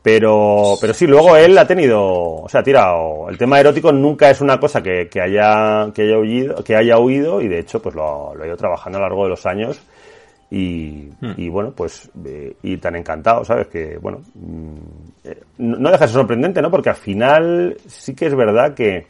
[0.00, 4.30] Pero, pero sí, luego él ha tenido, o sea, ha tirado, el tema erótico nunca
[4.30, 7.82] es una cosa que, que haya, que haya huido, que haya huido y de hecho,
[7.82, 9.82] pues lo, lo ha ido trabajando a lo largo de los años
[10.54, 11.32] y, Hmm.
[11.38, 13.68] y bueno, pues, eh, y tan encantado, ¿sabes?
[13.68, 14.76] Que, bueno, mm,
[15.24, 16.70] eh, no no deja de ser sorprendente, ¿no?
[16.70, 19.06] Porque al final sí que es verdad que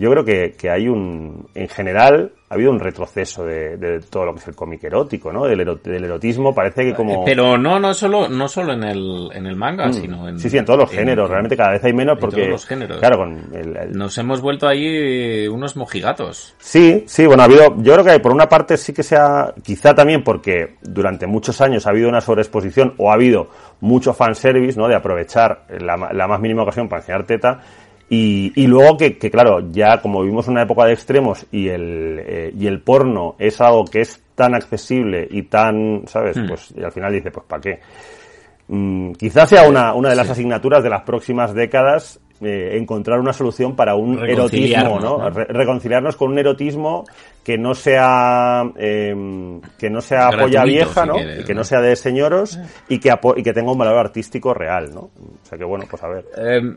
[0.00, 4.24] yo creo que, que hay un, en general, ha habido un retroceso de, de todo
[4.24, 5.44] lo que es el cómic erótico, ¿no?
[5.44, 7.24] Del, ero- del erotismo, parece que como...
[7.24, 9.92] Pero no, no solo, no solo en el, en el manga, Mm.
[9.92, 10.38] sino en...
[10.38, 12.36] sí, sí, en todos los en- géneros, realmente cada vez hay menos en porque...
[12.36, 12.98] todos los géneros.
[12.98, 16.54] Claro, con el, el- Nos hemos vuelto ahí unos mojigatos.
[16.58, 19.52] Sí, sí, bueno, ha habido, yo creo que por una parte sí que se ha,
[19.62, 23.48] quizá también porque durante muchos años ha habido una sobreexposición o ha habido
[23.80, 24.88] mucho fanservice, ¿no?
[24.88, 27.60] De aprovechar la, la más mínima ocasión para enseñar teta.
[28.12, 32.20] Y, y luego que, que, claro, ya como vivimos una época de extremos y el,
[32.26, 36.36] eh, y el porno es algo que es tan accesible y tan, ¿sabes?
[36.36, 36.48] Hmm.
[36.48, 37.78] Pues y al final dice, pues ¿para qué?
[38.66, 43.32] Mm, quizás sea una, una de las asignaturas de las próximas décadas eh, encontrar una
[43.32, 45.18] solución para un erotismo, ¿no?
[45.18, 45.30] ¿no?
[45.30, 47.04] Re- reconciliarnos con un erotismo
[47.44, 51.14] que no sea em, que no sea Gratuito, polla vieja, si ¿no?
[51.14, 51.64] quieres, y que no ¿no?
[51.64, 52.58] sea de señoros
[52.88, 55.00] y que y que tenga un valor artístico real, ¿no?
[55.00, 56.24] O sea que bueno, pues a ver.
[56.38, 56.76] Eh,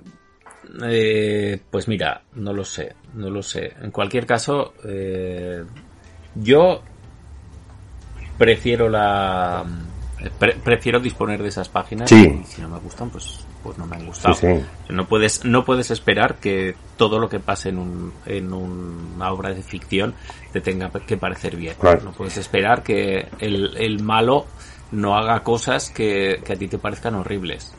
[0.82, 3.74] eh, pues mira, no lo sé, no lo sé.
[3.82, 5.64] En cualquier caso, eh,
[6.36, 6.82] yo
[8.38, 9.64] prefiero la
[10.40, 12.40] pre- prefiero disponer de esas páginas Sí.
[12.42, 14.34] y si no me gustan, pues pues no me han gustado.
[14.36, 14.64] Sí, sí.
[14.90, 19.54] No puedes no puedes esperar que todo lo que pase en un en una obra
[19.54, 20.14] de ficción
[20.52, 21.76] te tenga que parecer bien.
[21.80, 22.02] Claro.
[22.04, 24.48] No puedes esperar que el, el malo
[24.92, 27.74] no haga cosas que, que a ti te parezcan horribles.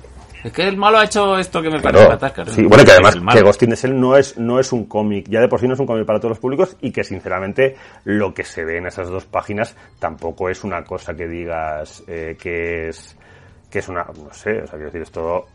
[0.44, 2.50] Es que el malo ha hecho esto que me parece claro.
[2.52, 5.26] sí, bueno, que además que Ghost in the Shell no es, no es un cómic,
[5.28, 7.76] ya de por sí no es un cómic para todos los públicos y que sinceramente
[8.04, 12.36] lo que se ve en esas dos páginas tampoco es una cosa que digas eh,
[12.38, 13.16] que es
[13.70, 15.46] que es una, no sé, o sea, quiero decir, esto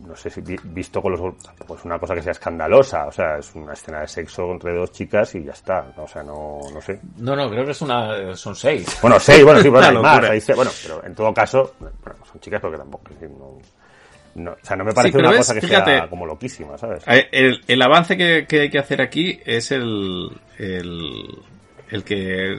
[0.00, 3.10] no sé si vi- visto con los tampoco es una cosa que sea escandalosa, o
[3.10, 6.60] sea, es una escena de sexo entre dos chicas y ya está, o sea, no,
[6.72, 7.00] no sé.
[7.16, 8.98] No, no, creo que es una, son seis.
[9.00, 11.96] Bueno, sí, bueno, sí, bueno, hay más, hay bueno, pero en todo caso, bueno,
[12.30, 13.58] son chicas porque tampoco, no,
[14.36, 15.90] no, o sea, no me parece una ves, cosa que fíjate.
[15.96, 17.02] sea como loquísima, ¿sabes?
[17.06, 21.38] Eh, El, el avance que, que hay que hacer aquí es el, el,
[21.90, 22.58] el que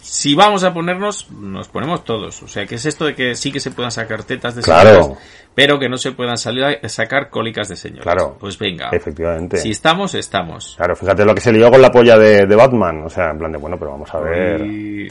[0.00, 2.42] si vamos a ponernos, nos ponemos todos.
[2.42, 5.02] O sea, que es esto de que sí que se puedan sacar tetas de Claro.
[5.02, 5.18] señoras,
[5.54, 8.02] pero que no se puedan salir a sacar cólicas de señoras.
[8.04, 8.36] Claro.
[8.38, 8.90] Pues venga.
[8.92, 9.56] Efectivamente.
[9.56, 10.74] Si estamos, estamos.
[10.76, 13.02] Claro, fíjate lo que se lió con la polla de, de Batman.
[13.04, 14.60] O sea, en plan de, bueno, pero vamos a ver.
[14.60, 15.08] Y-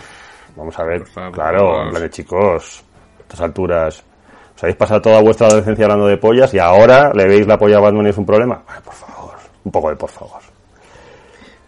[0.55, 1.03] Vamos a ver.
[1.07, 1.31] Favor.
[1.31, 2.83] Claro, en plan de chicos.
[3.17, 4.03] A estas alturas.
[4.55, 7.77] Os habéis pasado toda vuestra adolescencia hablando de pollas y ahora le veis la polla
[7.77, 8.61] a Batman y es un problema.
[8.83, 9.33] Por favor.
[9.63, 10.39] Un poco de por favor.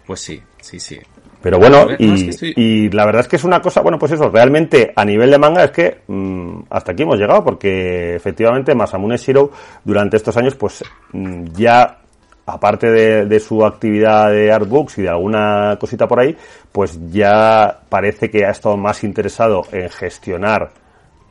[0.06, 0.99] Pues sí, sí, sí.
[1.41, 3.44] Pero bueno, A ver, no, es y, que estoy- y la verdad es que es
[3.44, 7.03] una cosa, bueno, pues eso, realmente a nivel de manga es que mm, hasta aquí
[7.03, 9.52] hemos llegado, porque efectivamente Masamune Shiro
[9.84, 11.99] durante estos años, pues mm, ya,
[12.48, 16.36] aparte de, de su actividad de artbooks y de alguna cosita por ahí,
[16.72, 20.72] pues ya parece que ha estado más interesado en gestionar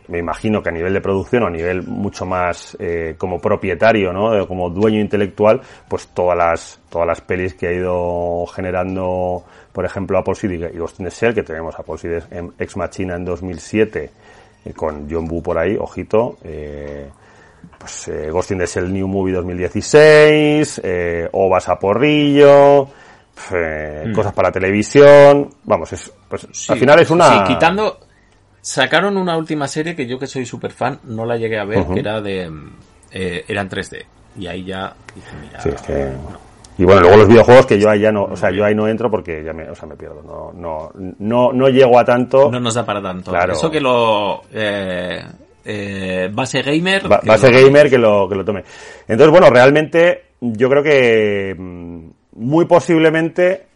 [0.08, 4.12] me imagino que a nivel de producción o a nivel mucho más eh, como propietario,
[4.12, 4.46] ¿no?
[4.46, 10.18] Como dueño intelectual, pues todas las todas las pelis que ha ido generando, por ejemplo,
[10.18, 13.24] Apple City y Ghost in the Shell, que tenemos Apple City en Ex Machina en
[13.24, 14.10] 2007
[14.64, 17.08] eh, con John Woo por ahí, ojito, eh,
[17.78, 22.88] pues eh, Ghost in the Shell New Movie 2016, eh, Ovas a Porrillo,
[23.52, 27.46] eh, cosas para televisión, vamos, es, pues al final es una...
[27.46, 27.98] Sí, quitando.
[28.66, 31.84] Sacaron una última serie que yo que soy súper fan no la llegué a ver,
[31.92, 32.50] que era de.
[33.12, 34.04] Eh, era en 3D.
[34.38, 35.60] Y ahí ya dije, mira.
[35.60, 36.08] Sí, es que...
[36.78, 38.88] Y bueno, luego los videojuegos que yo ahí ya no, o sea, yo ahí no
[38.88, 42.50] entro porque ya me, o sea, me pierdo, no, no, no, no llego a tanto.
[42.50, 43.30] No nos da para tanto.
[43.32, 43.52] Claro.
[43.52, 44.40] Eso que lo.
[44.50, 45.22] Eh,
[45.62, 47.06] eh, base gamer.
[47.06, 48.64] Base lo- gamer que lo, que lo tome.
[49.06, 52.08] Entonces, bueno, realmente yo creo que mm,
[52.38, 53.66] muy posiblemente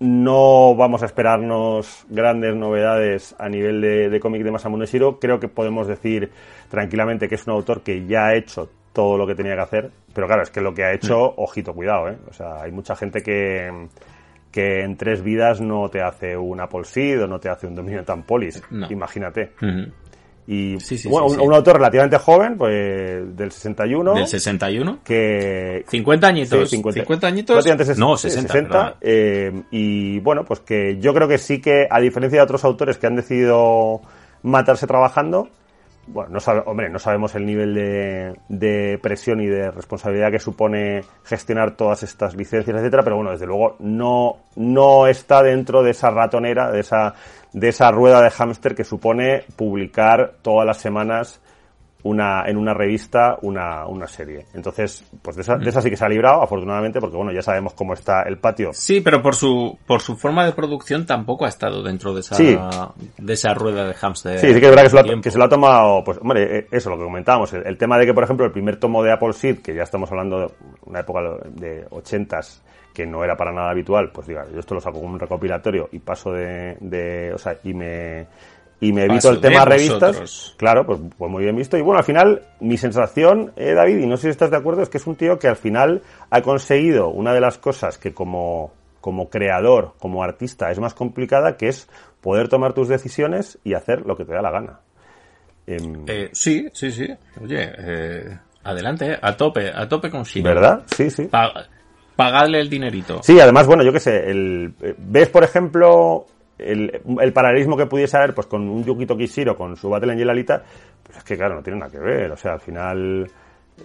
[0.00, 5.18] no vamos a esperarnos grandes novedades a nivel de, de cómic de Masamune Shiro.
[5.18, 6.30] Creo que podemos decir
[6.68, 9.90] tranquilamente que es un autor que ya ha hecho todo lo que tenía que hacer.
[10.14, 12.18] Pero claro, es que lo que ha hecho, ojito, cuidado, ¿eh?
[12.28, 13.88] O sea, hay mucha gente que,
[14.50, 17.74] que en tres vidas no te hace un Apple Seed o no te hace un
[17.74, 18.62] Dominion Tampolis.
[18.70, 18.90] No.
[18.90, 19.52] Imagínate.
[20.50, 25.00] Y Sí, sí, bueno, sí, un, autor relativamente joven, pues del 61, Del 61.
[25.04, 26.70] que 50 añitos.
[26.70, 27.00] Sí, 50.
[27.02, 27.56] 50 añitos.
[27.98, 28.94] No, sí, 60, 60, perdona.
[29.02, 32.96] eh, y bueno, pues que yo creo que sí que, a diferencia de otros autores
[32.96, 34.00] que han decidido
[34.42, 35.50] matarse trabajando,
[36.06, 40.38] bueno, no sabe, hombre, no sabemos el nivel de, de presión y de responsabilidad que
[40.38, 45.90] supone gestionar todas estas licencias, etcétera, pero bueno, desde luego no, no está dentro de
[45.90, 47.14] esa ratonera, de esa,
[47.52, 51.40] de esa rueda de hámster que supone publicar todas las semanas
[52.04, 54.46] una, en una revista una, una serie.
[54.54, 57.42] Entonces, pues de esa, de esa sí que se ha librado, afortunadamente, porque bueno, ya
[57.42, 58.70] sabemos cómo está el patio.
[58.72, 62.36] Sí, pero por su, por su forma de producción tampoco ha estado dentro de esa,
[62.36, 62.56] Sí.
[63.18, 64.38] de esa rueda de hámster.
[64.38, 65.22] Sí, sí que es verdad que se, lo ha, tiempo.
[65.22, 67.98] que se lo ha tomado, pues, hombre, eh, eso, lo que comentábamos, el, el tema
[67.98, 70.48] de que, por ejemplo, el primer tomo de Apple Seed, que ya estamos hablando de
[70.86, 71.20] una época
[71.50, 72.62] de ochentas,
[72.98, 75.88] que no era para nada habitual, pues diga, yo esto lo saco como un recopilatorio
[75.92, 78.26] y paso de, de o sea, y me,
[78.80, 80.00] y me evito Paso el tema de revistas.
[80.00, 80.54] vosotros.
[80.58, 81.78] Claro, pues, pues muy bien visto.
[81.78, 84.82] Y bueno, al final, mi sensación, eh, David, y no sé si estás de acuerdo,
[84.82, 88.12] es que es un tío que al final ha conseguido una de las cosas que
[88.12, 91.88] como, como creador, como artista, es más complicada, que es
[92.20, 94.80] poder tomar tus decisiones y hacer lo que te da la gana.
[95.68, 97.06] Em, Eh, sí, sí, sí.
[97.40, 100.48] Oye, eh, adelante, a tope, a tope con Shiro.
[100.48, 100.82] ¿Verdad?
[100.86, 101.26] Sí, sí.
[101.26, 101.52] Pa-
[102.18, 103.20] pagadle el dinerito.
[103.22, 106.26] Sí, además, bueno, yo qué sé, el, eh, ves, por ejemplo,
[106.58, 110.28] el, el paralelismo que pudiese haber pues con un Yukito Kishiro, con su Battle Angel
[110.28, 110.60] Alita,
[111.04, 112.32] pues es que, claro, no tiene nada que ver.
[112.32, 113.30] O sea, al final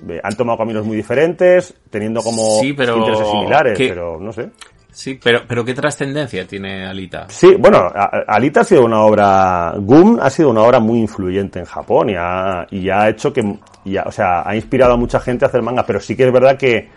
[0.10, 4.50] eh, han tomado caminos muy diferentes, teniendo como Sí, pero intereses similares, pero no sé.
[4.92, 7.28] Sí, pero, pero ¿qué trascendencia tiene Alita?
[7.30, 11.60] Sí, bueno, a- Alita ha sido una obra, Gum ha sido una obra muy influyente
[11.60, 13.44] en Japón y ha, y ha hecho que,
[13.86, 16.26] y ha- o sea, ha inspirado a mucha gente a hacer manga, pero sí que
[16.26, 16.90] es verdad que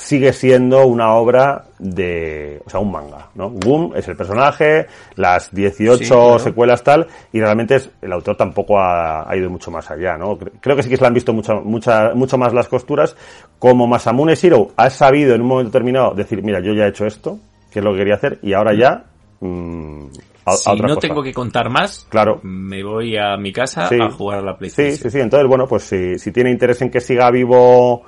[0.00, 3.50] sigue siendo una obra de, o sea, un manga, ¿no?
[3.50, 4.86] Gum es el personaje,
[5.16, 6.38] las 18 Sí, claro.
[6.38, 10.38] secuelas tal, y realmente es, el autor tampoco ha, ha ido mucho más allá, ¿no?
[10.38, 13.14] Cre- Creo que sí que se le han visto mucho, mucha, mucho más las costuras,
[13.58, 17.04] como Masamune Shiro ha sabido en un momento determinado decir, mira, yo ya he hecho
[17.06, 17.38] esto,
[17.70, 19.04] que es lo que quería hacer, y ahora ya,
[19.40, 20.06] mm,
[20.46, 21.06] a, a si otra no cosa.
[21.08, 22.40] tengo que contar más, Claro.
[22.42, 23.98] me voy a mi casa Sí.
[24.00, 24.96] a jugar a la Sí, PlayStation.
[24.96, 25.20] sí, sí.
[25.20, 28.02] Entonces, bueno, pues si, si tiene interés en que siga vivo,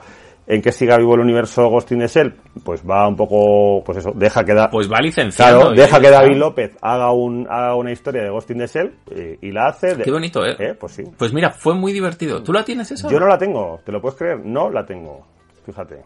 [0.55, 2.35] en que siga vivo el universo Ghost in the Shell,
[2.65, 5.61] pues va un poco, pues eso, deja que da, Pues va licenciado.
[5.61, 6.11] claro, deja que.
[6.11, 8.93] David López haga un, haga una historia de Ghost in the Shell
[9.41, 9.95] y, y la hace.
[9.95, 10.57] de- Qué bonito, ¿eh?
[10.59, 11.03] Eh, Pues sí.
[11.17, 12.43] Pues mira, fue muy divertido.
[12.43, 13.09] ¿Tú la tienes esa?
[13.09, 14.41] Yo no la tengo, ¿te lo puedes creer?
[14.45, 15.27] No la tengo.
[15.65, 16.03] Fíjate.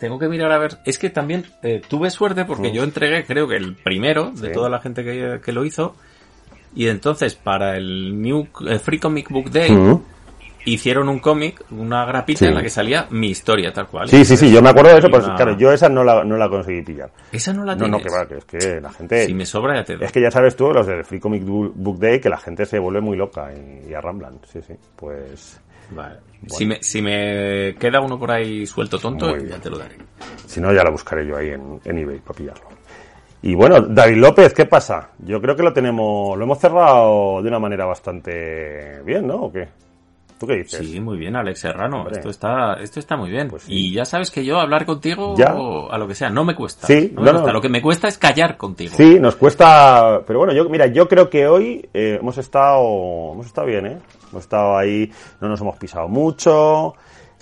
[0.00, 0.78] Tengo que mirar a ver.
[0.86, 4.52] Es que también eh, tuve suerte porque yo entregué, creo que el primero de Sí.
[4.54, 5.94] toda la gente que, que lo hizo.
[6.74, 8.48] Y entonces, para el New
[8.82, 10.02] Free Comic Book Day, Mm.
[10.66, 12.44] Hicieron un cómic, una grapita Sí.
[12.46, 14.08] en la que salía mi historia, tal cual.
[14.08, 16.24] Sí, sí, sí, yo me acuerdo de eso, pero una- claro, yo esa no la,
[16.24, 17.10] no la conseguí pillar.
[17.32, 17.90] Esa no la No, tienes.
[17.90, 19.26] no, que va, que es que la gente...
[19.26, 20.04] Si me sobra, ya te doy.
[20.04, 22.78] Es que ya sabes tú, los del Free Comic Book Day, que la gente se
[22.78, 24.38] vuelve muy loca y, y arramblan.
[24.50, 24.74] Sí, sí.
[24.96, 25.60] Pues,
[25.90, 26.16] Vale.
[26.46, 29.96] Si, me, si me queda uno por ahí suelto tonto, ya te lo daré.
[30.46, 32.68] si no, ya lo buscaré yo ahí en, en eBay para pillarlo.
[33.42, 35.10] Y bueno, David López, ¿qué pasa?
[35.18, 39.34] Yo creo que lo tenemos, lo hemos cerrado de una manera bastante bien, ¿no?
[39.36, 39.68] ¿O qué?
[40.44, 40.86] ¿Tú qué dices?
[40.86, 42.00] Sí, muy bien, Alex Serrano.
[42.02, 42.16] Hombre.
[42.16, 43.48] Esto está, esto está muy bien.
[43.48, 43.72] Pues sí.
[43.72, 45.54] Y ya sabes que yo hablar contigo Ya.
[45.90, 46.86] a lo que sea, no me cuesta.
[46.86, 47.46] Sí, no me no, cuesta.
[47.48, 47.52] no.
[47.54, 48.94] Lo que me cuesta es callar contigo.
[48.96, 53.46] Sí, nos cuesta, pero bueno, yo mira, yo creo que hoy eh, hemos estado, hemos
[53.46, 53.98] estado bien, ¿eh?
[54.30, 55.10] Hemos estado ahí,
[55.40, 56.94] no nos hemos pisado mucho,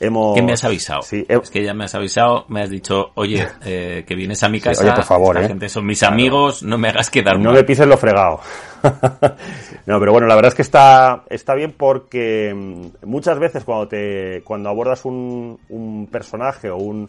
[0.06, 0.34] hemos.
[0.34, 1.02] ¿Qué me has avisado?
[1.02, 4.42] Sí, he- Es que ya me has avisado, me has dicho, oye, eh, que vienes
[4.42, 5.48] a mi casa, oye, por favor, esta ¿eh?
[5.48, 7.54] gente son mis amigos, no me hagas quedar no mal.
[7.54, 8.40] me pises lo fregado.
[9.86, 13.88] no, pero bueno, la verdad es que está, está bien porque mm, muchas veces cuando
[13.88, 17.06] te, cuando abordas un, un personaje o un,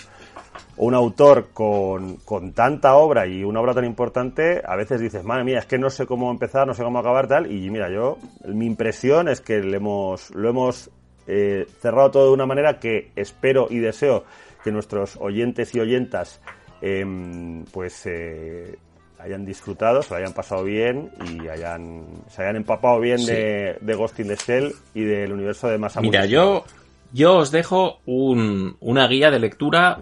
[0.78, 5.44] un autor con, con tanta obra y una obra tan importante, a veces dices, madre
[5.44, 8.18] mía, es que no sé cómo empezar, no sé cómo acabar tal, y mira, yo,
[8.46, 10.92] mi impresión es que le hemos, lo hemos
[11.28, 14.26] eh, cerrado todo de una manera que espero y deseo
[14.64, 16.40] que nuestros oyentes y oyentas
[16.82, 18.78] em, pues eh,
[19.20, 23.28] hayan disfrutado, se lo hayan pasado bien y hayan, se hayan empapado bien Sí.
[23.32, 26.10] de, de Ghost in the Shell y del universo de Masamune.
[26.12, 26.66] Mira, yo,
[27.14, 30.00] yo os dejo un, una guía de lectura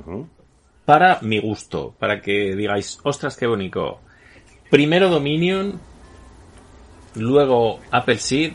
[0.86, 4.00] para mi gusto, para que digáis, ostras, qué bonito.
[4.72, 5.80] Primero Dominion,
[7.16, 8.54] luego Apple Seed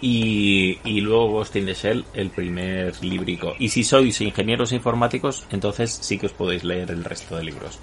[0.00, 3.54] y, y luego Ghost in the Shell, el primer librico.
[3.58, 7.78] Y si sois ingenieros informáticos, entonces sí que os podéis leer el resto de libros.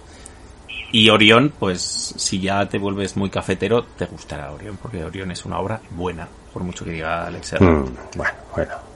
[0.92, 5.44] Y Orión, pues si ya te vuelves muy cafetero, te gustará Orión, porque Orión es
[5.44, 7.56] una obra buena, por mucho que diga Alex.
[7.60, 7.86] Mm,
[8.16, 8.93] bueno, bueno.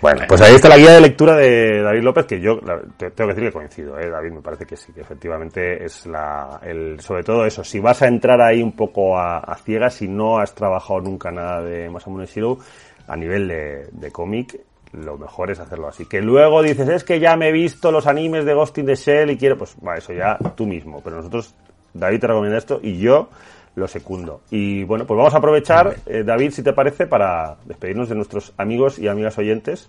[0.00, 3.26] Bueno, pues ahí está la guía de lectura de David López, que yo tengo que
[3.26, 4.08] decir que coincido, ¿eh?
[4.08, 8.02] David, me parece que sí, que efectivamente es la, el, sobre todo eso, si vas
[8.02, 11.88] a entrar ahí un poco a, a ciegas y no has trabajado nunca nada de
[11.88, 12.58] Masamune Shirow,
[13.06, 14.60] a nivel de, de cómic,
[14.92, 16.06] lo mejor es hacerlo así.
[16.06, 18.94] Que luego dices, es que ya me he visto los animes de Ghost in the
[18.94, 21.54] Shell y quiero, pues va, eso ya tú mismo, pero nosotros,
[21.92, 23.28] David te recomienda esto y yo
[23.78, 24.42] lo secundo.
[24.50, 28.52] Y bueno, pues vamos a aprovechar, eh, David, si te parece, para despedirnos de nuestros
[28.58, 29.88] amigos y amigas oyentes.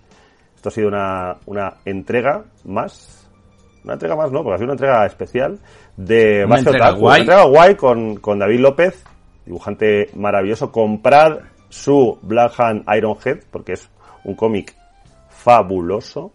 [0.56, 3.28] Esto ha sido una, una entrega más.
[3.84, 4.42] Una entrega más, ¿no?
[4.42, 5.58] Porque ha sido una entrega especial
[5.96, 7.00] de Una entrega Otaku.
[7.00, 7.22] guay.
[7.22, 9.04] Una entrega guay con, con David López,
[9.46, 10.70] dibujante maravilloso.
[10.70, 11.38] Comprad
[11.68, 13.88] su Black Hand Iron Head, porque es
[14.24, 14.74] un cómic
[15.30, 16.32] fabuloso.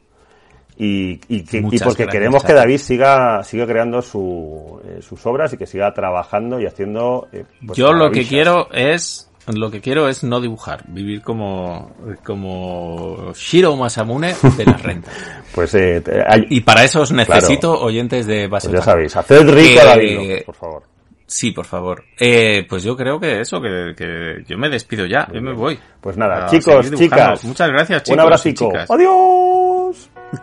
[0.78, 2.54] Y, y, que- y porque queremos que.
[2.54, 7.28] David siga, siga creando su, eh, sus obras y que siga trabajando y haciendo.
[7.32, 11.92] eh, pues, Yo lo que quiero es lo que quiero es no dibujar, vivir como
[12.26, 15.14] como Shiro Masamune de las rentas.
[15.56, 19.50] Pues eh, hay- Y para eso os necesito oyentes de base pues ya sabéis, haced
[19.50, 20.84] rico a David López, por favor.
[21.28, 22.04] Sí, por favor.
[22.20, 25.80] Eh, pues yo creo que eso, que, que yo me despido ya, yo me voy.
[26.02, 27.44] Pues nada, chicos, chicas.
[27.46, 28.14] Muchas gracias, chicos.
[28.16, 28.72] Un abracico.
[28.90, 29.65] Adiós.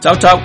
[0.01, 0.41] Chao, chao.